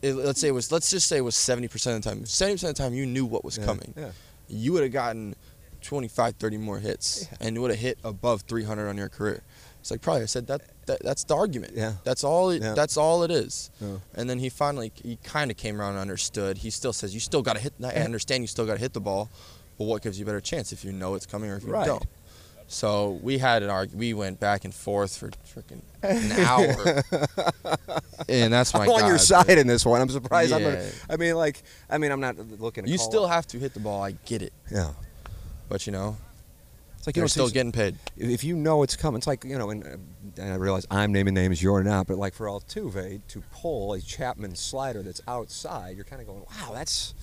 it, 0.02 0.14
let's 0.14 0.40
say 0.42 0.48
it 0.48 0.52
was 0.52 0.72
let's 0.72 0.90
just 0.90 1.08
say 1.08 1.18
it 1.18 1.22
was 1.22 1.36
70% 1.36 1.74
of 1.96 2.04
the 2.04 2.10
time 2.10 2.24
70% 2.24 2.54
of 2.54 2.60
the 2.62 2.74
time 2.74 2.94
you 2.94 3.06
knew 3.06 3.26
what 3.26 3.44
was 3.44 3.58
Yeah, 3.58 3.66
coming 3.66 3.94
Yeah. 3.98 4.12
you 4.48 4.74
would 4.74 4.84
have 4.84 4.92
gotten 4.92 5.36
25 5.82 6.36
30 6.36 6.58
more 6.58 6.80
hits 6.80 7.28
and 7.40 7.56
you 7.56 7.62
would 7.62 7.72
have 7.72 7.80
hit 7.80 7.98
above 8.04 8.42
300 8.42 8.88
on 8.90 8.98
your 8.98 9.10
career 9.10 9.42
it's 9.80 9.92
like 9.92 10.02
probably 10.02 10.24
i 10.24 10.26
said 10.26 10.48
that, 10.48 10.62
that 10.88 11.00
that's 11.04 11.24
the 11.24 11.36
argument 11.36 11.74
Yeah. 11.76 11.94
that's 12.04 12.24
all 12.24 12.50
it, 12.50 12.62
Yeah. 12.62 12.74
that's 12.74 12.98
all 12.98 13.24
it 13.24 13.32
is 13.32 13.70
Yeah. 13.80 13.98
and 14.16 14.30
then 14.30 14.40
he 14.40 14.50
finally 14.50 14.92
he 15.04 15.18
kind 15.24 15.50
of 15.52 15.58
came 15.58 15.80
around 15.80 15.92
and 15.92 16.00
understood 16.00 16.58
he 16.60 16.70
still 16.70 16.94
says 16.94 17.14
you 17.14 17.20
still 17.20 17.42
got 17.42 17.54
to 17.56 17.62
hit 17.62 17.74
i 17.84 17.90
understand 17.94 18.44
you 18.44 18.48
still 18.48 18.66
got 18.66 18.74
to 18.76 18.80
hit 18.82 18.94
the 18.94 19.00
ball 19.02 19.30
but 19.78 19.86
what 19.86 20.02
gives 20.02 20.18
you 20.20 20.26
a 20.26 20.28
better 20.28 20.42
chance 20.42 20.72
if 20.72 20.84
you 20.84 20.92
know 20.92 21.14
it's 21.14 21.26
coming 21.28 21.50
or 21.52 21.58
if 21.58 21.64
you 21.64 21.72
Right. 21.72 21.86
don't 21.86 22.04
so 22.68 23.20
we 23.22 23.38
had 23.38 23.64
an 23.64 23.70
arg. 23.70 23.92
We 23.94 24.14
went 24.14 24.40
back 24.40 24.66
and 24.66 24.74
forth 24.74 25.18
for 25.18 25.30
freaking 25.30 25.82
an 26.04 26.32
hour, 26.46 27.04
and 28.30 28.52
that's 28.54 28.74
my. 28.74 28.84
I'm 28.84 28.90
on 28.90 29.08
your 29.08 29.18
side 29.18 29.48
but 29.48 29.58
in 29.58 29.68
this 29.68 29.86
one. 29.86 30.02
I'm 30.02 30.10
surprised. 30.10 30.52
I'm 30.54 30.64
gonna, 30.64 30.90
I 31.10 31.16
mean, 31.18 31.36
like, 31.36 31.64
I 31.90 31.98
mean, 31.98 32.12
I'm 32.12 32.20
not 32.20 32.38
looking. 32.60 32.88
You 32.88 32.98
still 32.98 33.26
it- 33.26 33.30
have 33.30 33.48
to 33.48 33.60
hit 33.60 33.74
the 33.74 33.80
ball. 33.80 34.04
I 34.04 34.12
get 34.26 34.42
it, 34.42 34.54
Yeah. 34.72 34.92
but 35.70 35.86
you 35.88 35.94
know, 35.94 36.18
It's 36.98 37.08
like 37.08 37.16
you 37.16 37.22
you're 37.22 37.30
still 37.30 37.50
getting 37.50 37.72
paid. 37.72 37.96
if 38.18 38.44
you 38.44 38.56
know 38.56 38.84
it's 38.84 38.96
coming, 38.96 39.18
it's 39.20 39.28
like 39.28 39.44
you 39.46 39.58
know, 39.58 39.70
and, 39.70 39.84
and 40.38 40.52
I 40.52 40.56
realize 40.56 40.86
I'm 40.92 41.12
naming 41.14 41.34
names, 41.34 41.64
you're 41.64 41.84
not, 41.84 42.08
but 42.08 42.18
like 42.18 42.34
for 42.34 42.48
Altuve 42.48 43.22
to 43.30 43.44
pull 43.52 43.94
a 43.94 44.02
Chapman 44.02 44.56
slider 44.56 45.02
that's 45.04 45.22
outside, 45.28 45.96
you're 45.96 46.06
kind 46.06 46.22
of 46.22 46.28
going, 46.28 46.42
wow, 46.42 46.74
that's 46.74 47.14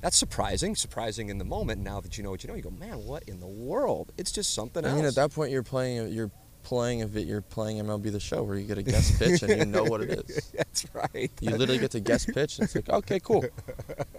that's 0.00 0.16
surprising, 0.16 0.74
surprising 0.74 1.28
in 1.28 1.38
the 1.38 1.44
moment. 1.44 1.82
Now 1.82 2.00
that 2.00 2.16
you 2.18 2.24
know 2.24 2.30
what 2.30 2.44
you 2.44 2.48
know, 2.48 2.54
you 2.54 2.62
go, 2.62 2.70
man, 2.70 3.04
what 3.04 3.24
in 3.24 3.40
the 3.40 3.46
world? 3.46 4.12
It's 4.16 4.32
just 4.32 4.54
something 4.54 4.84
I 4.84 4.88
else. 4.88 4.96
mean, 4.96 5.06
at 5.06 5.14
that 5.16 5.32
point, 5.32 5.50
you're 5.50 5.62
playing. 5.62 6.12
You're 6.12 6.30
playing 6.62 7.02
a 7.02 7.06
bit. 7.06 7.26
You're 7.26 7.40
playing 7.40 7.78
MLB 7.78 8.12
the 8.12 8.20
Show, 8.20 8.42
where 8.42 8.56
you 8.56 8.66
get 8.66 8.78
a 8.78 8.82
guest 8.82 9.18
pitch 9.18 9.42
and 9.42 9.58
you 9.58 9.64
know 9.64 9.84
what 9.84 10.02
it 10.02 10.10
is. 10.10 10.50
that's 10.56 10.86
right. 10.92 11.30
You 11.40 11.50
literally 11.50 11.78
get 11.78 11.92
to 11.92 12.00
guest 12.00 12.28
pitch, 12.32 12.58
and 12.58 12.64
it's 12.64 12.74
like, 12.74 12.88
okay, 12.90 13.18
cool. 13.20 13.44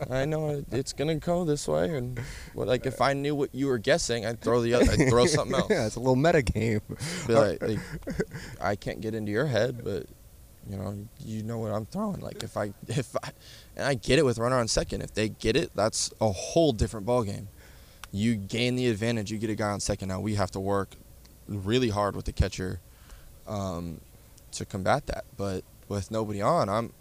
I 0.10 0.26
know 0.26 0.64
it's 0.72 0.92
gonna 0.94 1.16
go 1.16 1.46
this 1.46 1.68
way, 1.68 1.96
and 1.96 2.20
well, 2.56 2.68
like 2.68 2.86
if 2.86 3.02
I 3.02 3.14
knew 3.14 3.36
what 3.36 3.54
you 3.54 3.68
were 3.68 3.78
guessing, 3.78 4.26
I'd 4.26 4.42
throw 4.42 4.62
the 4.62 4.74
other, 4.74 4.92
I'd 4.92 5.10
throw 5.10 5.26
something 5.28 5.56
else. 5.58 5.70
yeah, 5.70 5.86
it's 5.86 5.96
a 5.96 6.00
little 6.00 6.16
meta 6.16 6.42
game. 6.42 6.82
Like, 7.28 7.62
like, 7.62 7.80
I 8.60 8.76
can't 8.76 9.00
get 9.00 9.14
into 9.14 9.32
your 9.32 9.46
head, 9.46 9.84
but 9.84 10.08
you 10.70 10.78
know, 10.78 11.08
you 11.20 11.44
know 11.44 11.58
what 11.58 11.72
I'm 11.72 11.86
throwing. 11.86 12.22
Like 12.22 12.44
if 12.44 12.58
I 12.58 12.74
if 12.88 13.16
I 13.24 13.32
and 13.80 13.88
I 13.88 13.94
get 13.94 14.20
it 14.20 14.26
with 14.26 14.38
runner 14.38 14.58
on 14.58 14.68
second. 14.68 15.02
If 15.02 15.14
they 15.14 15.30
get 15.30 15.56
it, 15.56 15.72
that's 15.74 16.12
a 16.20 16.30
whole 16.30 16.74
different 16.74 17.06
ball 17.06 17.24
game. 17.24 17.48
You 18.12 18.36
gain 18.36 18.76
the 18.76 18.88
advantage. 18.88 19.32
You 19.32 19.38
get 19.38 19.50
a 19.50 19.56
guy 19.56 19.70
on 19.70 19.80
second. 19.80 20.10
Now 20.10 20.20
we 20.20 20.36
have 20.36 20.52
to 20.52 20.60
work 20.60 20.90
really 21.48 21.90
hard 21.90 22.16
with 22.16 22.26
the 22.26 22.34
catcher 22.34 22.80
um, 23.48 24.02
to 24.52 24.66
combat 24.66 25.08
that. 25.08 25.26
But 25.38 25.64
with 25.88 26.12
nobody 26.12 26.42
on, 26.42 26.70
I'm 26.70 26.94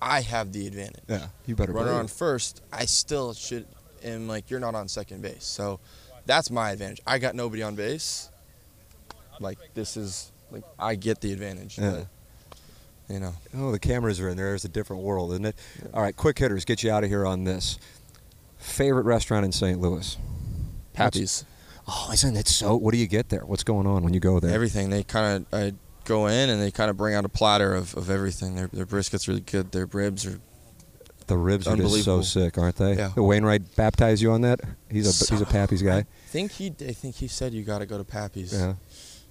I 0.00 0.22
have 0.22 0.52
the 0.52 0.66
advantage. 0.66 1.04
Yeah, 1.08 1.26
you 1.46 1.54
better 1.54 1.72
runner 1.72 1.88
believe 1.88 2.00
on 2.00 2.08
first, 2.08 2.62
I 2.72 2.86
still 2.86 3.34
should 3.34 3.66
am 4.02 4.28
like 4.28 4.50
you're 4.50 4.60
not 4.60 4.74
on 4.74 4.88
second 4.88 5.22
base. 5.22 5.44
So 5.44 5.80
that's 6.24 6.50
my 6.50 6.70
advantage. 6.70 7.00
I 7.06 7.18
got 7.18 7.34
nobody 7.34 7.62
on 7.62 7.74
base. 7.74 8.30
Like 9.38 9.58
this 9.74 9.96
is 9.96 10.32
like 10.50 10.64
I 10.78 10.94
get 10.94 11.20
the 11.20 11.32
advantage. 11.32 11.78
Yeah. 11.78 12.04
But, 13.06 13.14
you 13.14 13.20
know. 13.20 13.32
Oh, 13.56 13.72
the 13.72 13.78
cameras 13.78 14.20
are 14.20 14.28
in 14.28 14.36
there. 14.36 14.54
It's 14.54 14.64
a 14.64 14.68
different 14.68 15.02
world, 15.02 15.32
isn't 15.32 15.44
it? 15.46 15.56
All 15.94 16.02
right, 16.02 16.16
quick 16.16 16.38
hitters, 16.38 16.64
get 16.64 16.82
you 16.82 16.90
out 16.90 17.04
of 17.04 17.10
here 17.10 17.26
on 17.26 17.44
this. 17.44 17.78
Favorite 18.58 19.04
restaurant 19.04 19.44
in 19.44 19.52
St. 19.52 19.80
Louis? 19.80 20.16
Pappy's. 20.92 21.44
Oh, 21.88 22.10
isn't 22.12 22.36
it 22.36 22.48
so? 22.48 22.76
What 22.76 22.92
do 22.92 22.98
you 22.98 23.06
get 23.06 23.28
there? 23.28 23.44
What's 23.44 23.62
going 23.62 23.86
on 23.86 24.02
when 24.02 24.12
you 24.12 24.20
go 24.20 24.40
there? 24.40 24.52
Everything. 24.52 24.90
They 24.90 25.04
kind 25.04 25.46
of 25.52 25.54
I 25.54 25.72
go 26.04 26.26
in 26.26 26.50
and 26.50 26.60
they 26.60 26.70
kind 26.70 26.90
of 26.90 26.96
bring 26.96 27.14
out 27.14 27.24
a 27.24 27.28
platter 27.28 27.74
of, 27.74 27.94
of 27.96 28.10
everything. 28.10 28.56
Their 28.56 28.66
their 28.68 28.86
brisket's 28.86 29.28
really 29.28 29.40
good. 29.42 29.70
Their 29.70 29.86
ribs 29.86 30.26
are 30.26 30.40
The 31.28 31.36
ribs 31.36 31.68
are 31.68 31.76
just 31.76 32.02
so 32.04 32.22
sick, 32.22 32.58
aren't 32.58 32.76
they? 32.76 32.96
Yeah. 32.96 33.12
Wainwright 33.14 33.76
baptized 33.76 34.20
you 34.20 34.32
on 34.32 34.40
that. 34.40 34.60
He's 34.90 35.04
a 35.06 35.26
he's 35.32 35.40
a 35.40 35.44
So- 35.44 35.50
Pappy's 35.50 35.82
guy. 35.82 35.98
I 35.98 36.06
think 36.28 36.50
he 36.52 36.74
I 36.80 36.92
think 36.92 37.14
he 37.16 37.28
said 37.28 37.54
you 37.54 37.62
got 37.62 37.78
to 37.78 37.86
go 37.86 37.98
to 37.98 38.04
Pappy's. 38.04 38.52
Yeah. 38.52 38.74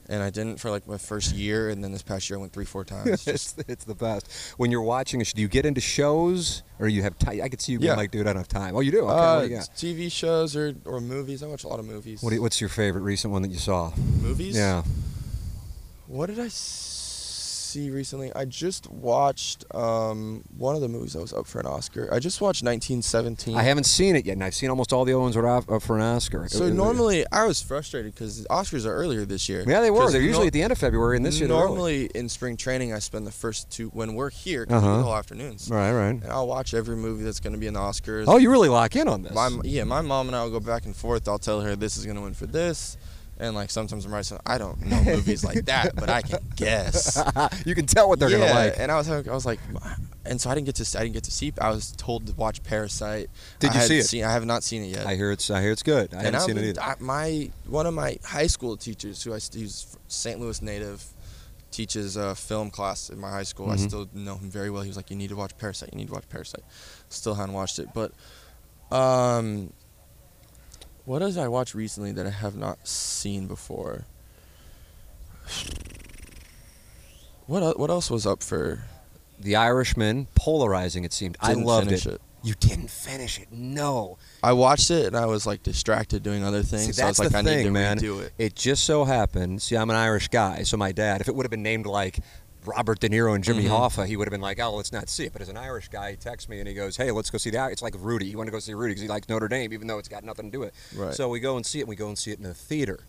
And 0.08 0.22
I 0.22 0.30
didn't 0.30 0.60
for 0.60 0.70
like 0.70 0.88
my 0.88 0.98
first 1.00 1.34
year, 1.34 1.70
and 1.70 1.84
then 1.84 1.92
this 1.92 2.04
past 2.04 2.30
year 2.30 2.38
I 2.38 2.42
went 2.42 2.54
three, 2.54 2.66
four 2.66 2.84
times. 2.96 3.28
it's, 3.28 3.56
it's 3.68 3.86
the 3.86 3.96
best. 3.96 4.32
When 4.58 4.70
you're 4.72 4.82
watching, 4.84 5.20
do 5.22 5.42
you 5.42 5.48
get 5.48 5.66
into 5.66 5.82
shows 5.82 6.62
or 6.80 6.88
you 6.88 7.02
have 7.02 7.18
time? 7.18 7.42
I 7.42 7.50
could 7.50 7.60
see 7.62 7.72
you 7.72 7.80
being 7.80 7.90
Yeah. 7.92 7.96
like, 7.98 8.12
dude, 8.12 8.28
I 8.28 8.34
don't 8.34 8.38
have 8.38 8.48
time. 8.48 8.76
Oh, 8.76 8.82
you 8.82 8.92
do. 8.92 9.02
Okay, 9.08 9.12
uh, 9.14 9.42
you? 9.42 9.58
TV 9.76 10.12
shows 10.12 10.56
or, 10.56 10.76
or 10.86 11.02
movies. 11.02 11.42
I 11.42 11.48
watch 11.48 11.64
a 11.64 11.68
lot 11.68 11.80
of 11.80 11.86
movies. 11.86 12.22
What 12.22 12.34
you, 12.34 12.42
what's 12.42 12.62
your 12.62 12.70
favorite 12.70 13.02
recent 13.02 13.34
one 13.34 13.42
that 13.42 13.50
you 13.52 13.58
saw? 13.58 13.92
movies? 14.22 14.56
Yeah. 14.56 14.84
What 16.08 16.28
did 16.28 16.40
I 16.40 16.50
see 16.50 17.05
recently? 17.76 18.32
I 18.34 18.46
just 18.46 18.90
watched 18.90 19.66
um, 19.74 20.44
one 20.58 20.76
of 20.76 20.82
the 20.82 20.88
movies 20.88 21.14
that 21.14 21.20
was 21.22 21.34
up 21.34 21.46
for 21.48 21.60
an 21.60 21.66
Oscar. 21.66 22.08
I 22.12 22.20
just 22.20 22.42
watched 22.42 22.64
1917. 22.64 23.56
I 23.56 23.64
haven't 23.64 23.84
seen 23.86 24.16
it 24.16 24.26
yet, 24.26 24.34
and 24.34 24.44
I've 24.44 24.56
seen 24.56 24.70
almost 24.70 24.94
all 24.94 25.06
the 25.06 25.14
other 25.14 25.20
ones 25.22 25.36
that 25.36 25.42
are 25.42 25.58
up 25.76 25.82
for 25.84 25.96
an 25.98 26.02
Oscar. 26.02 26.48
So 26.50 26.64
It- 26.66 26.70
it- 26.70 26.74
normally 26.74 27.26
I 27.32 27.46
was 27.46 27.62
frustrated 27.62 28.14
because 28.14 28.44
the 28.44 28.50
Oscars 28.50 28.86
are 28.86 28.94
earlier 28.96 29.26
this 29.26 29.48
year. 29.50 29.64
yeah, 29.68 29.82
they 29.82 29.92
were. 29.92 30.10
They're 30.12 30.22
usually 30.22 30.46
no- 30.46 30.48
at 30.48 30.54
the 30.54 30.62
end 30.64 30.72
of 30.72 30.78
February, 30.78 31.18
and 31.18 31.26
this 31.26 31.40
year 31.40 31.48
normally 31.50 32.06
in 32.16 32.30
spring 32.30 32.58
training 32.58 32.94
I 32.94 33.00
spend 33.00 33.28
the 33.28 33.32
first 33.32 33.70
two 33.70 33.90
when 33.90 34.16
we're 34.16 34.30
here 34.30 34.66
we 34.70 34.76
Uh-huh. 34.76 34.96
get 34.98 35.04
whole 35.04 35.16
afternoons. 35.16 35.70
Right, 35.70 35.92
right. 35.92 36.10
And 36.22 36.26
I'll 36.32 36.48
watch 36.48 36.74
every 36.74 36.96
movie 36.96 37.24
that's 37.24 37.40
going 37.40 37.54
to 37.54 37.60
be 37.60 37.68
in 37.68 37.74
the 37.74 37.80
Oscars. 37.80 38.26
Oh, 38.28 38.38
you 38.38 38.50
really 38.50 38.70
lock 38.70 38.96
in 38.96 39.08
on 39.08 39.22
this. 39.24 39.34
My 39.34 39.50
yeah, 39.64 39.84
my 39.84 40.02
mom 40.02 40.28
and 40.28 40.36
I 40.36 40.44
will 40.44 40.52
go 40.52 40.60
back 40.60 40.86
and 40.86 40.96
forth. 40.96 41.28
I'll 41.28 41.38
tell 41.40 41.62
her 41.62 41.76
this 41.76 41.98
is 41.98 42.06
gonna 42.06 42.22
win 42.22 42.34
for 42.34 42.46
this, 42.46 42.98
and 43.38 43.54
like 43.56 43.70
sometimes 43.70 44.06
I'm 44.06 44.14
right. 44.14 44.26
So 44.26 44.40
I 44.46 44.58
don't 44.58 44.80
know 44.86 45.02
movies 45.04 45.44
like 45.44 45.66
that, 45.66 45.96
but 45.96 46.10
I 46.10 46.22
can 46.22 46.40
guess. 46.56 47.22
you 47.66 47.76
can 47.76 47.86
tell 47.86 48.08
what 48.10 48.20
they're 48.20 48.30
yeah, 48.30 48.40
gonna 48.40 48.54
like. 48.54 48.76
and 48.78 48.92
I 48.92 48.96
was 48.96 49.10
I 49.10 49.20
was 49.22 49.46
like, 49.46 49.60
and 50.26 50.40
so 50.40 50.50
I 50.50 50.56
didn't 50.56 50.68
get 50.68 50.76
to 50.76 50.98
I 51.00 51.02
didn't 51.04 51.14
get 51.16 51.24
to 51.26 51.32
see. 51.32 51.52
I 51.60 51.70
was 51.70 51.92
told 51.94 52.28
to 52.28 52.34
watch 52.34 52.64
Parasite. 52.64 53.30
Did 53.60 53.72
I 53.72 53.76
you 53.76 53.82
see 53.82 53.98
it? 54.00 54.04
Seen, 54.06 54.24
I 54.24 54.32
have 54.32 54.46
not 54.46 54.64
seen 54.64 54.84
it 54.84 54.88
yet. 54.88 55.06
I 55.06 55.16
hear 55.16 55.32
it's. 55.32 55.50
I 55.50 55.62
hear 55.62 55.72
it's 55.72 55.84
good. 55.84 56.14
I 56.14 56.18
and 56.24 56.26
haven't 56.28 56.36
I've 56.36 56.42
seen 56.44 56.58
it 56.58 56.64
either. 56.70 56.82
I, 56.82 56.96
my 57.00 57.50
one 57.68 57.86
of 57.86 57.94
my 57.94 58.18
high 58.24 58.48
school 58.48 58.78
teachers, 58.78 59.22
who 59.24 59.34
I 59.34 59.40
st- 59.40 59.62
he's 59.62 59.98
St. 60.08 60.40
Louis 60.40 60.62
native, 60.62 61.04
teaches 61.72 62.16
a 62.16 62.36
film 62.36 62.70
class 62.72 63.10
in 63.10 63.20
my 63.20 63.30
high 63.30 63.44
school. 63.44 63.70
I 63.70 63.76
Mhm. 63.76 63.88
still 63.88 64.10
know 64.14 64.36
him 64.38 64.50
very 64.50 64.70
well. 64.70 64.82
He 64.82 64.88
was 64.88 64.96
like, 64.98 65.10
"You 65.12 65.18
need 65.18 65.30
to 65.30 65.36
watch 65.36 65.58
Parasite. 65.58 65.90
You 65.92 65.98
need 65.98 66.08
to 66.08 66.14
watch 66.14 66.30
Parasite." 66.30 66.64
Still 67.10 67.34
haven't 67.36 67.54
watched 67.54 67.80
it, 67.80 67.90
but 67.94 68.14
um, 68.96 69.74
what 71.06 71.20
did 71.20 71.38
I 71.38 71.48
watch 71.48 71.74
recently 71.74 72.12
that 72.14 72.26
I 72.28 72.32
have 72.32 72.56
not 72.56 72.88
seen 72.88 73.48
before? 73.48 74.06
What 77.48 77.64
el- 77.64 77.74
what 77.74 77.90
else 77.90 78.10
was 78.10 78.26
up 78.26 78.42
for? 78.44 78.84
the 79.40 79.56
Irishman, 79.56 80.28
polarizing. 80.34 81.04
It 81.04 81.12
seemed. 81.14 81.38
I 81.42 81.50
Didn't 81.50 81.66
loved 81.66 81.88
finish 81.88 82.06
it. 82.06 82.14
it. 82.14 82.22
You 82.44 82.54
didn't 82.54 82.90
finish 82.90 83.40
it. 83.40 83.48
No. 83.52 84.18
I 84.44 84.54
watched 84.54 84.92
it 84.92 85.08
and 85.08 85.18
I 85.18 85.26
was 85.26 85.46
like 85.48 85.64
distracted 85.64 86.22
doing 86.24 86.44
other 86.44 86.62
things. 86.62 86.86
See, 86.86 86.92
so 86.94 87.04
I 87.06 87.08
was 87.08 87.18
that's 87.18 87.34
like, 87.34 87.44
the 87.44 87.50
I 87.50 87.54
thing, 87.54 87.58
need 87.58 87.64
to 87.66 87.72
man. 87.72 87.98
redo 88.00 88.22
it. 88.22 88.34
It 88.38 88.56
just 88.56 88.86
so 88.86 89.04
happens. 89.04 89.64
See, 89.64 89.76
I'm 89.76 89.90
an 89.90 89.96
Irish 89.96 90.28
guy, 90.28 90.64
so 90.64 90.78
my 90.78 90.92
dad. 90.92 91.22
If 91.22 91.28
it 91.28 91.36
would 91.36 91.44
have 91.46 91.52
been 91.52 91.64
named 91.64 91.86
like 91.88 92.20
Robert 92.68 93.00
De 93.00 93.10
Niro 93.10 93.34
and 93.36 93.44
Jimmy 93.44 93.64
Mhm. 93.66 93.70
Hoffa, 93.70 94.06
he 94.08 94.18
would 94.18 94.28
have 94.28 94.32
been 94.32 94.42
like, 94.42 94.60
"Oh, 94.60 94.76
let's 94.76 94.92
not 94.92 95.10
see 95.10 95.26
it." 95.26 95.34
But 95.34 95.42
as 95.42 95.50
an 95.50 95.58
Irish 95.58 95.90
guy, 95.90 96.12
he 96.12 96.18
texts 96.18 96.50
me 96.50 96.60
and 96.60 96.68
he 96.68 96.74
goes, 96.74 96.98
"Hey, 96.98 97.12
let's 97.12 97.30
go 97.30 97.38
see 97.38 97.50
that. 97.52 97.72
It's 97.72 97.82
like 97.82 97.96
Rudy. 97.98 98.26
You 98.28 98.38
want 98.38 98.48
to 98.48 98.52
go 98.52 98.60
see 98.60 98.74
Rudy 98.74 98.92
because 98.92 99.02
he 99.04 99.08
likes 99.08 99.30
Notre 99.30 99.48
Dame, 99.48 99.74
even 99.74 99.88
though 99.88 99.98
it's 100.00 100.08
got 100.10 100.24
nothing 100.24 100.46
to 100.46 100.52
do 100.52 100.60
with 100.60 100.70
it. 100.70 100.76
Right. 100.98 101.14
So 101.14 101.30
we 101.30 101.40
go 101.40 101.56
and 101.58 101.66
see 101.66 101.80
it. 101.80 101.84
and 101.84 101.90
We 101.90 101.96
go 101.96 102.08
and 102.08 102.18
see 102.18 102.32
it 102.32 102.38
in 102.38 102.44
the 102.44 102.54
theater, 102.54 103.00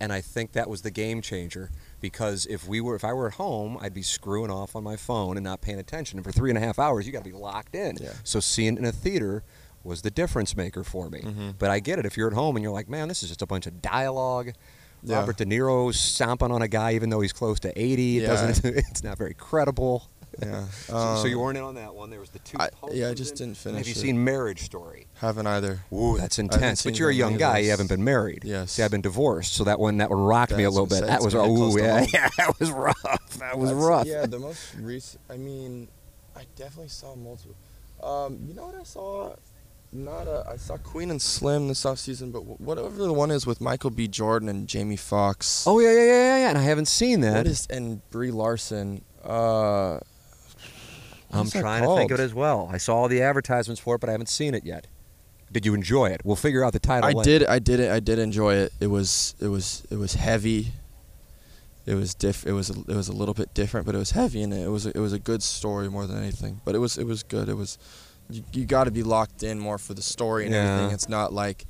and 0.00 0.12
I 0.12 0.20
think 0.20 0.52
that 0.52 0.68
was 0.68 0.82
the 0.82 0.90
game 0.90 1.20
changer 1.22 1.70
because 2.00 2.46
if 2.46 2.66
we 2.66 2.80
were, 2.80 2.94
if 2.96 3.04
I 3.04 3.12
were 3.12 3.26
at 3.28 3.34
home, 3.34 3.78
I'd 3.80 3.94
be 3.94 4.02
screwing 4.02 4.50
off 4.50 4.74
on 4.74 4.82
my 4.84 4.96
phone 4.96 5.36
and 5.36 5.44
not 5.44 5.60
paying 5.60 5.78
attention. 5.78 6.18
And 6.18 6.24
for 6.24 6.32
three 6.32 6.50
and 6.50 6.58
a 6.58 6.60
half 6.60 6.78
hours, 6.78 7.06
you 7.06 7.12
got 7.12 7.24
to 7.24 7.30
be 7.30 7.36
locked 7.36 7.74
in. 7.74 7.96
Yeah. 8.00 8.12
So 8.24 8.40
seeing 8.40 8.74
it 8.74 8.78
in 8.78 8.84
a 8.84 8.92
theater 8.92 9.44
was 9.84 10.02
the 10.02 10.10
difference 10.12 10.56
maker 10.56 10.84
for 10.84 11.10
me. 11.10 11.20
Mhm. 11.22 11.54
But 11.58 11.70
I 11.70 11.80
get 11.80 11.98
it 11.98 12.06
if 12.06 12.16
you're 12.16 12.28
at 12.28 12.34
home 12.34 12.54
and 12.56 12.62
you're 12.62 12.72
like, 12.72 12.88
man, 12.88 13.08
this 13.08 13.22
is 13.24 13.28
just 13.30 13.42
a 13.42 13.46
bunch 13.46 13.66
of 13.66 13.82
dialogue. 13.82 14.52
Yeah. 15.04 15.16
Robert 15.16 15.36
De 15.36 15.44
Niro 15.46 15.92
stomping 15.94 16.50
on 16.52 16.62
a 16.62 16.68
guy 16.68 16.94
even 16.94 17.10
though 17.10 17.20
he's 17.20 17.32
close 17.32 17.58
to 17.60 17.72
80. 17.80 18.18
It 18.18 18.22
Yeah. 18.22 18.26
doesn't. 18.28 18.64
It's 18.76 19.02
not 19.02 19.18
very 19.18 19.34
credible. 19.34 20.04
Yeah. 20.40 20.64
So, 20.86 21.16
so 21.22 21.26
you 21.26 21.36
Um, 21.38 21.42
weren't 21.44 21.58
in 21.58 21.64
on 21.64 21.74
that 21.74 21.94
one. 21.94 22.08
There 22.10 22.20
was 22.20 22.30
the 22.30 22.38
two. 22.38 22.56
I- 22.58 22.70
yeah, 22.92 23.10
I 23.10 23.14
just 23.14 23.32
in. 23.40 23.48
didn't 23.48 23.58
finish 23.58 23.78
Have 23.78 23.86
you 23.88 23.92
it. 23.92 23.96
seen 23.98 24.24
Marriage 24.24 24.62
Story? 24.62 25.06
Haven't 25.14 25.46
either. 25.46 25.80
Ooh, 25.92 26.16
that's 26.18 26.38
intense. 26.38 26.82
But 26.84 26.98
you're 26.98 27.10
a 27.10 27.14
young 27.14 27.36
guy. 27.36 27.58
You 27.58 27.70
haven't 27.70 27.88
been 27.88 28.02
married. 28.04 28.42
Yes. 28.44 28.72
See, 28.72 28.82
I've 28.82 28.90
been 28.90 29.02
divorced, 29.02 29.52
so 29.54 29.64
that 29.64 29.78
one 29.78 29.98
that 29.98 30.08
one 30.10 30.20
rocked 30.20 30.56
me 30.56 30.64
a 30.64 30.70
little 30.70 30.86
bit. 30.86 31.02
That 31.04 31.20
was 31.22 31.34
ooh 31.34 31.76
yeah, 31.78 32.06
yeah, 32.14 32.28
that 32.38 32.58
was 32.58 32.70
rough. 32.70 33.02
That 33.38 33.58
was 33.58 33.70
That's- 33.70 33.84
rough. 33.84 34.06
Yeah, 34.06 34.24
the 34.26 34.38
most 34.38 34.74
recent. 34.80 35.20
I 35.28 35.36
mean, 35.36 35.88
I 36.34 36.44
definitely 36.56 36.88
saw 36.88 37.14
multiple. 37.14 37.56
Um, 38.02 38.38
you 38.48 38.54
know 38.54 38.66
what 38.66 38.74
I 38.74 38.84
saw? 38.84 39.34
Not 39.92 40.26
a. 40.26 40.46
I 40.48 40.56
saw 40.56 40.78
Queen 40.78 41.10
and 41.10 41.20
Slim 41.20 41.68
this 41.68 41.84
off 41.84 41.98
season, 41.98 42.30
but 42.30 42.60
whatever 42.60 42.90
the 42.90 43.12
one 43.12 43.30
is 43.30 43.46
with 43.46 43.60
Michael 43.60 43.90
B. 43.90 44.08
Jordan 44.08 44.48
and 44.48 44.66
Jamie 44.66 44.96
Foxx. 44.96 45.66
Oh 45.66 45.80
yeah, 45.80 45.92
yeah, 45.92 45.96
yeah, 45.96 46.04
yeah, 46.04 46.38
yeah. 46.38 46.48
And 46.48 46.56
I 46.56 46.62
haven't 46.62 46.88
seen 46.88 47.20
that. 47.20 47.36
What 47.36 47.46
is 47.46 47.66
and 47.68 48.08
Brie 48.08 48.30
Larson? 48.30 49.04
Uh, 49.22 49.98
I'm 51.30 51.48
trying 51.50 51.82
to 51.82 51.94
think 51.94 52.10
of 52.10 52.20
it 52.20 52.22
as 52.22 52.32
well. 52.32 52.70
I 52.72 52.78
saw 52.78 52.96
all 52.96 53.08
the 53.08 53.20
advertisements 53.20 53.80
for 53.80 53.96
it, 53.96 54.00
but 54.00 54.08
I 54.08 54.12
haven't 54.12 54.28
seen 54.30 54.54
it 54.54 54.64
yet. 54.64 54.86
Did 55.52 55.66
you 55.66 55.74
enjoy 55.74 56.06
it? 56.06 56.22
We'll 56.24 56.36
figure 56.36 56.64
out 56.64 56.72
the 56.72 56.78
title. 56.78 57.08
I 57.08 57.12
later. 57.12 57.40
did. 57.40 57.46
I 57.48 57.58
did 57.58 57.80
it. 57.80 57.90
I 57.90 58.00
did 58.00 58.18
enjoy 58.18 58.54
it. 58.54 58.72
It 58.80 58.86
was. 58.86 59.34
It 59.40 59.48
was. 59.48 59.86
It 59.90 59.96
was 59.96 60.14
heavy. 60.14 60.68
It 61.84 61.94
was 61.94 62.14
diff. 62.14 62.46
It 62.46 62.52
was. 62.52 62.70
A, 62.70 62.80
it 62.80 62.96
was 62.96 63.08
a 63.08 63.12
little 63.12 63.34
bit 63.34 63.52
different, 63.52 63.84
but 63.84 63.94
it 63.94 63.98
was 63.98 64.12
heavy 64.12 64.42
and 64.42 64.54
it 64.54 64.70
was. 64.70 64.86
A, 64.86 64.90
it 64.90 65.00
was 65.00 65.12
a 65.12 65.18
good 65.18 65.42
story 65.42 65.90
more 65.90 66.06
than 66.06 66.16
anything. 66.16 66.62
But 66.64 66.74
it 66.74 66.78
was. 66.78 66.96
It 66.96 67.04
was 67.04 67.22
good. 67.22 67.50
It 67.50 67.56
was. 67.56 67.76
You, 68.32 68.44
you 68.52 68.64
got 68.64 68.84
to 68.84 68.90
be 68.90 69.02
locked 69.02 69.42
in 69.42 69.58
more 69.58 69.78
for 69.78 69.94
the 69.94 70.02
story 70.02 70.44
and 70.46 70.54
Yeah. 70.54 70.74
everything. 70.76 70.94
It's 70.94 71.08
not 71.08 71.32
like. 71.32 71.64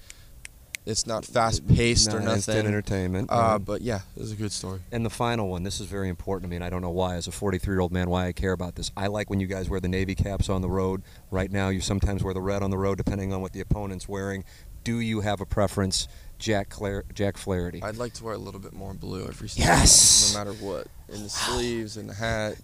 It's 0.85 1.07
not 1.07 1.25
fast 1.25 1.65
paced 1.69 2.13
or 2.13 2.19
Nah, 2.19 2.35
instant 2.35 2.67
entertainment. 2.67 3.31
Uh, 3.31 3.51
yeah. 3.53 3.59
but 3.59 3.83
yeah, 3.83 4.01
it 4.17 4.21
was 4.21 4.33
a 4.33 4.35
good 4.35 4.51
story. 4.51 4.81
And 4.91 5.07
the 5.07 5.11
final 5.11 5.49
one, 5.49 5.63
this 5.63 5.79
is 5.79 5.87
very 5.87 6.09
important 6.09 6.43
to 6.43 6.51
me, 6.51 6.57
and 6.57 6.65
I 6.65 6.71
don't 6.71 6.83
know 6.83 6.91
why, 6.91 7.15
as 7.15 7.29
a 7.29 7.31
43 7.31 7.73
year 7.75 7.81
old 7.81 7.93
man, 7.93 8.11
why 8.11 8.27
I 8.27 8.33
care 8.33 8.51
about 8.51 8.75
this. 8.75 8.91
I 8.97 9.07
like 9.07 9.31
when 9.31 9.39
you 9.39 9.47
guys 9.47 9.71
wear 9.71 9.79
the 9.79 9.87
Navy 9.87 10.17
caps 10.17 10.49
on 10.49 10.61
the 10.61 10.69
road. 10.69 11.03
Right 11.31 11.53
now, 11.53 11.69
you 11.69 11.81
sometimes 11.81 12.25
wear 12.25 12.35
the 12.35 12.41
red 12.41 12.65
on 12.65 12.71
the 12.71 12.79
road, 12.79 12.99
depending 12.99 13.33
on 13.33 13.41
what 13.41 13.53
the 13.53 13.61
opponent's 13.61 14.09
wearing. 14.09 14.43
Do 14.83 14.99
you 14.99 15.21
have 15.21 15.41
a 15.41 15.47
preference, 15.47 16.09
Jack 16.41 16.69
Clare- 16.71 17.05
Jack 17.15 17.37
Flaherty? 17.37 17.81
I'd 17.81 17.97
like 17.99 18.15
to 18.15 18.25
wear 18.25 18.35
a 18.35 18.39
little 18.39 18.59
bit 18.59 18.73
more 18.73 18.93
blue 18.93 19.25
every 19.29 19.49
season. 19.49 19.69
Yes! 19.71 20.33
No 20.35 20.41
matter 20.41 20.53
what, 20.55 20.89
in 21.09 21.23
the 21.23 21.29
sleeves 21.29 21.97
and 21.97 22.09
the 22.11 22.15
hat. 22.15 22.57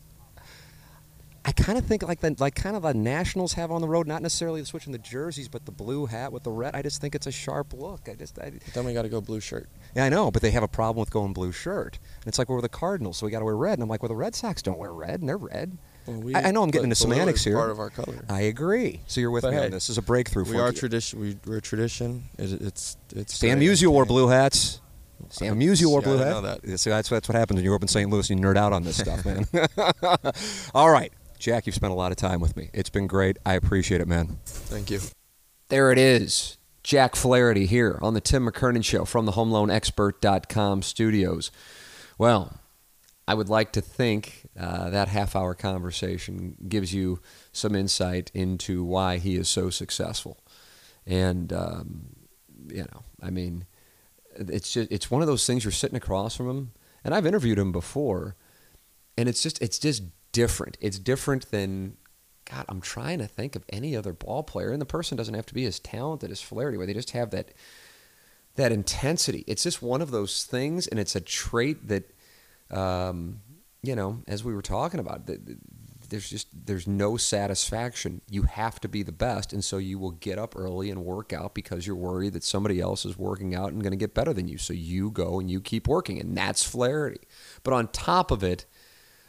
I 1.49 1.53
kind 1.53 1.79
of 1.79 1.87
think 1.87 2.03
like 2.03 2.21
the 2.21 2.37
like 2.39 2.55
kind 2.55 2.77
of 2.77 2.83
the 2.83 2.93
Nationals 2.93 3.55
have 3.55 3.71
on 3.71 3.81
the 3.81 3.89
road, 3.89 4.07
not 4.07 4.21
necessarily 4.21 4.61
the 4.61 4.67
switching 4.67 4.93
the 4.93 4.99
jerseys, 4.99 5.49
but 5.49 5.65
the 5.65 5.73
blue 5.73 6.05
hat 6.05 6.31
with 6.31 6.43
the 6.43 6.51
red. 6.51 6.75
I 6.77 6.83
just 6.83 7.01
think 7.01 7.15
it's 7.15 7.27
a 7.27 7.33
sharp 7.33 7.73
look. 7.73 8.07
I 8.07 8.15
just, 8.17 8.39
I, 8.39 8.53
then 8.75 8.85
we 8.85 8.93
got 8.93 9.03
to 9.03 9.09
go 9.09 9.23
blue 9.23 9.41
shirt. 9.41 9.67
yeah, 9.97 10.05
I 10.05 10.11
know, 10.11 10.31
but 10.31 10.43
they 10.43 10.51
have 10.51 10.63
a 10.63 10.69
problem 10.69 11.01
with 11.01 11.11
going 11.11 11.33
blue 11.33 11.51
shirt. 11.53 11.99
And 12.21 12.27
it's 12.27 12.39
like 12.39 12.51
we're 12.51 12.61
the 12.61 12.69
Cardinals, 12.69 13.17
so 13.17 13.25
we 13.25 13.33
got 13.33 13.39
to 13.39 13.47
wear 13.47 13.57
red. 13.57 13.75
And 13.75 13.83
I'm 13.83 13.89
like, 13.89 14.03
well, 14.03 14.09
the 14.11 14.15
Red 14.17 14.35
Sox 14.35 14.61
don't 14.61 14.79
wear 14.79 14.93
red, 14.93 15.21
and 15.21 15.29
they're 15.29 15.39
red. 15.39 15.79
Well, 16.07 16.21
we, 16.21 16.35
I- 16.35 16.49
I 16.49 16.51
know 16.51 16.63
I'm 16.63 16.71
getting 16.71 16.85
into 16.85 16.97
semantics 16.97 17.43
here. 17.45 17.57
Part 17.57 17.71
of 17.71 17.79
our 17.81 17.89
color. 17.91 18.25
I 18.29 18.43
agree. 18.43 19.01
So 19.07 19.21
you're 19.23 19.31
with 19.31 19.43
But 19.43 19.53
me 19.53 19.57
hey, 19.57 19.65
on 19.65 19.71
this. 19.71 19.85
This 19.87 19.91
is 19.91 19.99
a 19.99 20.03
breakthrough 20.03 20.45
for 20.45 20.53
We 20.53 20.59
are 20.61 20.67
you. 20.69 20.73
tradition. 20.77 21.19
We, 21.21 21.39
we're 21.47 21.61
tradition. 21.61 22.25
It, 22.39 22.61
it's 22.61 22.99
it's. 23.17 23.41
Great. 23.41 23.53
Musial 23.57 23.89
wore 23.89 24.05
blue 24.05 24.29
hats. 24.29 24.83
Stan 25.31 25.59
Musial 25.59 25.87
wore 25.87 26.01
blue 26.01 26.17
hats. 26.19 26.31
know 26.31 26.41
that. 26.43 26.79
So 26.79 26.91
that's 26.91 27.09
that's 27.09 27.29
what 27.29 27.35
happens 27.37 27.57
when 27.57 27.65
you 27.65 27.71
grow 27.71 27.77
up 27.77 27.83
in 27.83 27.89
St. 27.89 28.09
Louis 28.11 28.29
and 28.31 28.39
you 28.39 28.47
nerd 28.47 28.57
out 28.57 28.73
on 28.73 28.85
this 28.85 28.99
stuff, 28.99 29.25
man. 29.25 29.47
All 30.75 30.91
right, 30.91 31.13
Jack, 31.39 31.67
you've 31.67 31.75
spent 31.75 31.93
a 31.93 31.97
lot 31.97 32.11
of 32.11 32.17
time 32.17 32.41
with 32.41 32.57
me. 32.57 32.71
It's 32.73 32.91
been 32.91 33.07
great. 33.07 33.39
I 33.47 33.55
appreciate 33.55 34.01
it, 34.01 34.09
man. 34.09 34.39
Thank 34.45 34.91
you. 34.91 35.01
There 35.69 35.93
it 35.93 35.99
is. 35.99 36.57
Jack 36.83 37.17
Flaherty 37.17 37.67
here 37.67 37.99
on 38.01 38.15
the 38.15 38.21
Tim 38.21 38.47
McKernan 38.47 38.85
Show 38.85 39.05
from 39.05 39.27
the 39.27 39.33
HomeLoanExpert.com 39.33 40.83
studios. 40.83 41.51
Well, 42.17 42.61
I 43.27 43.35
would 43.35 43.51
like 43.51 43.73
to 43.73 43.83
think 43.83 44.49
uh, 44.59 44.89
that 44.89 45.09
half 45.09 45.37
hour 45.37 45.55
conversation 45.55 46.57
gives 46.67 46.95
you 46.95 47.21
some 47.53 47.75
insight 47.75 48.31
into 48.33 48.83
why 48.83 49.19
he 49.19 49.37
is 49.37 49.49
so 49.51 49.69
successful. 49.69 50.39
And, 51.07 51.53
um, 51.53 52.17
you 52.69 52.85
know, 52.85 53.03
I 53.23 53.29
mean, 53.29 53.67
it's 54.35 54.73
just, 54.73 54.91
it's 54.91 55.11
one 55.11 55.21
of 55.21 55.29
those 55.29 55.47
things 55.47 55.65
you're 55.65 55.73
sitting 55.73 55.97
across 55.97 56.35
from 56.35 56.49
him. 56.49 56.71
And 57.05 57.15
I've 57.15 57.27
interviewed 57.27 57.59
him 57.59 57.71
before, 57.71 58.35
and 59.19 59.29
it's 59.29 59.43
just, 59.43 59.61
it's 59.61 59.79
just 59.79 60.03
different. 60.39 60.79
It's 60.81 61.01
different 61.01 61.51
than 61.51 61.97
God, 62.49 62.65
I'm 62.69 62.81
trying 62.81 63.19
to 63.19 63.27
think 63.27 63.57
of 63.57 63.65
any 63.71 63.97
other 63.97 64.13
ball 64.13 64.45
player, 64.45 64.71
and 64.71 64.81
the 64.81 64.87
person 64.87 65.17
doesn't 65.17 65.35
have 65.35 65.47
to 65.47 65.55
be 65.55 65.67
as 65.67 65.81
talented 65.81 66.31
as 66.31 66.41
Flaherty, 66.41 66.79
where 66.79 66.87
they 66.87 66.95
just 66.95 67.11
have 67.11 67.31
that 67.31 67.53
that 68.55 68.71
intensity. 68.71 69.43
It's 69.49 69.65
just 69.65 69.83
one 69.83 70.01
of 70.01 70.13
those 70.13 70.45
things, 70.45 70.87
and 70.87 71.01
it's 71.01 71.17
a 71.17 71.21
trait 71.21 71.89
that, 71.89 72.13
um, 72.71 73.41
you 73.83 73.97
know, 73.97 74.23
as 74.29 74.45
we 74.45 74.55
were 74.55 74.63
talking 74.63 75.01
about, 75.01 75.27
that 75.27 75.45
that 75.45 75.59
there's 76.09 76.31
just 76.31 76.47
there's 76.67 76.87
no 76.87 77.17
satisfaction. 77.17 78.21
You 78.31 78.43
have 78.43 78.79
to 78.83 78.89
be 78.89 79.03
the 79.03 79.11
best, 79.11 79.53
and 79.53 79.65
so 79.65 79.79
you 79.79 79.99
will 79.99 80.13
get 80.13 80.39
up 80.39 80.55
early 80.57 80.89
and 80.89 81.05
work 81.05 81.33
out 81.33 81.53
because 81.53 81.85
you're 81.85 81.97
worried 81.97 82.35
that 82.35 82.45
somebody 82.45 82.81
else 82.81 83.05
is 83.05 83.19
working 83.19 83.57
out 83.57 83.73
and 83.73 83.83
going 83.83 83.91
to 83.91 84.05
get 84.07 84.15
better 84.15 84.33
than 84.33 84.47
you. 84.47 84.57
So 84.57 84.73
you 84.73 85.11
go 85.11 85.41
and 85.41 85.51
you 85.51 85.61
keep 85.61 85.89
working, 85.89 86.21
and 86.21 86.39
that's 86.39 86.63
Flaherty. 86.63 87.23
But 87.65 87.75
on 87.75 87.89
top 87.89 88.31
of 88.31 88.45
it. 88.45 88.67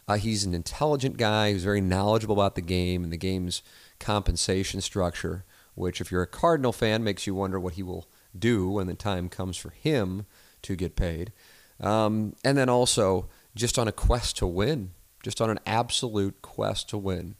Uh, 0.09 0.17
he's 0.17 0.43
an 0.43 0.55
intelligent 0.55 1.17
guy 1.17 1.51
who's 1.51 1.63
very 1.63 1.81
knowledgeable 1.81 2.33
about 2.33 2.55
the 2.55 2.61
game 2.61 3.03
and 3.03 3.13
the 3.13 3.17
game's 3.17 3.61
compensation 3.99 4.81
structure, 4.81 5.45
which, 5.75 6.01
if 6.01 6.11
you're 6.11 6.23
a 6.23 6.27
Cardinal 6.27 6.73
fan, 6.73 7.03
makes 7.03 7.27
you 7.27 7.35
wonder 7.35 7.59
what 7.59 7.75
he 7.75 7.83
will 7.83 8.09
do 8.37 8.67
when 8.67 8.87
the 8.87 8.95
time 8.95 9.29
comes 9.29 9.55
for 9.55 9.69
him 9.69 10.25
to 10.63 10.75
get 10.75 10.95
paid. 10.95 11.31
Um, 11.79 12.35
and 12.43 12.57
then 12.57 12.69
also 12.69 13.29
just 13.55 13.77
on 13.77 13.87
a 13.87 13.91
quest 13.91 14.35
to 14.37 14.47
win, 14.47 14.91
just 15.21 15.41
on 15.41 15.51
an 15.51 15.59
absolute 15.67 16.41
quest 16.41 16.89
to 16.89 16.97
win. 16.97 17.35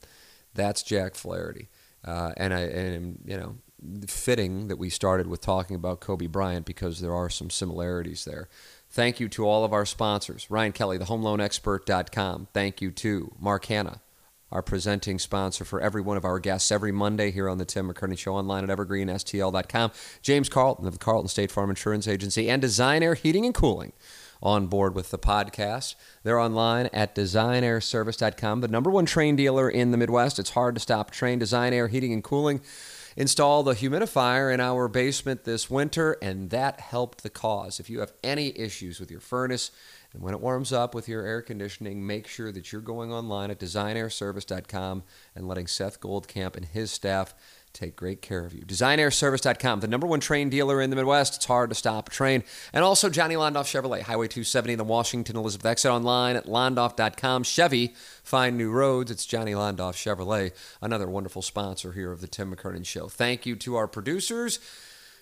That's 0.53 0.84
Jack 0.84 1.15
Flaherty. 1.15 1.70
Uh, 2.05 2.34
and 2.38 2.53
I 2.53 2.59
and 2.61 3.20
you 3.26 3.36
know 3.36 3.57
fitting 4.07 4.67
that 4.67 4.78
we 4.78 4.89
started 4.89 5.28
with 5.28 5.41
talking 5.41 5.76
about 5.76 6.01
Kobe 6.01 6.28
Bryant 6.28 6.65
because 6.65 7.01
there 7.01 7.13
are 7.13 7.30
some 7.30 7.49
similarities 7.49 8.26
there. 8.26 8.47
Thank 8.92 9.20
you 9.20 9.30
to 9.30 9.46
all 9.48 9.64
of 9.64 9.72
our 9.72 9.86
sponsors. 9.86 10.50
Ryan 10.50 10.72
Kelly, 10.72 10.98
the 10.98 11.06
thehomeloanexpert.com. 11.06 12.48
Thank 12.54 12.82
you 12.82 12.90
to 12.92 13.36
Mark 13.40 13.66
Hanna, 13.66 14.02
our 14.52 14.64
presenting 14.64 15.20
sponsor 15.20 15.64
for 15.64 15.80
every 15.80 16.02
one 16.02 16.18
of 16.18 16.26
our 16.26 16.40
guests 16.40 16.72
every 16.72 16.92
Monday 16.92 17.30
here 17.30 17.48
on 17.48 17.60
the 17.60 17.66
Tim 17.66 17.92
McKernan 17.92 18.18
Show 18.18 18.34
online 18.34 18.68
at 18.68 18.76
evergreenstl.com. 18.76 19.92
James 20.24 20.50
Carlton 20.50 20.88
of 20.88 20.94
the 20.94 21.00
Carlton 21.00 21.28
State 21.28 21.52
Farm 21.52 21.70
Insurance 21.70 22.08
Agency 22.08 22.50
and 22.50 22.62
Design 22.62 23.04
Air 23.04 23.14
Heating 23.14 23.46
and 23.46 23.54
Cooling 23.54 23.94
on 24.42 24.68
board 24.68 24.96
with 24.96 25.12
the 25.12 25.20
podcast. 25.20 25.96
They're 26.24 26.40
online 26.40 26.90
at 26.92 27.14
designairservice.com, 27.14 28.62
the 28.62 28.68
number 28.68 28.90
one 28.90 29.06
Trane 29.06 29.36
dealer 29.36 29.70
in 29.70 29.92
the 29.92 29.98
Midwest. 29.98 30.40
It's 30.40 30.52
hard 30.52 30.76
to 30.76 30.82
stop 30.82 31.12
Trane. 31.12 31.40
Design 31.40 31.74
Air 31.74 31.90
Heating 31.90 32.14
and 32.14 32.24
Cooling 32.24 32.62
installed 33.20 33.65
the 33.65 33.74
humidifier 33.74 34.51
in 34.51 34.61
our 34.61 34.88
basement 34.88 35.43
this 35.43 35.70
winter, 35.70 36.17
and 36.22 36.51
that 36.51 36.80
helped 36.80 37.22
the 37.22 37.30
cause. 37.30 37.78
If 37.78 37.89
you 37.89 37.99
have 37.99 38.13
any 38.24 38.57
issues 38.57 38.97
with 38.97 39.11
your 39.11 39.20
furnace, 39.20 39.72
and 40.13 40.24
when 40.24 40.34
it 40.34 40.39
warms 40.39 40.72
up 40.72 40.95
with 40.95 41.09
your 41.09 41.26
air 41.26 41.41
conditioning, 41.41 42.07
make 42.07 42.28
sure 42.28 42.53
that 42.53 42.72
you're 42.72 42.82
going 42.82 43.11
online 43.11 43.51
at 43.51 43.59
designairservice.com 43.59 45.03
and 45.36 45.47
letting 45.49 45.67
Seth 45.67 45.99
Goldcamp 45.99 46.55
and 46.55 46.65
his 46.65 46.91
staff 46.91 47.36
take 47.74 47.95
great 47.95 48.22
care 48.22 48.45
of 48.45 48.53
you. 48.53 48.61
DesignAirService.com, 48.61 49.80
the 49.80 49.88
number 49.88 50.07
one 50.07 50.20
Trane 50.20 50.49
dealer 50.49 50.82
in 50.82 50.89
the 50.89 50.95
Midwest. 50.95 51.36
It's 51.36 51.45
hard 51.45 51.70
to 51.70 51.76
stop 51.76 52.09
a 52.09 52.11
Trane. 52.11 52.43
And 52.74 52.84
also 52.84 53.09
Johnny 53.09 53.36
Londoff 53.36 53.65
Chevrolet, 53.65 54.01
Highway 54.01 54.28
270, 54.28 54.76
the 54.76 54.84
Washington 54.84 55.38
Elizabeth 55.38 55.65
exit 55.65 55.91
online 55.91 56.36
at 56.36 56.45
londoff.com. 56.45 57.43
Chevy, 57.43 57.93
find 58.24 58.57
new 58.57 58.72
roads. 58.72 59.11
It's 59.11 59.26
Johnny 59.26 59.53
Londoff 59.53 59.93
Chevrolet, 59.93 60.51
another 60.82 61.09
wonderful 61.09 61.41
sponsor 61.41 61.93
here 61.93 62.11
of 62.11 62.22
the 62.22 62.28
Tim 62.28 62.55
McKernan 62.55 62.86
Show. 62.86 63.07
Thank 63.07 63.45
you 63.45 63.55
to 63.57 63.76
our 63.76 63.88
producers. 63.88 64.59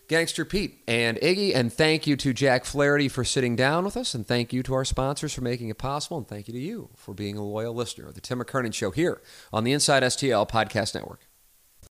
Gangster 0.07 0.45
Pete 0.45 0.81
and 0.87 1.17
Iggy, 1.17 1.53
and 1.53 1.71
thank 1.71 2.07
you 2.07 2.15
to 2.15 2.33
Jack 2.33 2.63
Flaherty 2.63 3.09
for 3.09 3.25
sitting 3.25 3.57
down 3.57 3.83
with 3.83 3.97
us, 3.97 4.13
and 4.13 4.25
thank 4.25 4.53
you 4.53 4.63
to 4.63 4.73
our 4.73 4.85
sponsors 4.85 5.33
for 5.33 5.41
making 5.41 5.67
it 5.67 5.77
possible, 5.77 6.17
and 6.17 6.27
thank 6.27 6.47
you 6.47 6.53
to 6.53 6.59
you 6.59 6.89
for 6.95 7.13
being 7.13 7.35
a 7.35 7.43
loyal 7.43 7.75
listener 7.75 8.07
of 8.07 8.15
the 8.15 8.21
Tim 8.21 8.39
McKernan 8.39 8.73
Show 8.73 8.91
here 8.91 9.21
on 9.51 9.65
the 9.65 9.73
Inside 9.73 10.03
STL 10.03 10.49
Podcast 10.49 10.95
Network. 10.95 11.26